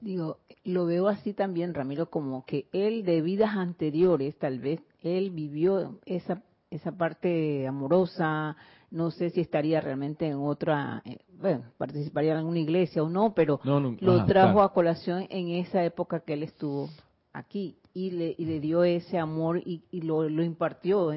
Digo, 0.00 0.38
lo 0.64 0.86
veo 0.86 1.08
así 1.08 1.34
también, 1.34 1.74
Ramiro, 1.74 2.08
como 2.08 2.46
que 2.46 2.68
él 2.72 3.04
de 3.04 3.20
vidas 3.20 3.56
anteriores, 3.56 4.34
tal 4.38 4.58
vez, 4.58 4.80
él 5.02 5.30
vivió 5.30 5.98
esa, 6.06 6.42
esa 6.70 6.92
parte 6.92 7.66
amorosa, 7.66 8.56
no 8.90 9.10
sé 9.10 9.30
si 9.30 9.40
estaría 9.40 9.80
realmente 9.80 10.26
en 10.26 10.36
otra, 10.36 11.02
eh, 11.04 11.18
bueno, 11.38 11.64
participaría 11.78 12.32
en 12.32 12.38
alguna 12.38 12.58
iglesia 12.58 13.02
o 13.02 13.08
no, 13.08 13.34
pero 13.34 13.60
lo 13.64 14.24
trajo 14.26 14.62
a 14.62 14.72
colación 14.72 15.26
en 15.30 15.50
esa 15.50 15.84
época 15.84 16.20
que 16.20 16.34
él 16.34 16.42
estuvo 16.42 16.88
aquí 17.32 17.76
y 17.94 18.10
le, 18.10 18.34
y 18.36 18.44
le 18.44 18.60
dio 18.60 18.82
ese 18.82 19.18
amor 19.18 19.58
y, 19.64 19.82
lo, 20.02 20.28
lo 20.28 20.42
impartió, 20.42 21.10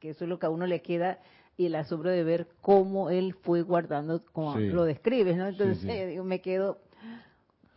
que 0.00 0.10
eso 0.10 0.24
es 0.24 0.28
lo 0.28 0.38
que 0.38 0.46
a 0.46 0.50
uno 0.50 0.66
le 0.66 0.82
queda 0.82 1.18
y 1.56 1.66
el 1.66 1.74
asombro 1.74 2.10
de 2.10 2.22
ver 2.24 2.48
cómo 2.60 3.10
él 3.10 3.34
fue 3.42 3.62
guardando, 3.62 4.22
como 4.32 4.56
lo 4.56 4.84
describes, 4.84 5.36
¿no? 5.36 5.48
Entonces 5.48 5.84
me 6.24 6.40
quedo... 6.40 6.78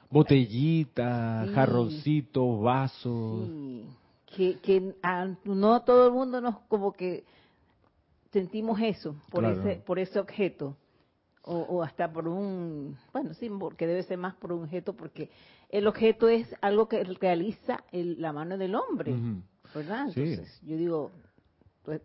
Botellitas, 0.09 1.49
jarroncitos, 1.51 2.61
vasos. 2.61 3.49
Que, 4.35 4.59
que 4.59 4.93
no 5.45 5.81
todo 5.81 6.07
el 6.07 6.13
mundo 6.13 6.41
nos 6.41 6.59
como 6.67 6.91
que 6.91 7.23
sentimos 8.31 8.79
eso 8.81 9.15
por 9.29 9.45
ese 9.45 9.75
por 9.85 9.99
ese 9.99 10.19
objeto. 10.19 10.77
O, 11.43 11.81
hasta 11.81 12.13
por 12.13 12.27
un 12.27 12.95
bueno 13.11 13.33
sí 13.33 13.49
porque 13.49 13.87
debe 13.87 14.03
ser 14.03 14.19
más 14.19 14.35
por 14.35 14.51
un 14.53 14.65
objeto 14.65 14.93
porque 14.93 15.31
el 15.69 15.87
objeto 15.87 16.29
es 16.29 16.47
algo 16.61 16.87
que 16.87 17.03
realiza 17.03 17.83
la 17.91 18.31
mano 18.31 18.59
del 18.59 18.75
hombre 18.75 19.15
verdad 19.73 20.09
entonces 20.09 20.61
yo 20.61 20.77
digo 20.77 21.11
pues, 21.83 21.99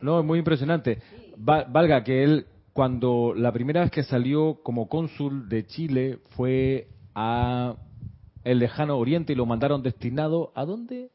no, 0.00 0.20
es 0.20 0.26
muy 0.26 0.38
impresionante. 0.38 1.00
valga 1.38 2.04
que 2.04 2.22
él, 2.24 2.46
cuando 2.72 3.32
la 3.34 3.52
primera 3.52 3.80
vez 3.82 3.90
que 3.90 4.02
salió 4.02 4.60
como 4.62 4.88
cónsul 4.88 5.48
de 5.48 5.66
Chile 5.66 6.18
fue 6.36 6.88
a 7.14 7.76
el 8.42 8.58
lejano 8.58 8.98
oriente 8.98 9.32
y 9.32 9.36
lo 9.36 9.46
mandaron 9.46 9.82
destinado 9.82 10.52
a 10.54 10.66
dónde? 10.66 11.10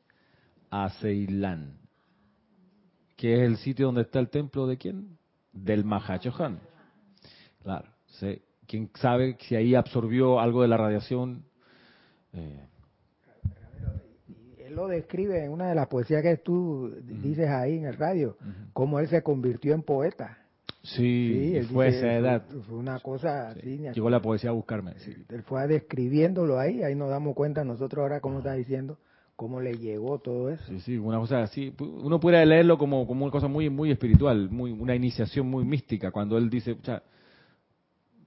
A 0.71 0.89
Ceilán, 1.01 1.77
que 3.19 3.33
es 3.33 3.41
el 3.41 3.57
sitio 3.57 3.87
donde 3.87 4.03
está 4.03 4.19
el 4.19 4.29
templo 4.29 4.65
de 4.65 4.77
quién? 4.77 5.17
Del 5.51 5.83
Mahachohan. 5.83 6.57
Claro, 7.61 7.89
quién 8.65 8.89
sabe 8.95 9.35
si 9.41 9.57
ahí 9.57 9.75
absorbió 9.75 10.39
algo 10.39 10.61
de 10.61 10.69
la 10.69 10.77
radiación. 10.77 11.43
Eh, 12.31 12.65
lo 14.69 14.87
describe 14.87 15.43
en 15.43 15.51
una 15.51 15.67
de 15.67 15.75
las 15.75 15.87
poesías 15.87 16.23
que 16.23 16.37
tú 16.37 16.95
dices 17.03 17.49
ahí 17.49 17.77
en 17.77 17.87
el 17.87 17.97
radio, 17.97 18.37
cómo 18.71 18.99
él 18.99 19.09
se 19.09 19.21
convirtió 19.21 19.73
en 19.73 19.83
poeta. 19.83 20.37
Sí, 20.83 21.59
fue 21.73 21.89
esa 21.89 22.13
edad. 22.13 22.45
Fue 22.69 22.77
una 22.77 23.01
cosa 23.01 23.53
Llegó 23.53 24.09
la 24.09 24.21
poesía 24.21 24.51
a 24.51 24.53
buscarme. 24.53 24.93
Él 25.27 25.43
fue 25.43 25.67
describiéndolo 25.67 26.57
ahí, 26.57 26.83
ahí 26.83 26.95
nos 26.95 27.09
damos 27.09 27.35
cuenta 27.35 27.65
nosotros 27.65 28.01
ahora, 28.01 28.21
como 28.21 28.37
está 28.37 28.53
diciendo, 28.53 28.97
cómo 29.39 29.61
le 29.61 29.73
llegó 29.77 30.19
todo 30.19 30.49
eso. 30.49 30.65
Sí, 30.65 30.81
sí, 30.81 30.97
una 30.97 31.17
cosa 31.17 31.41
así. 31.41 31.73
Uno 31.79 32.19
puede 32.19 32.45
leerlo 32.45 32.77
como, 32.77 33.07
como 33.07 33.23
una 33.23 33.31
cosa 33.31 33.47
muy, 33.47 33.69
muy 33.69 33.89
espiritual, 33.89 34.49
muy, 34.49 34.69
una 34.73 34.93
iniciación 34.93 35.47
muy 35.47 35.63
mística, 35.63 36.11
cuando 36.11 36.37
él 36.37 36.49
dice, 36.49 36.73
o 36.73 36.99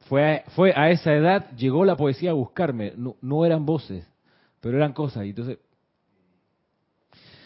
fue, 0.08 0.42
fue 0.56 0.72
a 0.74 0.88
esa 0.90 1.12
edad, 1.12 1.50
llegó 1.54 1.84
la 1.84 1.96
poesía 1.96 2.30
a 2.30 2.32
buscarme. 2.32 2.94
No, 2.96 3.16
no 3.20 3.44
eran 3.44 3.66
voces, 3.66 4.08
pero 4.62 4.78
eran 4.78 4.94
cosas. 4.94 5.26
Y 5.26 5.28
entonces 5.28 5.58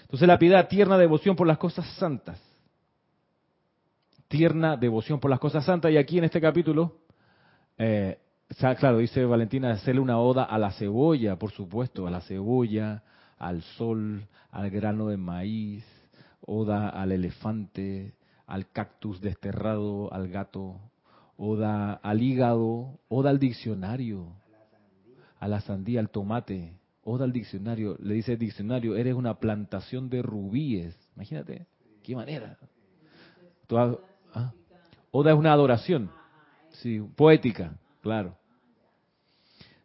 entonces 0.02 0.28
la 0.28 0.38
piedad, 0.38 0.68
tierna 0.68 0.96
devoción 0.96 1.34
por 1.34 1.48
las 1.48 1.58
cosas 1.58 1.88
santas. 1.98 2.40
Tierna 4.28 4.76
devoción 4.76 5.18
por 5.18 5.28
las 5.28 5.40
cosas 5.40 5.64
santas. 5.64 5.90
Y 5.90 5.96
aquí 5.96 6.18
en 6.18 6.24
este 6.24 6.40
capítulo, 6.40 6.98
eh, 7.78 8.16
claro, 8.78 8.98
dice 8.98 9.24
Valentina, 9.24 9.72
hacerle 9.72 10.00
una 10.00 10.20
oda 10.20 10.44
a 10.44 10.56
la 10.56 10.70
cebolla, 10.70 11.34
por 11.34 11.50
supuesto, 11.50 12.06
a 12.06 12.12
la 12.12 12.20
cebolla, 12.20 13.02
al 13.38 13.62
sol, 13.62 14.26
al 14.50 14.70
grano 14.70 15.08
de 15.08 15.16
maíz, 15.16 15.84
oda 16.40 16.88
al 16.88 17.12
elefante, 17.12 18.14
al 18.46 18.70
cactus 18.70 19.20
desterrado, 19.20 20.12
al 20.12 20.28
gato, 20.28 20.80
oda 21.36 21.94
al 21.94 22.22
hígado, 22.22 22.98
oda 23.08 23.30
al 23.30 23.38
diccionario, 23.38 24.32
a 25.38 25.48
la 25.48 25.60
sandía, 25.60 26.00
al 26.00 26.10
tomate, 26.10 26.76
Oda 27.08 27.24
al 27.24 27.32
diccionario, 27.32 27.96
le 28.00 28.14
dice 28.14 28.36
diccionario, 28.36 28.96
eres 28.96 29.14
una 29.14 29.38
plantación 29.38 30.10
de 30.10 30.22
rubíes. 30.22 30.92
Imagínate, 31.14 31.68
qué 32.02 32.16
manera. 32.16 32.58
¿ah? 34.34 34.52
Oda 35.12 35.30
es 35.30 35.38
una 35.38 35.52
adoración, 35.52 36.10
sí, 36.70 36.98
poética, 37.14 37.78
claro. 38.02 38.36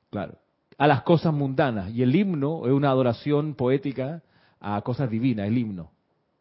Claro. 0.10 0.40
A 0.82 0.88
las 0.88 1.04
cosas 1.04 1.32
mundanas. 1.32 1.92
Y 1.92 2.02
el 2.02 2.16
himno 2.16 2.66
es 2.66 2.72
una 2.72 2.90
adoración 2.90 3.54
poética 3.54 4.24
a 4.60 4.82
cosas 4.82 5.12
divinas, 5.12 5.48
el 5.48 5.56
himno. 5.56 5.92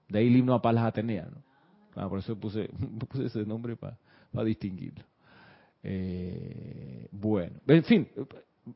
De 0.09 0.21
ahí 0.21 0.29
el 0.29 0.37
himno 0.37 0.55
a 0.55 0.63
Palas 0.63 0.85
Atenea. 0.85 1.29
¿no? 1.95 2.09
por 2.09 2.21
eso 2.21 2.41
puse, 2.41 2.71
puse 3.11 3.27
ese 3.27 3.45
nombre 3.45 3.77
para 3.77 3.99
distinguirlo. 4.43 5.05
Eh, 5.83 7.07
bueno, 7.13 7.57
en 7.67 7.85
fin, 7.85 8.09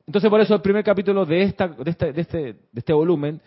entonces 0.07 0.29
por 0.29 0.43
eso 0.43 0.55
el 0.55 0.61
primer 0.61 0.85
capítulo 0.85 1.25
de, 1.25 1.45
esta, 1.45 1.69
de, 1.69 1.91
este, 1.91 2.13
de, 2.13 2.21
este, 2.21 2.39
de 2.39 2.59
este 2.75 2.93
volumen 2.93 3.41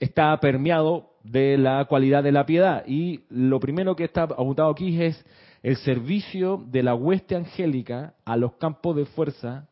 está 0.00 0.36
permeado 0.40 1.12
de 1.22 1.58
la 1.58 1.84
cualidad 1.84 2.24
de 2.24 2.32
la 2.32 2.44
piedad. 2.44 2.82
Y 2.88 3.20
lo 3.28 3.60
primero 3.60 3.94
que 3.94 4.02
está 4.02 4.24
apuntado 4.24 4.70
aquí 4.70 5.00
es 5.00 5.24
el 5.62 5.76
servicio 5.76 6.64
de 6.66 6.82
la 6.82 6.96
hueste 6.96 7.36
angélica 7.36 8.14
a 8.24 8.36
los 8.36 8.54
campos 8.54 8.96
de 8.96 9.04
fuerza 9.04 9.68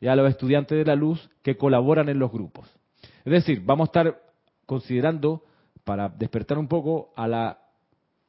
y 0.00 0.08
a 0.08 0.16
los 0.16 0.28
estudiantes 0.28 0.78
de 0.78 0.84
la 0.84 0.96
luz 0.96 1.30
que 1.42 1.56
colaboran 1.56 2.08
en 2.08 2.18
los 2.18 2.32
grupos. 2.32 2.68
Es 3.24 3.32
decir, 3.32 3.62
vamos 3.64 3.88
a 3.88 3.90
estar 3.90 4.22
considerando, 4.66 5.44
para 5.84 6.08
despertar 6.08 6.58
un 6.58 6.68
poco, 6.68 7.12
a 7.16 7.28
la 7.28 7.58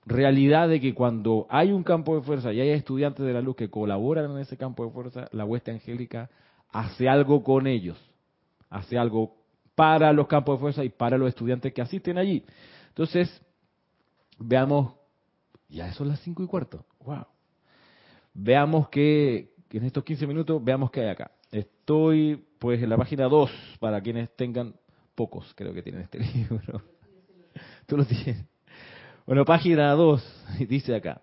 realidad 0.05 0.67
de 0.67 0.81
que 0.81 0.93
cuando 0.93 1.47
hay 1.49 1.71
un 1.71 1.83
campo 1.83 2.15
de 2.15 2.23
fuerza 2.23 2.51
y 2.51 2.59
hay 2.59 2.69
estudiantes 2.69 3.25
de 3.25 3.33
la 3.33 3.41
luz 3.41 3.55
que 3.55 3.69
colaboran 3.69 4.31
en 4.31 4.39
ese 4.39 4.57
campo 4.57 4.85
de 4.85 4.91
fuerza, 4.91 5.27
la 5.31 5.45
hueste 5.45 5.71
angélica 5.71 6.29
hace 6.71 7.07
algo 7.07 7.43
con 7.43 7.67
ellos, 7.67 7.97
hace 8.69 8.97
algo 8.97 9.35
para 9.75 10.11
los 10.13 10.27
campos 10.27 10.57
de 10.57 10.61
fuerza 10.61 10.83
y 10.83 10.89
para 10.89 11.17
los 11.17 11.29
estudiantes 11.29 11.73
que 11.73 11.81
asisten 11.81 12.17
allí. 12.17 12.43
Entonces, 12.89 13.41
veamos, 14.39 14.93
ya 15.69 15.93
son 15.93 16.09
las 16.09 16.19
cinco 16.21 16.43
y 16.43 16.47
cuarto, 16.47 16.85
wow. 17.05 17.25
Veamos 18.33 18.89
que, 18.89 19.53
en 19.69 19.83
estos 19.83 20.03
15 20.03 20.25
minutos, 20.25 20.63
veamos 20.63 20.89
qué 20.91 21.01
hay 21.01 21.09
acá. 21.09 21.31
Estoy 21.51 22.43
pues 22.59 22.81
en 22.81 22.89
la 22.89 22.97
página 22.97 23.25
2 23.25 23.51
para 23.79 24.01
quienes 24.01 24.35
tengan 24.35 24.75
pocos, 25.15 25.51
creo 25.55 25.73
que 25.73 25.83
tienen 25.83 26.03
este 26.03 26.19
libro. 26.35 26.81
Tú 27.85 27.97
lo 27.97 28.05
tienes. 28.05 28.45
Bueno, 29.25 29.45
página 29.45 29.91
2, 29.91 30.45
dice 30.67 30.95
acá. 30.95 31.21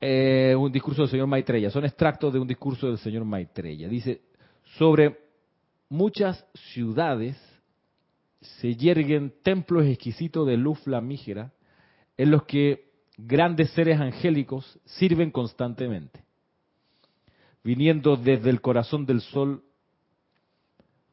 Eh, 0.00 0.54
un 0.56 0.70
discurso 0.70 1.02
del 1.02 1.10
señor 1.10 1.26
Maitreya, 1.26 1.70
son 1.70 1.84
extractos 1.84 2.32
de 2.32 2.38
un 2.38 2.46
discurso 2.46 2.86
del 2.86 2.98
señor 2.98 3.24
Maitreya. 3.24 3.88
Dice, 3.88 4.22
sobre 4.76 5.18
muchas 5.88 6.44
ciudades 6.72 7.36
se 8.40 8.76
yerguen 8.76 9.34
templos 9.42 9.86
exquisitos 9.86 10.46
de 10.46 10.56
luz 10.56 10.78
flamígera 10.80 11.52
en 12.16 12.30
los 12.30 12.44
que 12.44 12.92
grandes 13.16 13.70
seres 13.70 14.00
angélicos 14.00 14.78
sirven 14.84 15.32
constantemente, 15.32 16.22
viniendo 17.68 18.16
desde 18.16 18.48
el 18.48 18.62
corazón 18.62 19.04
del 19.04 19.20
sol 19.20 19.62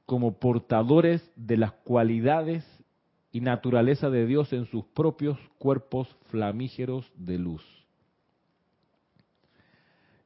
como 0.06 0.40
portadores 0.40 1.30
de 1.36 1.58
las 1.58 1.74
cualidades 1.74 2.64
y 3.34 3.42
naturaleza 3.42 4.10
de 4.10 4.26
Dios 4.26 4.54
en 4.54 4.66
sus 4.68 4.86
propios 4.86 5.38
cuerpos 5.58 6.08
flamígeros 6.28 7.12
de 7.18 7.40
luz. 7.40 7.62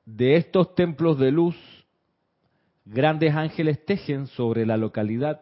De 0.05 0.36
estos 0.36 0.75
templos 0.75 1.17
de 1.17 1.32
luz, 1.32 1.55
grandes 2.86 3.34
ángeles 3.34 3.84
tejen 3.84 4.27
sobre 4.27 4.67
la 4.67 4.77
localidad 4.77 5.41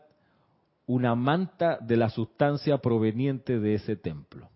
una 0.86 1.16
manta 1.16 1.80
de 1.82 1.98
la 1.98 2.08
sustancia 2.08 2.78
proveniente 2.78 3.60
de 3.60 3.74
ese 3.74 3.98
templo, 3.98 4.50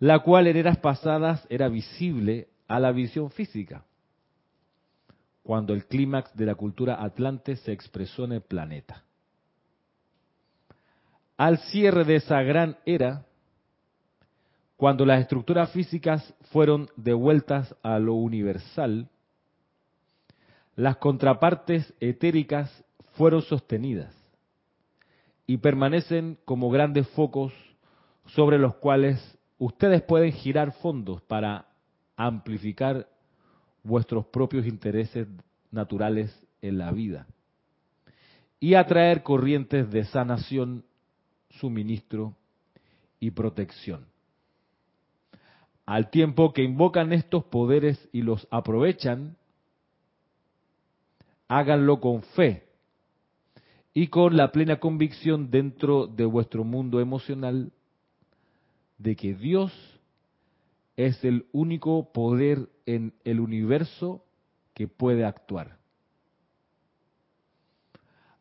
la 0.00 0.18
cual 0.18 0.48
en 0.48 0.56
eras 0.56 0.78
pasadas 0.78 1.46
era 1.50 1.68
visible 1.68 2.48
a 2.66 2.80
la 2.80 2.90
visión 2.90 3.30
física, 3.30 3.84
cuando 5.50 5.74
el 5.74 5.84
clímax 5.86 6.32
de 6.36 6.46
la 6.46 6.54
cultura 6.54 7.02
atlante 7.02 7.56
se 7.56 7.72
expresó 7.72 8.22
en 8.22 8.30
el 8.30 8.40
planeta. 8.40 9.02
Al 11.36 11.58
cierre 11.58 12.04
de 12.04 12.14
esa 12.14 12.40
gran 12.42 12.76
era, 12.86 13.26
cuando 14.76 15.04
las 15.04 15.22
estructuras 15.22 15.72
físicas 15.72 16.34
fueron 16.52 16.88
devueltas 16.94 17.74
a 17.82 17.98
lo 17.98 18.14
universal, 18.14 19.08
las 20.76 20.98
contrapartes 20.98 21.94
etéricas 21.98 22.84
fueron 23.14 23.42
sostenidas 23.42 24.14
y 25.48 25.56
permanecen 25.56 26.38
como 26.44 26.70
grandes 26.70 27.08
focos 27.08 27.52
sobre 28.24 28.56
los 28.56 28.76
cuales 28.76 29.36
ustedes 29.58 30.00
pueden 30.02 30.30
girar 30.30 30.70
fondos 30.74 31.20
para 31.22 31.66
amplificar 32.16 33.08
vuestros 33.82 34.26
propios 34.26 34.66
intereses 34.66 35.26
naturales 35.70 36.34
en 36.62 36.78
la 36.78 36.90
vida 36.92 37.26
y 38.58 38.74
atraer 38.74 39.22
corrientes 39.22 39.90
de 39.90 40.04
sanación, 40.04 40.84
suministro 41.48 42.36
y 43.18 43.30
protección. 43.30 44.06
Al 45.86 46.10
tiempo 46.10 46.52
que 46.52 46.62
invocan 46.62 47.12
estos 47.12 47.44
poderes 47.44 48.08
y 48.12 48.22
los 48.22 48.46
aprovechan, 48.50 49.36
háganlo 51.48 52.00
con 52.00 52.22
fe 52.22 52.68
y 53.92 54.06
con 54.06 54.36
la 54.36 54.52
plena 54.52 54.78
convicción 54.78 55.50
dentro 55.50 56.06
de 56.06 56.24
vuestro 56.24 56.62
mundo 56.62 57.00
emocional 57.00 57.72
de 58.98 59.16
que 59.16 59.34
Dios 59.34 59.72
es 60.96 61.24
el 61.24 61.46
único 61.52 62.12
poder 62.12 62.68
en 62.86 63.14
el 63.24 63.40
universo 63.40 64.24
que 64.74 64.88
puede 64.88 65.24
actuar. 65.24 65.78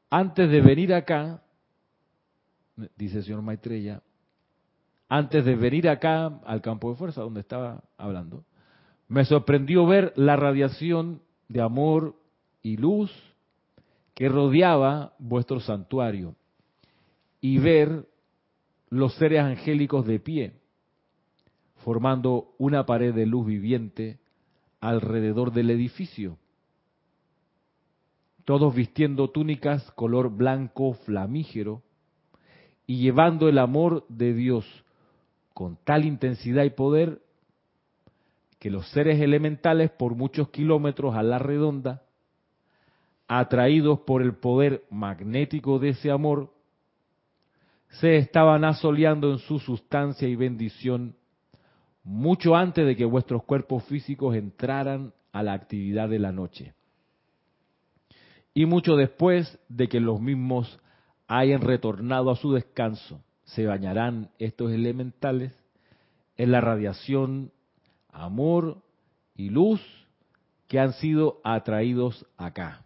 Antes 0.09 0.49
de 0.49 0.61
venir 0.61 0.93
acá, 0.93 1.43
dice 2.97 3.17
el 3.17 3.23
señor 3.23 3.41
Maitreya, 3.41 4.01
antes 5.07 5.43
de 5.45 5.55
venir 5.55 5.89
acá 5.89 6.39
al 6.45 6.61
campo 6.61 6.89
de 6.89 6.95
fuerza 6.97 7.21
donde 7.21 7.41
estaba 7.41 7.83
hablando, 7.97 8.43
me 9.07 9.25
sorprendió 9.25 9.85
ver 9.85 10.13
la 10.15 10.35
radiación 10.35 11.21
de 11.47 11.61
amor 11.61 12.15
y 12.61 12.77
luz 12.77 13.11
que 14.13 14.29
rodeaba 14.29 15.13
vuestro 15.17 15.59
santuario 15.59 16.35
y 17.41 17.57
ver 17.57 18.05
los 18.89 19.13
seres 19.15 19.41
angélicos 19.41 20.05
de 20.05 20.19
pie, 20.19 20.58
formando 21.83 22.53
una 22.57 22.85
pared 22.85 23.13
de 23.13 23.25
luz 23.25 23.45
viviente 23.45 24.19
alrededor 24.81 25.51
del 25.51 25.69
edificio, 25.69 26.37
todos 28.45 28.73
vistiendo 28.73 29.29
túnicas 29.29 29.91
color 29.91 30.29
blanco 30.29 30.93
flamígero 31.05 31.83
y 32.87 32.97
llevando 32.97 33.47
el 33.47 33.59
amor 33.59 34.05
de 34.09 34.33
Dios 34.33 34.65
con 35.53 35.77
tal 35.83 36.05
intensidad 36.05 36.63
y 36.63 36.71
poder 36.71 37.21
que 38.59 38.69
los 38.69 38.89
seres 38.89 39.21
elementales 39.21 39.91
por 39.91 40.15
muchos 40.15 40.49
kilómetros 40.49 41.15
a 41.15 41.23
la 41.23 41.39
redonda 41.39 42.03
atraídos 43.27 43.99
por 43.99 44.23
el 44.23 44.33
poder 44.33 44.83
magnético 44.89 45.77
de 45.77 45.89
ese 45.89 46.09
amor, 46.09 46.51
se 47.89 48.17
estaban 48.17 48.65
asoleando 48.65 49.31
en 49.31 49.37
su 49.37 49.59
sustancia 49.59 50.27
y 50.27 50.35
bendición 50.35 51.15
mucho 52.03 52.55
antes 52.55 52.85
de 52.85 52.95
que 52.95 53.05
vuestros 53.05 53.43
cuerpos 53.43 53.83
físicos 53.85 54.35
entraran 54.35 55.13
a 55.31 55.43
la 55.43 55.53
actividad 55.53 56.09
de 56.09 56.19
la 56.19 56.31
noche. 56.31 56.73
Y 58.53 58.65
mucho 58.65 58.95
después 58.95 59.59
de 59.69 59.87
que 59.87 59.99
los 59.99 60.19
mismos 60.19 60.79
hayan 61.27 61.61
retornado 61.61 62.31
a 62.31 62.35
su 62.35 62.53
descanso, 62.53 63.21
se 63.43 63.65
bañarán 63.65 64.31
estos 64.39 64.71
elementales 64.71 65.53
en 66.37 66.51
la 66.51 66.61
radiación, 66.61 67.51
amor 68.11 68.81
y 69.35 69.49
luz 69.49 69.81
que 70.67 70.79
han 70.79 70.93
sido 70.93 71.41
atraídos 71.43 72.25
acá. 72.37 72.85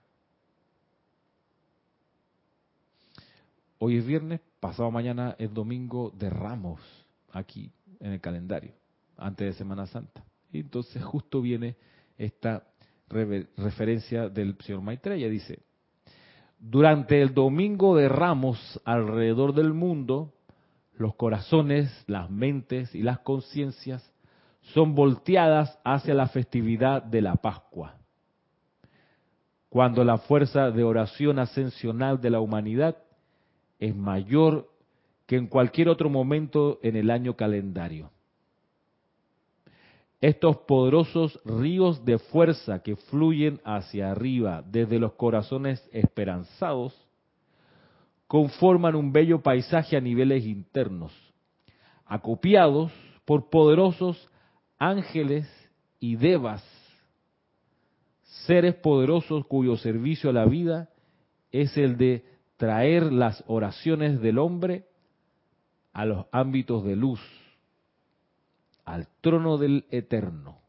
Hoy 3.79 3.97
es 3.97 4.05
viernes, 4.05 4.39
pasado 4.59 4.89
mañana 4.91 5.35
es 5.37 5.53
domingo 5.53 6.11
de 6.17 6.29
Ramos, 6.29 6.79
aquí 7.31 7.71
en 7.99 8.13
el 8.13 8.21
calendario, 8.21 8.73
antes 9.23 9.47
de 9.47 9.53
Semana 9.53 9.87
Santa. 9.87 10.23
Y 10.51 10.59
entonces 10.59 11.03
justo 11.03 11.41
viene 11.41 11.75
esta 12.17 12.63
referencia 13.09 14.29
del 14.29 14.55
señor 14.61 14.81
Maitreya, 14.81 15.27
dice, 15.29 15.59
durante 16.59 17.21
el 17.21 17.33
domingo 17.33 17.95
de 17.95 18.07
Ramos 18.07 18.81
alrededor 18.85 19.53
del 19.53 19.73
mundo, 19.73 20.33
los 20.93 21.15
corazones, 21.15 21.91
las 22.07 22.29
mentes 22.29 22.93
y 22.95 23.01
las 23.01 23.19
conciencias 23.19 24.09
son 24.61 24.95
volteadas 24.95 25.77
hacia 25.83 26.13
la 26.13 26.27
festividad 26.27 27.03
de 27.03 27.21
la 27.21 27.35
Pascua, 27.35 27.97
cuando 29.67 30.05
la 30.05 30.17
fuerza 30.19 30.71
de 30.71 30.83
oración 30.83 31.37
ascensional 31.37 32.21
de 32.21 32.29
la 32.29 32.39
humanidad 32.39 32.97
es 33.79 33.95
mayor 33.95 34.69
que 35.25 35.35
en 35.35 35.47
cualquier 35.47 35.89
otro 35.89 36.09
momento 36.09 36.79
en 36.81 36.95
el 36.95 37.11
año 37.11 37.35
calendario. 37.35 38.12
Estos 40.23 40.55
poderosos 40.55 41.37
ríos 41.43 42.05
de 42.05 42.17
fuerza 42.17 42.81
que 42.81 42.95
fluyen 42.95 43.59
hacia 43.65 44.09
arriba 44.09 44.63
desde 44.65 44.97
los 44.97 45.15
corazones 45.15 45.85
esperanzados 45.91 46.95
conforman 48.25 48.95
un 48.95 49.11
bello 49.11 49.43
paisaje 49.43 49.97
a 49.97 49.99
niveles 49.99 50.45
internos, 50.45 51.11
acopiados 52.05 52.89
por 53.25 53.49
poderosos 53.49 54.31
ángeles 54.79 55.45
y 55.99 56.15
devas, 56.15 56.63
seres 58.45 58.75
poderosos 58.75 59.45
cuyo 59.47 59.75
servicio 59.75 60.29
a 60.29 60.33
la 60.33 60.45
vida 60.45 60.87
es 61.51 61.77
el 61.77 61.97
de 61.97 62.23
traer 62.55 63.11
las 63.11 63.43
oraciones 63.45 64.21
del 64.21 64.39
hombre 64.39 64.85
a 65.91 66.05
los 66.05 66.27
ámbitos 66.31 66.85
de 66.85 66.95
luz, 66.95 67.19
al 68.85 69.07
trono 69.21 69.57
del 69.57 69.85
eterno. 69.91 70.59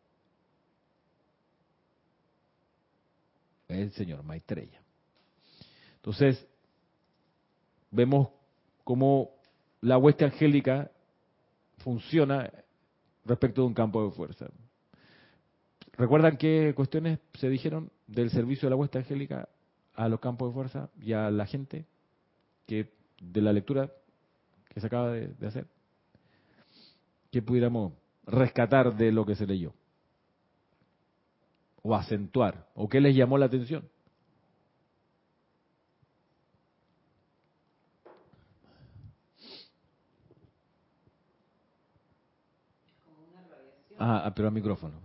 El 3.68 3.92
señor 3.92 4.22
Maitreya. 4.22 4.80
Entonces, 5.96 6.46
vemos 7.90 8.28
cómo 8.84 9.30
la 9.80 9.98
hueste 9.98 10.24
angélica 10.24 10.90
funciona 11.78 12.50
respecto 13.24 13.62
de 13.62 13.68
un 13.68 13.74
campo 13.74 14.04
de 14.04 14.10
fuerza. 14.12 14.46
¿Recuerdan 15.96 16.36
qué 16.36 16.72
cuestiones 16.74 17.20
se 17.34 17.48
dijeron 17.48 17.90
del 18.06 18.30
servicio 18.30 18.66
de 18.66 18.70
la 18.70 18.76
hueste 18.76 18.98
angélica 18.98 19.48
a 19.94 20.08
los 20.08 20.20
campos 20.20 20.48
de 20.48 20.54
fuerza 20.54 20.90
y 21.00 21.12
a 21.12 21.30
la 21.30 21.46
gente 21.46 21.86
que 22.66 22.92
de 23.20 23.40
la 23.40 23.52
lectura 23.52 23.90
que 24.68 24.80
se 24.80 24.86
acaba 24.86 25.12
de, 25.12 25.46
hacer, 25.46 25.66
que 27.30 27.42
pudiéramos 27.42 27.92
rescatar 28.26 28.96
de 28.96 29.12
lo 29.12 29.24
que 29.26 29.36
se 29.36 29.46
leyó, 29.46 29.72
o 31.82 31.94
acentuar, 31.94 32.66
o 32.74 32.88
qué 32.88 33.00
les 33.00 33.14
llamó 33.14 33.38
la 33.38 33.46
atención. 33.46 33.88
Ah, 43.98 44.32
pero 44.34 44.48
al 44.48 44.54
micrófono. 44.54 45.04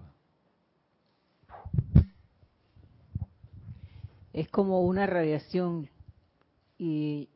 es 4.40 4.48
como 4.48 4.84
una 4.84 5.06
radiación 5.06 5.90
y 6.78 7.28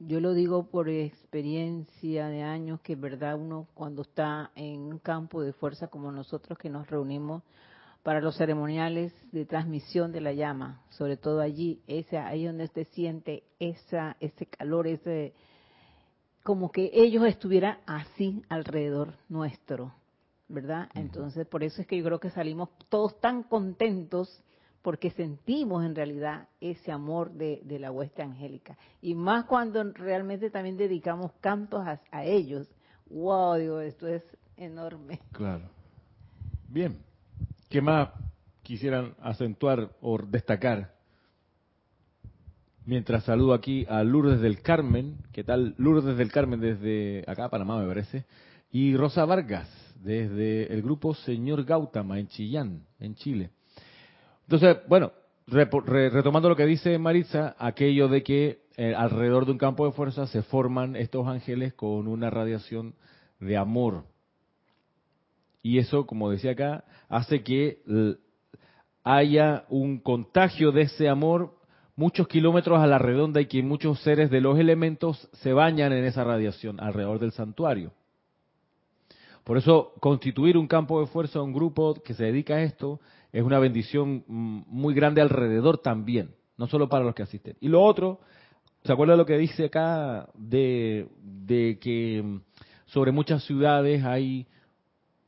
yo 0.00 0.20
lo 0.20 0.32
digo 0.32 0.68
por 0.70 0.88
experiencia 0.88 2.28
de 2.28 2.42
años 2.42 2.80
que 2.80 2.94
verdad 2.94 3.36
uno 3.36 3.66
cuando 3.74 4.02
está 4.02 4.52
en 4.54 4.80
un 4.80 4.98
campo 4.98 5.42
de 5.42 5.52
fuerza 5.52 5.88
como 5.88 6.12
nosotros 6.12 6.58
que 6.58 6.70
nos 6.70 6.88
reunimos 6.88 7.42
para 8.02 8.20
los 8.20 8.36
ceremoniales 8.36 9.12
de 9.32 9.44
transmisión 9.44 10.12
de 10.12 10.20
la 10.20 10.32
llama, 10.32 10.82
sobre 10.90 11.16
todo 11.16 11.40
allí, 11.40 11.82
ese, 11.86 12.16
ahí 12.16 12.44
donde 12.44 12.64
usted 12.64 12.86
siente 12.92 13.42
esa, 13.58 14.16
ese 14.20 14.46
calor, 14.46 14.86
ese, 14.86 15.34
como 16.44 16.70
que 16.70 16.90
ellos 16.94 17.24
estuvieran 17.26 17.78
así 17.86 18.42
alrededor 18.48 19.14
nuestro, 19.28 19.92
¿verdad? 20.48 20.88
Entonces, 20.94 21.46
por 21.46 21.64
eso 21.64 21.82
es 21.82 21.88
que 21.88 21.98
yo 21.98 22.04
creo 22.04 22.20
que 22.20 22.30
salimos 22.30 22.70
todos 22.88 23.20
tan 23.20 23.42
contentos 23.42 24.42
porque 24.82 25.10
sentimos 25.10 25.84
en 25.84 25.94
realidad 25.94 26.48
ese 26.60 26.92
amor 26.92 27.32
de, 27.32 27.62
la 27.78 27.90
hueste 27.90 28.22
angélica. 28.22 28.76
Y 29.02 29.14
más 29.14 29.44
cuando 29.44 29.82
realmente 29.92 30.50
también 30.50 30.76
dedicamos 30.76 31.32
cantos 31.40 31.84
a, 31.86 32.24
ellos. 32.24 32.68
¡Wow! 33.10 33.56
Digo, 33.56 33.80
esto 33.80 34.06
es 34.06 34.22
enorme. 34.56 35.20
Claro. 35.32 35.68
Bien. 36.68 36.98
¿Qué 37.68 37.80
más 37.80 38.10
quisieran 38.62 39.14
acentuar 39.20 39.90
o 40.00 40.18
destacar? 40.18 40.94
Mientras 42.84 43.24
saludo 43.24 43.52
aquí 43.52 43.84
a 43.88 44.02
Lourdes 44.02 44.40
del 44.40 44.62
Carmen, 44.62 45.18
¿qué 45.32 45.44
tal? 45.44 45.74
Lourdes 45.76 46.16
del 46.16 46.32
Carmen 46.32 46.60
desde 46.60 47.22
acá, 47.26 47.50
Panamá, 47.50 47.78
me 47.78 47.86
parece. 47.86 48.24
Y 48.70 48.96
Rosa 48.96 49.26
Vargas, 49.26 49.68
desde 50.02 50.72
el 50.72 50.80
grupo 50.80 51.12
Señor 51.14 51.64
Gautama, 51.64 52.18
en 52.18 52.28
Chillán, 52.28 52.86
en 52.98 53.14
Chile. 53.14 53.50
Entonces, 54.50 54.78
bueno, 54.88 55.12
retomando 55.46 56.48
lo 56.48 56.56
que 56.56 56.64
dice 56.64 56.98
Maritza, 56.98 57.54
aquello 57.58 58.08
de 58.08 58.22
que 58.22 58.62
eh, 58.78 58.94
alrededor 58.94 59.44
de 59.44 59.52
un 59.52 59.58
campo 59.58 59.84
de 59.84 59.92
fuerza 59.92 60.26
se 60.26 60.40
forman 60.40 60.96
estos 60.96 61.26
ángeles 61.26 61.74
con 61.74 62.08
una 62.08 62.30
radiación 62.30 62.94
de 63.40 63.58
amor. 63.58 64.04
Y 65.62 65.76
eso, 65.76 66.06
como 66.06 66.30
decía 66.30 66.52
acá, 66.52 66.84
hace 67.10 67.42
que 67.42 67.82
haya 69.04 69.66
un 69.68 69.98
contagio 69.98 70.72
de 70.72 70.82
ese 70.82 71.10
amor 71.10 71.54
muchos 71.94 72.26
kilómetros 72.26 72.78
a 72.78 72.86
la 72.86 72.96
redonda 72.96 73.42
y 73.42 73.46
que 73.46 73.62
muchos 73.62 74.00
seres 74.00 74.30
de 74.30 74.40
los 74.40 74.58
elementos 74.58 75.28
se 75.42 75.52
bañan 75.52 75.92
en 75.92 76.04
esa 76.04 76.24
radiación 76.24 76.80
alrededor 76.80 77.18
del 77.18 77.32
santuario. 77.32 77.92
Por 79.44 79.58
eso 79.58 79.92
constituir 80.00 80.56
un 80.56 80.66
campo 80.66 81.00
de 81.00 81.06
fuerza, 81.06 81.42
un 81.42 81.52
grupo 81.52 81.94
que 82.02 82.14
se 82.14 82.24
dedica 82.24 82.54
a 82.54 82.62
esto, 82.62 83.00
es 83.32 83.42
una 83.42 83.58
bendición 83.58 84.24
mm, 84.26 84.62
muy 84.66 84.94
grande 84.94 85.20
alrededor 85.20 85.78
también, 85.78 86.34
no 86.56 86.66
solo 86.66 86.88
para 86.88 87.04
los 87.04 87.14
que 87.14 87.22
asisten. 87.22 87.56
Y 87.60 87.68
lo 87.68 87.82
otro, 87.82 88.20
¿se 88.84 88.92
acuerda 88.92 89.16
lo 89.16 89.26
que 89.26 89.36
dice 89.36 89.66
acá 89.66 90.28
de, 90.34 91.08
que 91.80 92.22
mm, 92.22 92.40
sobre 92.86 93.12
muchas 93.12 93.44
ciudades 93.44 94.04
hay 94.04 94.46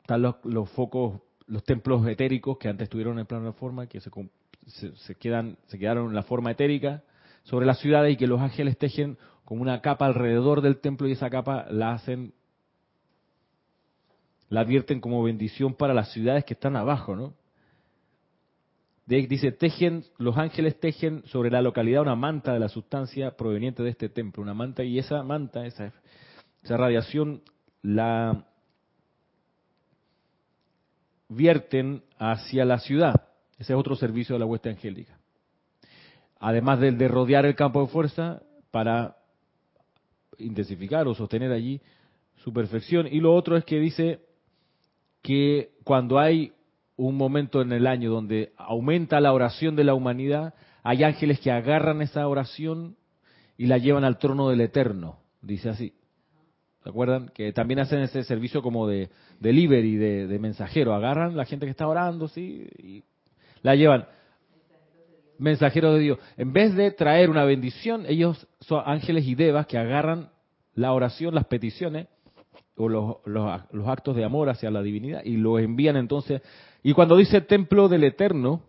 están 0.02 0.22
los, 0.22 0.70
focos, 0.70 1.20
los 1.46 1.62
templos 1.62 2.06
etéricos 2.08 2.58
que 2.58 2.68
antes 2.68 2.84
estuvieron 2.84 3.18
en 3.18 3.26
plano 3.26 3.46
de 3.46 3.52
forma, 3.52 3.86
que 3.86 4.00
se, 4.00 4.10
se, 4.96 5.14
quedan, 5.14 5.56
se 5.66 5.78
quedaron 5.78 6.08
en 6.08 6.14
la 6.14 6.24
forma 6.24 6.50
etérica 6.50 7.04
sobre 7.44 7.66
las 7.66 7.78
ciudades 7.78 8.14
y 8.14 8.16
que 8.16 8.26
los 8.26 8.40
ángeles 8.40 8.76
tejen 8.76 9.18
como 9.44 9.62
una 9.62 9.80
capa 9.80 10.06
alrededor 10.06 10.62
del 10.62 10.78
templo 10.78 11.06
y 11.06 11.12
esa 11.12 11.30
capa 11.30 11.66
la 11.70 11.92
hacen 11.92 12.34
la 14.48 14.62
advierten 14.62 15.00
como 15.00 15.22
bendición 15.22 15.74
para 15.74 15.94
las 15.94 16.12
ciudades 16.12 16.44
que 16.44 16.54
están 16.54 16.74
abajo, 16.74 17.14
¿no? 17.14 17.34
Dice, 19.06 19.52
tejen, 19.52 20.04
los 20.18 20.36
ángeles 20.36 20.78
tejen 20.78 21.22
sobre 21.26 21.50
la 21.50 21.62
localidad 21.62 22.02
una 22.02 22.16
manta 22.16 22.52
de 22.52 22.60
la 22.60 22.68
sustancia 22.68 23.36
proveniente 23.36 23.82
de 23.82 23.90
este 23.90 24.08
templo, 24.08 24.42
una 24.42 24.54
manta, 24.54 24.84
y 24.84 24.98
esa 24.98 25.22
manta, 25.22 25.66
esa, 25.66 25.92
esa 26.62 26.76
radiación, 26.76 27.42
la 27.82 28.46
vierten 31.28 32.02
hacia 32.18 32.64
la 32.64 32.78
ciudad. 32.78 33.14
Ese 33.58 33.72
es 33.72 33.78
otro 33.78 33.96
servicio 33.96 34.34
de 34.34 34.40
la 34.40 34.46
hueste 34.46 34.68
angélica. 34.68 35.18
Además 36.38 36.80
del 36.80 36.98
de 36.98 37.08
rodear 37.08 37.46
el 37.46 37.54
campo 37.54 37.82
de 37.82 37.88
fuerza 37.88 38.42
para 38.70 39.16
intensificar 40.38 41.06
o 41.06 41.14
sostener 41.14 41.52
allí 41.52 41.80
su 42.36 42.52
perfección. 42.52 43.06
Y 43.06 43.20
lo 43.20 43.34
otro 43.34 43.56
es 43.56 43.64
que 43.64 43.78
dice 43.78 44.20
que 45.22 45.72
cuando 45.84 46.18
hay 46.18 46.52
un 47.06 47.16
momento 47.16 47.62
en 47.62 47.72
el 47.72 47.86
año 47.86 48.10
donde 48.10 48.52
aumenta 48.58 49.20
la 49.20 49.32
oración 49.32 49.74
de 49.74 49.84
la 49.84 49.94
humanidad, 49.94 50.54
hay 50.82 51.02
ángeles 51.02 51.40
que 51.40 51.50
agarran 51.50 52.02
esa 52.02 52.28
oración 52.28 52.96
y 53.56 53.66
la 53.66 53.78
llevan 53.78 54.04
al 54.04 54.18
trono 54.18 54.50
del 54.50 54.60
Eterno, 54.60 55.18
dice 55.40 55.70
así. 55.70 55.94
¿Se 56.82 56.88
acuerdan? 56.88 57.30
Que 57.34 57.52
también 57.52 57.80
hacen 57.80 58.00
ese 58.00 58.22
servicio 58.24 58.62
como 58.62 58.86
de 58.86 59.08
delivery, 59.38 59.96
de, 59.96 60.26
de 60.26 60.38
mensajero. 60.38 60.94
Agarran 60.94 61.36
la 61.36 61.44
gente 61.44 61.66
que 61.66 61.70
está 61.70 61.86
orando, 61.86 62.28
¿sí? 62.28 62.68
Y 62.78 63.04
la 63.62 63.74
llevan. 63.74 64.06
Mensajeros 65.38 65.94
de 65.94 66.00
Dios. 66.00 66.18
En 66.36 66.52
vez 66.52 66.74
de 66.74 66.90
traer 66.90 67.30
una 67.30 67.44
bendición, 67.44 68.04
ellos 68.08 68.46
son 68.60 68.82
ángeles 68.84 69.26
y 69.26 69.34
devas 69.34 69.66
que 69.66 69.78
agarran 69.78 70.30
la 70.74 70.92
oración, 70.92 71.34
las 71.34 71.46
peticiones, 71.46 72.08
o 72.76 72.88
los, 72.88 73.16
los, 73.26 73.88
actos 73.88 74.16
de 74.16 74.24
amor 74.24 74.48
hacia 74.48 74.70
la 74.70 74.82
divinidad, 74.82 75.22
y 75.24 75.36
lo 75.36 75.58
envían 75.58 75.96
entonces 75.96 76.42
y 76.82 76.92
cuando 76.92 77.16
dice 77.16 77.40
templo 77.42 77.88
del 77.88 78.04
Eterno, 78.04 78.62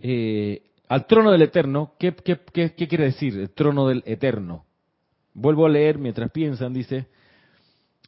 eh, 0.00 0.62
al 0.88 1.06
trono 1.06 1.30
del 1.30 1.42
Eterno, 1.42 1.92
¿qué, 1.98 2.14
quiere 2.14 3.04
decir 3.04 3.38
el 3.38 3.50
trono 3.50 3.86
del 3.86 4.02
Eterno? 4.04 4.64
Vuelvo 5.32 5.66
a 5.66 5.68
leer 5.68 5.98
mientras 5.98 6.30
piensan, 6.32 6.72
dice, 6.72 7.06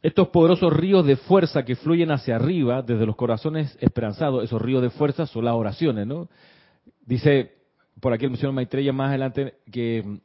estos 0.01 0.27
poderosos 0.29 0.73
ríos 0.73 1.05
de 1.05 1.15
fuerza 1.15 1.63
que 1.63 1.77
fluyen 1.77 2.11
hacia 2.11 2.35
arriba 2.35 2.81
desde 2.81 3.05
los 3.05 3.15
corazones 3.15 3.77
esperanzados, 3.79 4.43
esos 4.43 4.61
ríos 4.61 4.81
de 4.81 4.89
fuerza 4.89 5.25
son 5.25 5.45
las 5.45 5.53
oraciones, 5.53 6.05
¿no? 6.05 6.27
Dice, 7.05 7.53
por 8.01 8.11
aquí 8.11 8.25
el 8.25 8.35
señor 8.35 8.51
Maitreya 8.51 8.91
más 8.91 9.09
adelante, 9.09 9.55
que 9.71 10.19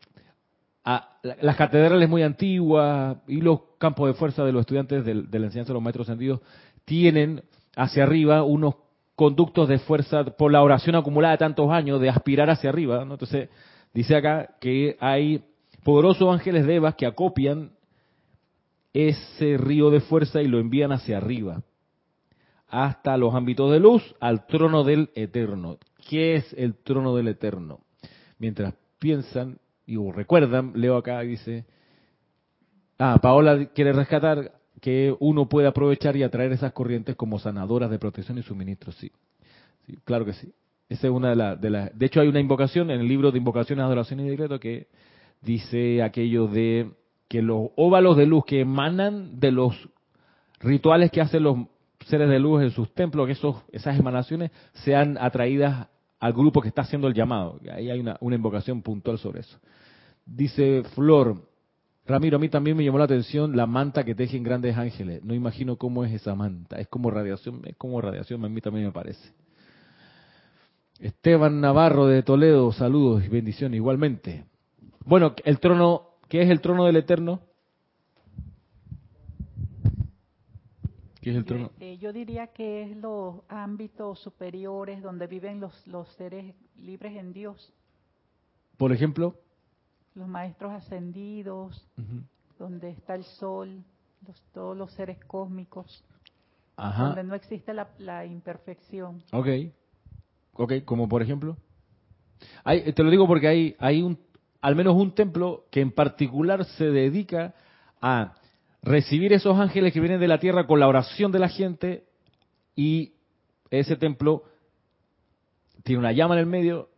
mm, 0.89 1.29
las 1.43 1.57
catedrales 1.57 2.09
muy 2.09 2.23
antiguas 2.23 3.19
y 3.27 3.41
los 3.41 3.61
campos 3.79 4.09
de 4.09 4.15
fuerza 4.15 4.45
de 4.45 4.53
los 4.53 4.61
estudiantes 4.61 5.05
de, 5.05 5.15
la 5.15 5.47
enseñanza 5.47 5.73
de 5.73 5.75
los 5.75 5.83
maestros 5.83 6.07
sentidos 6.07 6.41
tienen 6.85 7.43
hacia 7.77 8.05
arriba 8.05 8.43
unos 8.43 8.77
conductos 9.15 9.69
de 9.69 9.79
fuerza 9.79 10.25
por 10.25 10.53
la 10.53 10.63
oración 10.63 10.95
acumulada 10.95 11.33
de 11.33 11.39
tantos 11.39 11.71
años 11.71 12.01
de 12.01 12.09
aspirar 12.09 12.51
hacia 12.51 12.71
arriba. 12.71 13.05
¿no? 13.05 13.15
Entonces, 13.15 13.49
dice 13.93 14.17
acá 14.17 14.57
que 14.61 14.97
hay 15.01 15.45
poderosos 15.85 16.33
ángeles 16.33 16.67
de 16.67 16.77
Evas 16.77 16.95
que 16.95 17.07
acopian 17.07 17.73
ese 18.93 19.57
río 19.59 19.91
de 19.91 20.01
fuerza 20.01 20.41
y 20.41 20.49
lo 20.49 20.59
envían 20.59 20.93
hacia 20.93 21.19
arriba, 21.19 21.63
hasta 22.69 23.17
los 23.17 23.35
ámbitos 23.35 23.71
de 23.71 23.81
luz, 23.81 24.15
al 24.21 24.47
trono 24.47 24.85
del 24.85 25.11
Eterno. 25.15 25.79
¿Qué 26.09 26.37
es 26.37 26.53
el 26.55 26.75
trono 26.75 27.15
del 27.15 27.29
Eterno? 27.29 27.81
Mientras 28.39 28.75
piensan 28.99 29.59
y 29.89 29.97
recuerdan, 30.13 30.73
leo 30.75 30.99
acá, 30.99 31.21
dice, 31.21 31.65
ah, 32.99 33.19
Paola 33.23 33.71
quiere 33.75 33.95
rescatar 33.95 34.53
que 34.83 35.17
uno 35.19 35.49
puede 35.49 35.67
aprovechar 35.67 36.15
y 36.15 36.23
atraer 36.23 36.53
esas 36.53 36.75
corrientes 36.75 37.17
como 37.17 37.39
sanadoras 37.39 37.91
de 37.91 37.99
protección 37.99 38.37
y 38.37 38.43
suministro, 38.43 38.93
sí. 38.93 39.11
sí 39.87 39.99
claro 40.05 40.27
que 40.27 40.35
sí. 40.35 40.53
Esa 40.91 41.07
es 41.07 41.13
una 41.13 41.31
de 41.31 41.37
las... 41.37 41.61
De, 41.61 41.71
la, 41.71 41.91
de 41.93 42.07
hecho, 42.07 42.21
hay 42.21 42.29
una 42.29 42.39
invocación 42.39 42.91
en 42.91 43.01
el 43.01 43.09
libro 43.09 43.33
de 43.33 43.39
invocaciones, 43.39 43.83
adoración 43.83 44.21
y 44.21 44.29
decreto 44.29 44.61
que 44.61 44.89
dice 45.41 46.03
aquello 46.03 46.49
de 46.49 46.91
que 47.27 47.41
los 47.41 47.71
óvalos 47.77 48.19
de 48.19 48.27
luz 48.27 48.45
que 48.45 48.61
emanan 48.61 49.41
de 49.41 49.53
los 49.53 49.89
rituales 50.61 51.11
que 51.11 51.23
hacen 51.23 51.45
los 51.45 51.57
seres 52.07 52.29
de 52.29 52.39
luz 52.39 52.63
en 52.63 52.71
sus 52.73 52.93
templos, 52.93 53.27
que 53.27 53.33
esos, 53.33 53.57
esas 53.73 53.99
emanaciones 53.99 54.51
sean 54.85 55.17
atraídas 55.19 55.89
al 56.21 56.33
grupo 56.33 56.61
que 56.61 56.69
está 56.69 56.83
haciendo 56.83 57.09
el 57.09 57.15
llamado. 57.15 57.61
Ahí 57.73 57.91
hay 57.91 58.01
una, 58.01 58.19
invocación 58.21 58.83
puntual 58.83 59.19
sobre 59.19 59.41
eso. 59.41 59.59
Dice 60.27 60.83
Flor, 60.95 61.43
Ramiro, 62.07 62.37
a 62.37 62.41
mí 62.41 62.49
también 62.49 62.77
me 62.77 62.85
llamó 62.85 62.99
la 62.99 63.05
atención 63.05 63.57
la 63.57 63.67
manta 63.67 64.05
que 64.05 64.15
tejen 64.15 64.43
grandes 64.43 64.77
ángeles. 64.77 65.23
No 65.25 65.35
imagino 65.35 65.77
cómo 65.77 66.05
es 66.05 66.13
esa 66.13 66.35
manta. 66.35 66.79
Es 66.79 66.89
como 66.89 67.11
radiación, 67.11 67.63
es 67.65 67.77
como 67.77 68.01
radiación, 68.01 68.45
a 68.45 68.49
mí 68.49 68.61
también 68.61 68.87
me 68.87 68.93
parece. 68.93 69.33
Esteban 70.99 71.61
Navarro 71.61 72.07
de 72.07 72.23
Toledo, 72.23 72.73
saludos 72.73 73.25
y 73.25 73.29
bendiciones 73.29 73.77
igualmente. 73.77 74.45
Bueno, 75.05 75.35
el 75.45 75.61
trono, 75.61 76.09
¿qué 76.29 76.43
es 76.43 76.51
el 76.51 76.61
trono 76.61 76.85
del 76.87 76.97
Eterno? 76.97 77.41
¿Qué 81.21 81.31
es 81.31 81.37
el 81.37 81.45
trono? 81.45 81.73
Eh, 81.81 81.99
yo 81.99 82.13
diría 82.13 82.49
que 82.49 82.83
es 82.83 82.97
los 82.97 83.43
ámbitos 83.49 84.21
superiores 84.21 85.03
donde 85.03 85.27
viven 85.27 85.61
los, 85.61 85.87
los 85.87 86.09
seres 86.15 86.55
libres 86.77 87.17
en 87.17 87.33
Dios. 87.33 87.73
Por 88.77 88.93
ejemplo 88.93 89.35
los 90.19 90.29
maestros 90.29 90.73
ascendidos, 90.73 91.87
donde 92.59 92.91
está 92.91 93.15
el 93.15 93.25
sol, 93.25 93.85
todos 94.53 94.77
los 94.77 94.93
seres 94.93 95.19
cósmicos, 95.27 96.05
donde 96.77 97.23
no 97.23 97.35
existe 97.35 97.73
la, 97.73 98.27
imperfección. 98.27 99.23
Ok, 99.33 99.47
ok, 100.55 100.73
como 100.85 101.09
por 101.09 101.23
ejemplo. 101.23 101.57
Hay, 102.65 102.93
te 102.93 103.03
lo 103.03 103.11
digo 103.11 103.27
porque 103.27 103.49
hay, 103.49 103.77
hay 103.79 104.03
un, 104.03 104.19
al 104.61 104.75
menos 104.77 104.95
un 104.97 105.15
templo 105.15 105.67
que 105.71 105.81
en 105.81 105.93
particular 105.93 106.65
se 106.65 106.87
dedica 106.87 107.55
a 108.01 108.35
recibir 108.83 109.33
esos 109.33 109.59
ángeles 109.59 109.93
que 109.93 110.01
vienen 110.01 110.21
de 110.21 110.29
la 110.29 110.39
tierra 110.39 110.67
con 110.67 110.81
la 110.81 110.89
oración 110.89 111.33
de 111.33 111.39
la 111.39 111.49
gente 111.49 112.05
y 112.77 113.13
ese 113.71 113.97
templo 113.97 114.45
tiene 115.83 116.01
una 116.01 116.13
llama 116.13 116.35
en 116.35 116.41
el 116.41 116.47
medio 116.47 116.89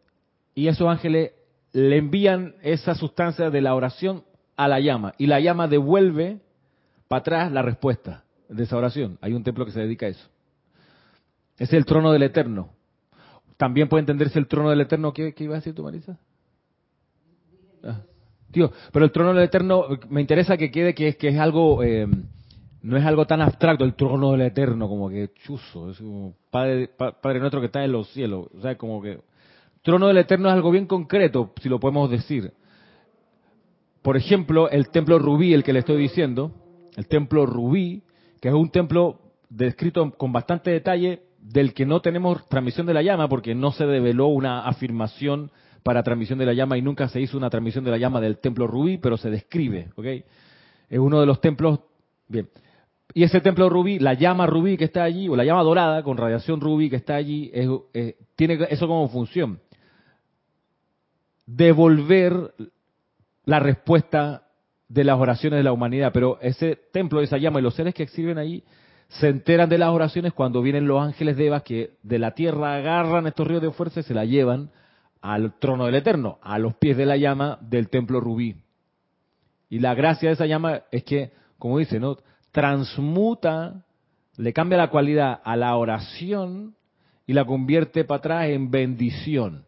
y 0.54 0.68
esos 0.68 0.88
ángeles 0.88 1.32
le 1.72 1.96
envían 1.96 2.56
esa 2.62 2.94
sustancia 2.94 3.50
de 3.50 3.60
la 3.60 3.74
oración 3.74 4.24
a 4.56 4.68
la 4.68 4.80
llama 4.80 5.14
y 5.18 5.26
la 5.26 5.40
llama 5.40 5.68
devuelve 5.68 6.40
para 7.08 7.20
atrás 7.20 7.52
la 7.52 7.62
respuesta 7.62 8.24
de 8.48 8.64
esa 8.64 8.76
oración. 8.76 9.18
Hay 9.20 9.32
un 9.32 9.42
templo 9.44 9.64
que 9.64 9.72
se 9.72 9.80
dedica 9.80 10.06
a 10.06 10.10
eso. 10.10 10.28
Es 11.58 11.72
el 11.72 11.84
trono 11.84 12.12
del 12.12 12.22
Eterno. 12.22 12.70
También 13.56 13.88
puede 13.88 14.00
entenderse 14.00 14.38
el 14.38 14.46
trono 14.46 14.70
del 14.70 14.80
Eterno. 14.80 15.12
¿Qué, 15.12 15.34
iba 15.38 15.54
a 15.54 15.58
decir 15.58 15.74
tú, 15.74 15.82
Marisa? 15.82 16.18
Ah, 17.84 18.00
tío, 18.50 18.70
pero 18.92 19.04
el 19.04 19.12
trono 19.12 19.32
del 19.34 19.44
Eterno, 19.44 19.86
me 20.08 20.20
interesa 20.20 20.56
que 20.56 20.70
quede 20.70 20.94
que, 20.94 21.16
que 21.16 21.28
es 21.28 21.38
algo, 21.38 21.82
eh, 21.82 22.06
no 22.82 22.96
es 22.96 23.04
algo 23.04 23.26
tan 23.26 23.40
abstracto, 23.40 23.84
el 23.84 23.94
trono 23.94 24.32
del 24.32 24.42
Eterno, 24.42 24.88
como 24.88 25.08
que 25.08 25.30
chuzo, 25.44 25.90
es 25.90 25.98
como 25.98 26.34
Padre, 26.50 26.88
Padre 26.96 27.40
nuestro 27.40 27.60
que 27.60 27.66
está 27.66 27.84
en 27.84 27.92
los 27.92 28.08
cielos. 28.10 28.48
O 28.56 28.60
sea, 28.60 28.76
como 28.76 29.02
que 29.02 29.20
trono 29.82 30.08
del 30.08 30.18
Eterno 30.18 30.48
es 30.48 30.54
algo 30.54 30.70
bien 30.70 30.86
concreto, 30.86 31.52
si 31.60 31.68
lo 31.68 31.80
podemos 31.80 32.10
decir. 32.10 32.52
Por 34.02 34.16
ejemplo, 34.16 34.70
el 34.70 34.88
templo 34.88 35.18
rubí, 35.18 35.52
el 35.52 35.62
que 35.62 35.72
le 35.72 35.80
estoy 35.80 35.98
diciendo, 35.98 36.52
el 36.96 37.06
templo 37.06 37.44
rubí, 37.46 38.02
que 38.40 38.48
es 38.48 38.54
un 38.54 38.70
templo 38.70 39.20
descrito 39.50 40.10
con 40.12 40.32
bastante 40.32 40.70
detalle, 40.70 41.22
del 41.38 41.72
que 41.74 41.86
no 41.86 42.00
tenemos 42.00 42.46
transmisión 42.48 42.86
de 42.86 42.94
la 42.94 43.02
llama, 43.02 43.28
porque 43.28 43.54
no 43.54 43.72
se 43.72 43.86
develó 43.86 44.26
una 44.26 44.66
afirmación 44.66 45.50
para 45.82 46.02
transmisión 46.02 46.38
de 46.38 46.46
la 46.46 46.52
llama 46.52 46.76
y 46.76 46.82
nunca 46.82 47.08
se 47.08 47.20
hizo 47.20 47.36
una 47.36 47.50
transmisión 47.50 47.84
de 47.84 47.90
la 47.90 47.98
llama 47.98 48.20
del 48.20 48.38
templo 48.38 48.66
rubí, 48.66 48.98
pero 48.98 49.16
se 49.16 49.30
describe, 49.30 49.90
¿ok? 49.96 50.06
Es 50.88 50.98
uno 50.98 51.20
de 51.20 51.26
los 51.26 51.40
templos, 51.40 51.80
bien. 52.28 52.48
Y 53.14 53.24
ese 53.24 53.40
templo 53.40 53.68
rubí, 53.68 53.98
la 53.98 54.14
llama 54.14 54.46
rubí 54.46 54.76
que 54.76 54.84
está 54.84 55.02
allí, 55.02 55.28
o 55.28 55.36
la 55.36 55.44
llama 55.44 55.62
dorada 55.62 56.02
con 56.02 56.16
radiación 56.16 56.60
rubí 56.60 56.90
que 56.90 56.96
está 56.96 57.16
allí, 57.16 57.50
tiene 58.36 58.58
eso 58.70 58.86
como 58.86 59.08
función. 59.08 59.60
Devolver 61.46 62.54
la 63.44 63.58
respuesta 63.58 64.44
de 64.88 65.04
las 65.04 65.18
oraciones 65.18 65.58
de 65.58 65.64
la 65.64 65.72
humanidad, 65.72 66.12
pero 66.12 66.38
ese 66.40 66.76
templo, 66.92 67.20
esa 67.20 67.38
llama 67.38 67.60
y 67.60 67.62
los 67.62 67.74
seres 67.74 67.94
que 67.94 68.02
exhiben 68.02 68.38
ahí 68.38 68.62
se 69.08 69.28
enteran 69.28 69.68
de 69.68 69.78
las 69.78 69.90
oraciones 69.90 70.32
cuando 70.32 70.62
vienen 70.62 70.86
los 70.86 71.02
ángeles 71.02 71.36
de 71.36 71.46
Eva 71.46 71.60
que 71.60 71.94
de 72.04 72.20
la 72.20 72.32
tierra 72.32 72.76
agarran 72.76 73.26
estos 73.26 73.46
ríos 73.46 73.62
de 73.62 73.72
fuerza 73.72 74.00
y 74.00 74.02
se 74.04 74.14
la 74.14 74.24
llevan 74.24 74.70
al 75.20 75.58
trono 75.58 75.86
del 75.86 75.96
Eterno, 75.96 76.38
a 76.42 76.58
los 76.58 76.74
pies 76.74 76.96
de 76.96 77.06
la 77.06 77.16
llama 77.16 77.58
del 77.60 77.88
templo 77.88 78.20
rubí. 78.20 78.56
Y 79.68 79.78
la 79.78 79.94
gracia 79.94 80.28
de 80.28 80.34
esa 80.34 80.46
llama 80.46 80.82
es 80.90 81.04
que, 81.04 81.32
como 81.58 81.78
dice, 81.78 82.00
¿no? 82.00 82.16
transmuta, 82.52 83.84
le 84.36 84.52
cambia 84.52 84.78
la 84.78 84.90
cualidad 84.90 85.40
a 85.44 85.56
la 85.56 85.76
oración 85.76 86.74
y 87.26 87.32
la 87.32 87.44
convierte 87.44 88.04
para 88.04 88.18
atrás 88.18 88.48
en 88.48 88.70
bendición. 88.70 89.64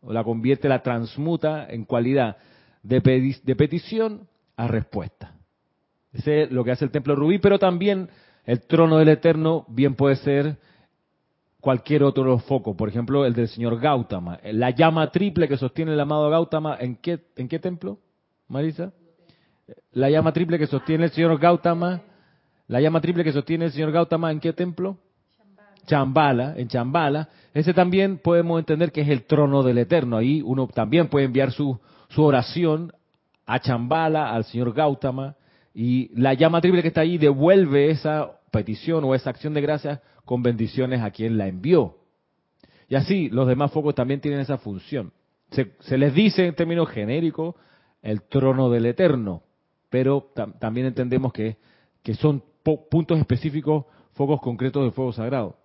O 0.00 0.12
la 0.12 0.24
convierte, 0.24 0.68
la 0.68 0.82
transmuta 0.82 1.66
en 1.68 1.84
cualidad 1.84 2.36
de, 2.82 3.00
de 3.42 3.56
petición 3.56 4.28
a 4.56 4.68
respuesta. 4.68 5.34
Ese 6.12 6.42
es 6.42 6.50
lo 6.50 6.64
que 6.64 6.72
hace 6.72 6.84
el 6.84 6.90
templo 6.90 7.16
rubí, 7.16 7.38
pero 7.38 7.58
también 7.58 8.08
el 8.44 8.62
trono 8.62 8.98
del 8.98 9.08
Eterno 9.08 9.64
bien 9.68 9.94
puede 9.94 10.16
ser 10.16 10.56
cualquier 11.60 12.02
otro 12.02 12.38
foco, 12.38 12.76
por 12.76 12.88
ejemplo, 12.88 13.26
el 13.26 13.34
del 13.34 13.48
señor 13.48 13.80
Gautama. 13.80 14.38
La 14.44 14.70
llama 14.70 15.10
triple 15.10 15.48
que 15.48 15.56
sostiene 15.56 15.92
el 15.92 16.00
amado 16.00 16.30
Gautama, 16.30 16.76
¿en 16.80 16.96
qué, 16.96 17.20
en 17.36 17.48
qué 17.48 17.58
templo, 17.58 17.98
Marisa? 18.48 18.92
La 19.92 20.08
llama 20.08 20.32
triple 20.32 20.58
que 20.58 20.66
sostiene 20.66 21.04
el 21.04 21.10
señor 21.10 21.38
Gautama, 21.38 22.02
la 22.68 22.80
llama 22.80 23.00
triple 23.00 23.24
que 23.24 23.32
sostiene 23.32 23.66
el 23.66 23.72
señor 23.72 23.92
Gautama, 23.92 24.30
¿en 24.30 24.40
qué 24.40 24.52
templo? 24.52 24.98
Chambala, 25.86 26.54
en 26.56 26.68
Chambala. 26.68 27.28
Ese 27.54 27.72
también 27.72 28.18
podemos 28.18 28.58
entender 28.58 28.92
que 28.92 29.00
es 29.00 29.08
el 29.08 29.24
trono 29.24 29.62
del 29.62 29.78
Eterno. 29.78 30.18
Ahí 30.18 30.42
uno 30.44 30.68
también 30.68 31.08
puede 31.08 31.24
enviar 31.24 31.50
su, 31.50 31.80
su 32.10 32.22
oración 32.22 32.92
a 33.46 33.58
Chambala, 33.58 34.30
al 34.30 34.44
señor 34.44 34.74
Gautama, 34.74 35.34
y 35.74 36.10
la 36.20 36.34
llama 36.34 36.60
triple 36.60 36.82
que 36.82 36.88
está 36.88 37.00
ahí 37.00 37.16
devuelve 37.16 37.90
esa 37.90 38.37
petición 38.50 39.04
o 39.04 39.14
esa 39.14 39.30
acción 39.30 39.54
de 39.54 39.60
gracias 39.60 40.00
con 40.24 40.42
bendiciones 40.42 41.00
a 41.02 41.10
quien 41.10 41.38
la 41.38 41.48
envió. 41.48 41.96
Y 42.88 42.94
así 42.94 43.28
los 43.28 43.46
demás 43.46 43.72
focos 43.72 43.94
también 43.94 44.20
tienen 44.20 44.40
esa 44.40 44.58
función. 44.58 45.12
Se, 45.50 45.98
les 45.98 46.14
dice 46.14 46.46
en 46.46 46.54
términos 46.54 46.88
genéricos 46.88 47.54
el 48.02 48.22
trono 48.22 48.70
del 48.70 48.86
eterno, 48.86 49.42
pero 49.88 50.32
también 50.58 50.86
entendemos 50.86 51.32
que, 51.32 51.56
que 52.02 52.14
son 52.14 52.42
puntos 52.62 53.18
específicos, 53.18 53.86
focos 54.12 54.40
concretos 54.40 54.84
de 54.84 54.90
fuego 54.90 55.12
sagrado. 55.12 55.56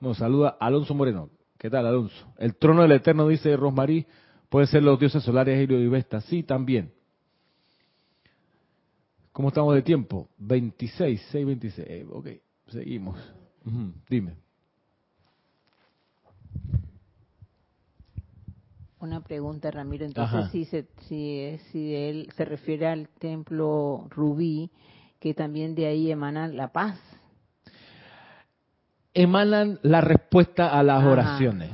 Nos 0.00 0.18
saluda 0.18 0.56
Alonso 0.60 0.94
Moreno. 0.94 1.28
¿Qué 1.58 1.68
tal, 1.68 1.86
Alonso? 1.86 2.32
El 2.38 2.56
trono 2.56 2.82
del 2.82 2.92
Eterno, 2.92 3.28
dice 3.28 3.54
Rosmarí, 3.54 4.06
puede 4.48 4.66
ser 4.66 4.82
los 4.82 4.98
dioses 4.98 5.22
solares 5.22 5.58
Helio 5.58 5.78
y 5.78 5.88
Vesta. 5.88 6.22
Sí, 6.22 6.42
también. 6.42 6.92
¿Cómo 9.32 9.48
estamos 9.48 9.74
de 9.74 9.82
tiempo? 9.82 10.28
26, 10.38 11.28
6, 11.30 11.46
26. 11.46 12.06
ok, 12.10 12.28
seguimos. 12.68 13.18
Dime. 14.08 14.34
Una 19.00 19.20
pregunta, 19.22 19.70
Ramiro. 19.70 20.04
Entonces, 20.04 20.50
si, 20.50 20.64
se, 20.66 20.86
si, 21.08 21.58
si 21.70 21.94
él 21.94 22.28
se 22.36 22.44
refiere 22.44 22.86
al 22.86 23.08
templo 23.08 24.06
rubí, 24.10 24.70
que 25.18 25.32
también 25.32 25.74
de 25.74 25.86
ahí 25.86 26.10
emana 26.10 26.48
la 26.48 26.72
paz 26.72 26.98
emanan 29.14 29.78
la 29.82 30.00
respuesta 30.00 30.68
a 30.68 30.82
las 30.82 31.04
oraciones. 31.04 31.70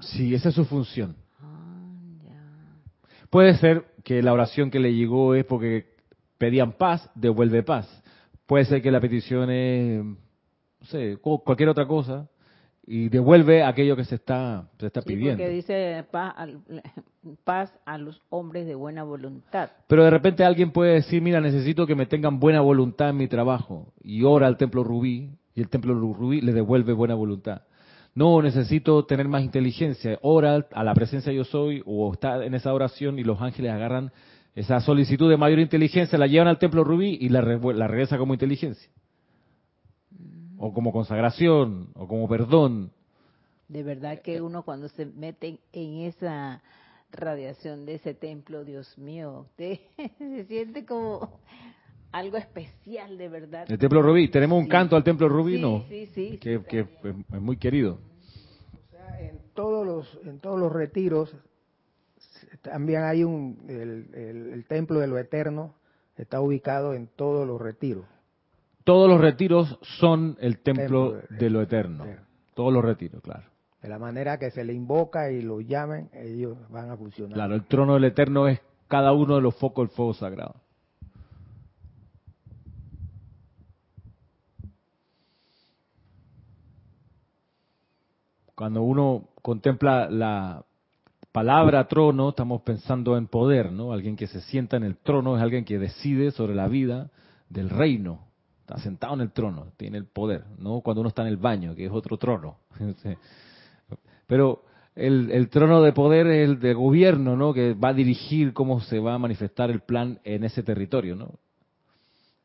Sí, 0.00 0.34
esa 0.34 0.50
es 0.50 0.54
su 0.54 0.64
función. 0.64 1.16
Ah, 1.40 1.80
Puede 3.30 3.56
ser 3.56 3.86
que 4.04 4.22
la 4.22 4.32
oración 4.32 4.70
que 4.70 4.78
le 4.78 4.94
llegó 4.94 5.34
es 5.34 5.44
porque 5.44 5.95
pedían 6.38 6.72
paz, 6.72 7.10
devuelve 7.14 7.62
paz. 7.62 8.02
Puede 8.46 8.64
ser 8.64 8.82
que 8.82 8.90
la 8.90 9.00
petición 9.00 9.50
es, 9.50 10.04
no 10.04 10.86
sé, 10.86 11.18
cualquier 11.18 11.68
otra 11.68 11.86
cosa 11.86 12.28
y 12.86 13.08
devuelve 13.08 13.64
aquello 13.64 13.96
que 13.96 14.04
se 14.04 14.14
está, 14.14 14.68
se 14.78 14.86
está 14.86 15.02
pidiendo. 15.02 15.42
Porque 15.42 15.48
dice 15.48 16.04
paz, 17.44 17.72
a 17.84 17.98
los 17.98 18.22
hombres 18.30 18.66
de 18.66 18.76
buena 18.76 19.02
voluntad. 19.02 19.70
Pero 19.88 20.04
de 20.04 20.10
repente 20.10 20.44
alguien 20.44 20.70
puede 20.70 20.94
decir, 20.94 21.20
mira, 21.20 21.40
necesito 21.40 21.86
que 21.86 21.96
me 21.96 22.06
tengan 22.06 22.38
buena 22.38 22.60
voluntad 22.60 23.10
en 23.10 23.16
mi 23.16 23.26
trabajo 23.26 23.92
y 24.02 24.22
ora 24.22 24.46
al 24.46 24.56
templo 24.56 24.84
rubí 24.84 25.30
y 25.54 25.60
el 25.60 25.68
templo 25.68 25.94
rubí 25.94 26.40
le 26.40 26.52
devuelve 26.52 26.92
buena 26.92 27.14
voluntad. 27.14 27.62
No, 28.14 28.40
necesito 28.40 29.04
tener 29.04 29.28
más 29.28 29.42
inteligencia. 29.42 30.18
Ora 30.22 30.66
a 30.72 30.84
la 30.84 30.94
presencia 30.94 31.32
yo 31.32 31.44
soy 31.44 31.82
o 31.84 32.12
está 32.12 32.44
en 32.44 32.54
esa 32.54 32.72
oración 32.72 33.18
y 33.18 33.24
los 33.24 33.42
ángeles 33.42 33.72
agarran 33.72 34.12
esa 34.56 34.80
solicitud 34.80 35.28
de 35.28 35.36
mayor 35.36 35.58
inteligencia, 35.58 36.18
la 36.18 36.26
llevan 36.26 36.48
al 36.48 36.58
templo 36.58 36.82
rubí 36.82 37.18
y 37.20 37.28
la, 37.28 37.42
la 37.42 37.86
regresa 37.86 38.16
como 38.16 38.32
inteligencia. 38.32 38.90
O 40.56 40.72
como 40.72 40.92
consagración, 40.92 41.90
o 41.94 42.08
como 42.08 42.26
perdón. 42.26 42.90
De 43.68 43.82
verdad 43.82 44.22
que 44.22 44.40
uno 44.40 44.62
cuando 44.62 44.88
se 44.88 45.04
mete 45.04 45.58
en 45.74 46.06
esa 46.06 46.62
radiación 47.12 47.84
de 47.84 47.96
ese 47.96 48.14
templo, 48.14 48.64
Dios 48.64 48.96
mío, 48.96 49.46
se 49.58 50.44
siente 50.48 50.86
como 50.86 51.38
algo 52.10 52.38
especial 52.38 53.18
de 53.18 53.28
verdad. 53.28 53.70
El 53.70 53.76
Templo 53.76 54.00
Rubí, 54.00 54.28
tenemos 54.28 54.58
un 54.58 54.68
canto 54.68 54.96
al 54.96 55.04
Templo 55.04 55.28
Rubí, 55.28 55.60
¿no? 55.60 55.84
Sí, 55.90 56.06
sí, 56.14 56.38
que, 56.38 56.62
es 56.70 57.40
muy 57.42 57.58
querido. 57.58 57.98
O 58.72 58.90
sea, 58.90 59.20
en 59.20 59.38
todos 59.54 59.86
los, 59.86 60.18
en 60.24 60.38
todos 60.38 60.58
los 60.58 60.72
retiros 60.72 61.36
también 62.62 63.02
hay 63.04 63.24
un, 63.24 63.64
el, 63.68 64.64
Templo 64.66 65.00
de 65.00 65.06
lo 65.06 65.18
Eterno, 65.18 65.74
está 66.16 66.40
ubicado 66.40 66.94
en 66.94 67.08
todos 67.08 67.46
los 67.46 67.60
retiros. 67.60 68.04
Todos 68.84 69.08
los 69.08 69.20
retiros 69.20 69.78
son 69.82 70.36
el 70.40 70.58
Templo, 70.58 71.20
de 71.28 71.50
lo 71.50 71.60
Eterno. 71.62 72.04
Todos 72.54 72.72
los 72.72 72.84
retiros, 72.84 73.20
claro. 73.22 73.44
De 73.82 73.88
la 73.88 73.98
manera 73.98 74.38
que 74.38 74.50
se 74.50 74.64
le 74.64 74.72
invoca 74.72 75.30
y 75.30 75.42
lo 75.42 75.60
llamen, 75.60 76.08
ellos 76.12 76.56
van 76.70 76.90
a 76.90 76.96
funcionar. 76.96 77.34
Claro, 77.34 77.54
el 77.54 77.64
trono 77.64 77.94
del 77.94 78.04
Eterno 78.04 78.48
es 78.48 78.60
cada 78.88 79.12
uno 79.12 79.36
de 79.36 79.42
los 79.42 79.54
focos 79.56 79.88
del 79.88 79.96
fuego 79.96 80.14
sagrado. 80.14 80.54
Cuando 88.54 88.82
uno 88.82 89.28
contempla 89.42 90.08
la 90.08 90.64
palabra 91.36 91.86
trono, 91.86 92.30
estamos 92.30 92.62
pensando 92.62 93.14
en 93.18 93.26
poder, 93.26 93.70
¿no? 93.70 93.92
Alguien 93.92 94.16
que 94.16 94.26
se 94.26 94.40
sienta 94.40 94.78
en 94.78 94.84
el 94.84 94.96
trono 94.96 95.36
es 95.36 95.42
alguien 95.42 95.66
que 95.66 95.78
decide 95.78 96.30
sobre 96.30 96.54
la 96.54 96.66
vida 96.66 97.10
del 97.50 97.68
reino. 97.68 98.20
Está 98.62 98.78
sentado 98.78 99.12
en 99.12 99.20
el 99.20 99.32
trono, 99.32 99.66
tiene 99.76 99.98
el 99.98 100.06
poder, 100.06 100.44
¿no? 100.58 100.80
Cuando 100.80 101.02
uno 101.02 101.08
está 101.08 101.20
en 101.20 101.28
el 101.28 101.36
baño, 101.36 101.74
que 101.74 101.84
es 101.84 101.92
otro 101.92 102.16
trono. 102.16 102.56
Pero 104.26 104.62
el, 104.94 105.50
trono 105.50 105.82
de 105.82 105.92
poder 105.92 106.26
es 106.26 106.48
el 106.48 106.58
de 106.58 106.72
gobierno, 106.72 107.36
¿no? 107.36 107.52
Que 107.52 107.74
va 107.74 107.90
a 107.90 107.92
dirigir 107.92 108.54
cómo 108.54 108.80
se 108.80 108.98
va 108.98 109.12
a 109.12 109.18
manifestar 109.18 109.70
el 109.70 109.80
plan 109.80 110.18
en 110.24 110.42
ese 110.42 110.62
territorio, 110.62 111.16
¿no? 111.16 111.34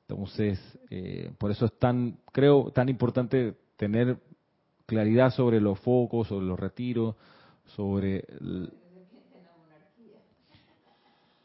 Entonces, 0.10 0.60
eh, 0.90 1.32
por 1.38 1.50
eso 1.50 1.64
es 1.64 1.80
tan, 1.80 2.18
creo, 2.34 2.72
tan 2.72 2.90
importante 2.90 3.56
tener 3.78 4.18
claridad 4.86 5.32
sobre 5.32 5.62
los 5.62 5.80
focos, 5.80 6.28
sobre 6.28 6.46
los 6.46 6.60
retiros, 6.60 7.16
sobre... 7.68 8.26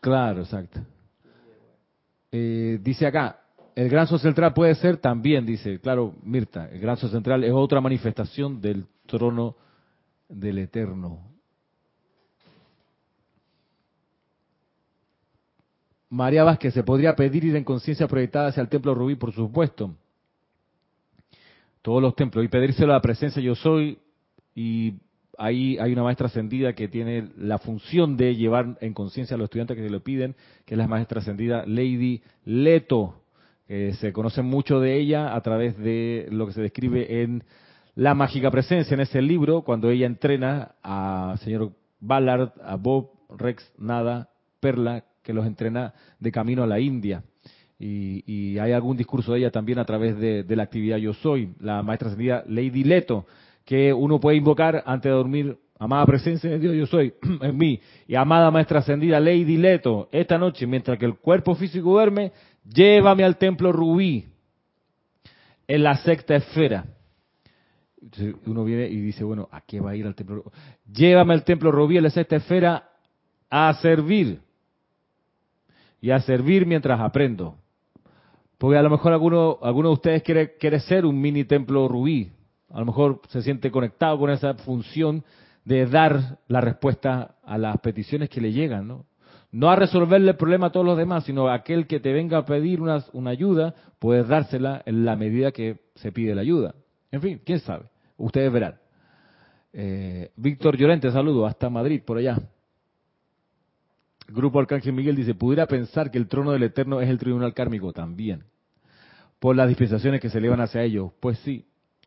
Claro, 0.07 0.43
exacto. 0.43 0.79
Eh, 2.31 2.79
dice 2.81 3.09
acá, 3.09 3.41
el 3.75 3.89
gran 3.89 4.07
central 4.07 4.55
puede 4.55 4.77
ser 4.77 4.99
también, 4.99 5.45
dice, 5.45 5.81
claro, 5.81 6.15
Mirta, 6.23 6.69
el 6.71 6.79
gran 6.79 6.97
central 6.97 7.43
es 7.43 7.51
otra 7.51 7.81
manifestación 7.81 8.61
del 8.61 8.87
trono 9.07 9.57
del 10.29 10.59
Eterno. 10.59 11.29
María 16.09 16.45
Vázquez, 16.45 16.73
¿se 16.73 16.85
podría 16.85 17.17
pedir 17.17 17.45
ir 17.45 17.57
en 17.57 17.65
conciencia 17.65 18.07
proyectada 18.07 18.51
hacia 18.51 18.61
el 18.61 18.69
templo 18.69 18.95
rubí? 18.95 19.17
Por 19.17 19.33
supuesto. 19.33 19.93
Todos 21.83 22.01
los 22.01 22.15
templos. 22.15 22.45
Y 22.45 22.49
pedírselo 22.49 22.93
a 22.93 22.99
la 22.99 23.03
presencia 23.03 23.43
yo 23.43 23.57
soy. 23.57 23.99
Y 24.55 25.01
ahí 25.39 25.79
hay 25.79 25.93
una 25.93 26.03
maestra 26.03 26.27
ascendida 26.27 26.75
que 26.75 26.89
tiene 26.89 27.29
la 27.37 27.59
función 27.59 28.17
de 28.17 28.35
llevar 28.37 28.77
en 28.81 28.95
conciencia 28.95 29.35
a 29.35 29.39
los 29.39 29.47
estudiantes 29.47 29.77
que 29.77 29.83
se 29.83 29.91
lo 29.91 30.01
piden, 30.01 30.35
que 30.65 30.75
es 30.75 30.79
la 30.79 30.89
maestra 30.89 31.21
ascendida 31.21 31.65
Lady 31.67 32.23
Leto. 32.45 33.23
que 33.67 33.95
se 33.95 34.13
conoce 34.13 34.43
mucho 34.43 34.81
de 34.81 34.97
ella 34.97 35.35
a 35.35 35.41
través 35.41 35.77
de 35.79 36.29
lo 36.31 36.47
que 36.47 36.53
se 36.53 36.63
describe 36.63 37.23
en 37.23 37.45
La 37.95 38.15
Mágica 38.15 38.51
Presencia, 38.51 38.95
en 38.95 39.01
ese 39.01 39.23
libro, 39.23 39.63
cuando 39.63 39.91
ella 39.91 40.07
entrena 40.07 40.75
a 40.83 41.37
señor 41.43 41.73
Ballard, 42.01 42.53
a 42.63 42.77
Bob, 42.77 43.11
Rex, 43.37 43.73
Nada, 43.79 44.31
Perla, 44.61 45.05
que 45.23 45.33
los 45.33 45.47
entrena 45.47 45.95
de 46.21 46.31
camino 46.31 46.63
a 46.63 46.67
la 46.67 46.79
India. 46.79 47.23
Y, 47.79 48.59
hay 48.59 48.73
algún 48.73 48.97
discurso 48.97 49.33
de 49.33 49.41
ella 49.41 49.51
también 49.51 49.79
a 49.79 49.85
través 49.85 50.17
de, 50.17 50.45
la 50.49 50.63
actividad 50.63 50.97
Yo 50.97 51.13
Soy, 51.13 51.51
la 51.61 51.83
maestra 51.83 52.09
ascendida 52.09 52.45
Lady 52.47 52.85
Leto, 52.85 53.27
que 53.67 53.93
uno 53.93 54.21
puede 54.21 54.39
invocar 54.39 54.83
antes 54.87 55.11
de 55.11 55.17
dormir, 55.17 55.59
amada 55.79 56.07
presencia 56.07 56.49
de 56.49 56.59
Dios 56.59 56.75
Yo 56.77 56.87
Soy 56.87 57.13
en 57.43 57.59
mí, 57.59 57.81
y 58.07 58.15
amada 58.15 58.51
maestra 58.51 58.79
ascendida 58.79 59.21
Lady 59.21 59.59
Leto, 59.59 60.09
esta 60.13 60.39
noche, 60.39 60.67
mientras 60.67 60.99
que 60.99 61.05
el 61.05 61.17
cuerpo 61.17 61.55
físico 61.57 61.91
duerme, 61.91 62.33
llévame 62.65 63.25
al 63.25 63.37
templo 63.37 63.73
rubí, 63.73 64.25
en 65.69 65.83
la 65.83 65.97
sexta 65.97 66.37
esfera. 66.37 66.87
uno 68.47 68.65
viene 68.65 68.87
y 68.87 69.01
dice, 69.01 69.25
bueno, 69.25 69.49
¿a 69.51 69.61
qué 69.61 69.81
va 69.81 69.91
a 69.91 69.97
ir 69.97 70.07
al 70.07 70.15
templo? 70.15 70.45
Llévame 70.91 71.35
al 71.35 71.45
templo 71.45 71.73
rubí 71.73 71.97
en 71.97 72.05
la 72.05 72.11
sexta 72.11 72.37
esfera 72.37 72.89
a 73.51 73.75
servir 73.83 74.41
y 76.01 76.11
a 76.13 76.21
servir 76.21 76.67
mientras 76.67 77.01
aprendo. 77.01 77.57
Porque 78.59 78.79
a 78.79 78.83
lo 78.83 78.91
mejor 78.91 79.13
alguno, 79.13 79.59
alguno 79.61 79.89
de 79.89 79.95
ustedes 79.95 80.23
quiere, 80.23 80.57
quiere 80.57 80.79
ser 80.79 81.05
un 81.05 81.21
mini 81.21 81.45
templo 81.45 81.89
rubí. 81.89 82.31
A 82.71 82.81
lo 82.81 82.87
mejor 82.87 83.21
se 83.29 83.43
siente 83.43 83.71
conectado 83.71 84.19
con 84.19 84.31
esa 84.31 84.55
función 84.55 85.25
de 85.65 85.87
dar 85.87 86.39
la 86.49 86.61
respuesta 86.61 87.37
a 87.45 87.59
las 87.59 87.79
peticiones 87.79 88.29
que 88.29 88.41
le 88.41 88.53
llegan, 88.53 88.87
¿no? 88.87 89.05
No 89.53 89.71
a 89.71 89.77
resolverle 89.77 90.33
el 90.33 90.37
problema 90.37 90.67
a 90.67 90.73
todos 90.73 90.85
los 90.85 90.99
demás, 90.99 91.25
sino 91.25 91.49
a 91.49 91.55
aquel 91.55 91.87
que 91.87 92.01
te 92.01 92.13
venga 92.13 92.39
a 92.39 92.45
pedir 92.45 92.81
una, 92.81 93.03
ayuda, 93.31 93.75
puedes 93.99 94.29
dársela 94.29 94.83
en 94.85 95.05
la 95.05 95.17
medida 95.17 95.53
que 95.53 95.79
se 95.95 96.13
pide 96.13 96.35
la 96.35 96.43
ayuda. 96.43 96.75
En 97.11 97.23
fin, 97.23 97.41
quién 97.45 97.61
sabe. 97.61 97.85
Ustedes 98.17 98.53
verán. 98.53 98.77
Eh, 99.73 100.31
Víctor 100.37 100.77
Llorente, 100.77 101.11
saludo, 101.11 101.47
hasta 101.47 101.71
Madrid, 101.71 102.03
por 102.05 102.19
allá. 102.19 102.39
Grupo 104.29 104.59
Arcángel 104.59 104.93
Miguel 104.93 105.17
dice, 105.17 105.35
pudiera 105.35 105.67
pensar 105.67 106.11
que 106.11 106.19
el 106.19 106.29
trono 106.29 106.53
del 106.53 106.65
Eterno 106.65 107.01
es 107.01 107.09
el 107.09 107.19
tribunal 107.19 107.55
kármico 107.55 107.93
también, 107.93 108.45
por 109.39 109.55
las 109.55 109.69
dispensaciones 109.69 110.21
que 110.21 110.29
se 110.29 110.39
elevan 110.39 110.61
hacia 110.61 110.83
ellos. 110.83 111.13
Pues 111.21 111.39
sí, 111.41 111.65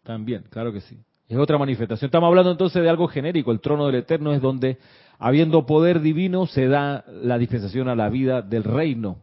también, 0.10 0.44
claro 0.50 0.74
que 0.74 0.82
sí. 0.82 0.98
Es 1.28 1.38
otra 1.38 1.60
manifestación. 1.60 2.08
Estamos 2.08 2.30
hablando 2.30 2.50
entonces 2.50 2.82
de 2.82 2.90
algo 2.90 3.08
genérico. 3.08 3.52
El 3.52 3.60
trono 3.60 3.86
del 3.86 3.98
Eterno 3.98 4.34
es 4.34 4.42
donde, 4.42 4.80
habiendo 5.20 5.68
poder 5.68 6.02
divino, 6.02 6.48
se 6.48 6.68
da 6.68 7.06
la 7.08 7.38
dispensación 7.38 7.88
a 7.90 7.96
la 7.96 8.10
vida 8.10 8.42
del 8.42 8.64
reino. 8.64 9.18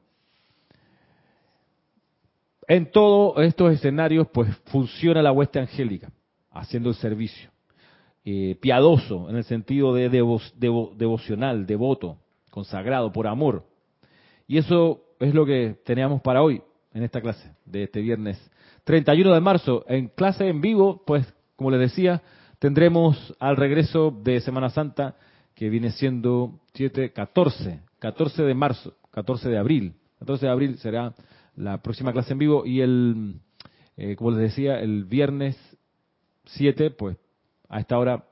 En 2.68 2.92
todos 2.92 3.44
estos 3.44 3.72
escenarios, 3.72 4.28
pues 4.32 4.56
funciona 4.66 5.22
la 5.22 5.32
hueste 5.32 5.58
angélica, 5.58 6.12
haciendo 6.52 6.90
el 6.90 6.94
servicio. 6.94 7.50
Eh, 8.24 8.56
piadoso, 8.60 9.28
en 9.28 9.34
el 9.34 9.42
sentido 9.42 9.92
de 9.92 10.08
devocional, 10.08 11.66
devoto, 11.66 12.18
consagrado 12.52 13.10
por 13.10 13.26
amor. 13.26 13.64
Y 14.46 14.58
eso 14.58 15.02
es 15.18 15.34
lo 15.34 15.44
que 15.46 15.80
teníamos 15.84 16.22
para 16.22 16.42
hoy 16.42 16.62
en 16.94 17.02
esta 17.02 17.20
clase 17.20 17.56
de 17.64 17.82
este 17.82 18.00
viernes 18.00 18.38
31 18.86 19.34
de 19.34 19.40
marzo. 19.40 19.84
En 19.88 20.06
clase 20.06 20.48
en 20.48 20.60
vivo, 20.60 21.02
pues 21.04 21.26
como 21.56 21.72
les 21.72 21.80
decía, 21.80 22.22
tendremos 22.60 23.34
al 23.40 23.56
regreso 23.56 24.12
de 24.22 24.40
Semana 24.40 24.70
Santa 24.70 25.16
que 25.56 25.68
viene 25.68 25.90
siendo 25.90 26.60
7, 26.74 27.12
14, 27.12 27.80
14 27.98 28.42
de 28.44 28.54
marzo, 28.54 28.94
14 29.10 29.48
de 29.48 29.58
abril. 29.58 29.94
14 30.20 30.46
de 30.46 30.52
abril 30.52 30.78
será 30.78 31.14
la 31.56 31.82
próxima 31.82 32.12
clase 32.12 32.34
en 32.34 32.38
vivo 32.38 32.64
y 32.64 32.80
el, 32.80 33.40
eh, 33.96 34.14
como 34.14 34.30
les 34.30 34.40
decía, 34.50 34.78
el 34.78 35.04
viernes 35.04 35.56
7, 36.44 36.92
pues 36.92 37.16
a 37.68 37.80
esta 37.80 37.98
hora 37.98 38.26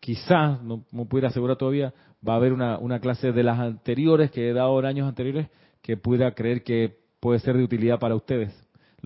quizás, 0.00 0.62
no, 0.62 0.84
no 0.92 1.06
pudiera 1.06 1.28
asegurar 1.28 1.56
todavía, 1.56 1.94
va 2.28 2.34
a 2.34 2.36
haber 2.36 2.52
una, 2.52 2.78
una 2.78 3.00
clase 3.00 3.32
de 3.32 3.42
las 3.42 3.58
anteriores 3.58 4.30
que 4.30 4.50
he 4.50 4.52
dado 4.52 4.78
en 4.80 4.84
años 4.84 5.08
anteriores 5.08 5.48
que 5.80 5.96
pueda 5.96 6.32
creer 6.34 6.62
que 6.62 6.98
puede 7.20 7.38
ser 7.38 7.56
de 7.56 7.64
utilidad 7.64 7.98
para 7.98 8.16
ustedes, 8.16 8.52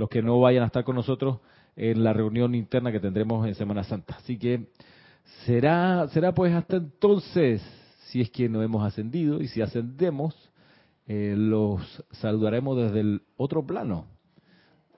los 0.01 0.09
que 0.09 0.22
no 0.22 0.40
vayan 0.40 0.62
a 0.62 0.66
estar 0.66 0.82
con 0.82 0.96
nosotros 0.96 1.40
en 1.76 2.03
la 2.03 2.14
reunión 2.14 2.55
interna 2.55 2.90
que 2.90 3.01
tendremos 3.01 3.46
en 3.46 3.55
Semana 3.55 3.84
Santa. 3.84 4.16
Así 4.16 4.38
que 4.38 4.68
será, 5.44 6.09
será 6.09 6.32
pues 6.32 6.55
hasta 6.55 6.76
entonces, 6.76 7.62
si 8.07 8.22
es 8.22 8.30
que 8.30 8.48
no 8.48 8.62
hemos 8.62 8.82
ascendido 8.82 9.42
y 9.42 9.48
si 9.48 9.61
ascendemos, 9.61 10.34
eh, 11.07 11.34
los 11.36 12.03
saludaremos 12.12 12.78
desde 12.78 13.01
el 13.01 13.22
otro 13.36 13.66
plano, 13.66 14.07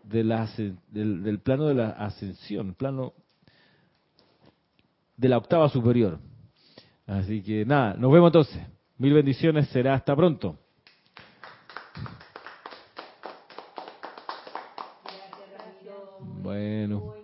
de 0.05 0.23
la, 0.23 0.49
del, 0.89 1.25
del 1.25 1.41
plano 1.41 1.67
de 1.67 1.75
la 1.75 1.91
ascensión, 1.91 2.75
plano 2.75 3.13
de 5.17 5.29
la 5.29 5.39
octava 5.39 5.69
superior. 5.69 6.21
Así 7.09 7.43
que 7.43 7.67
nada, 7.67 7.95
nos 7.95 8.13
vemos 8.13 8.29
entonces. 8.29 8.63
Mil 8.99 9.15
bendiciones, 9.15 9.67
será 9.71 9.95
hasta 9.95 10.15
pronto. 10.15 10.59
Bueno. 16.43 17.15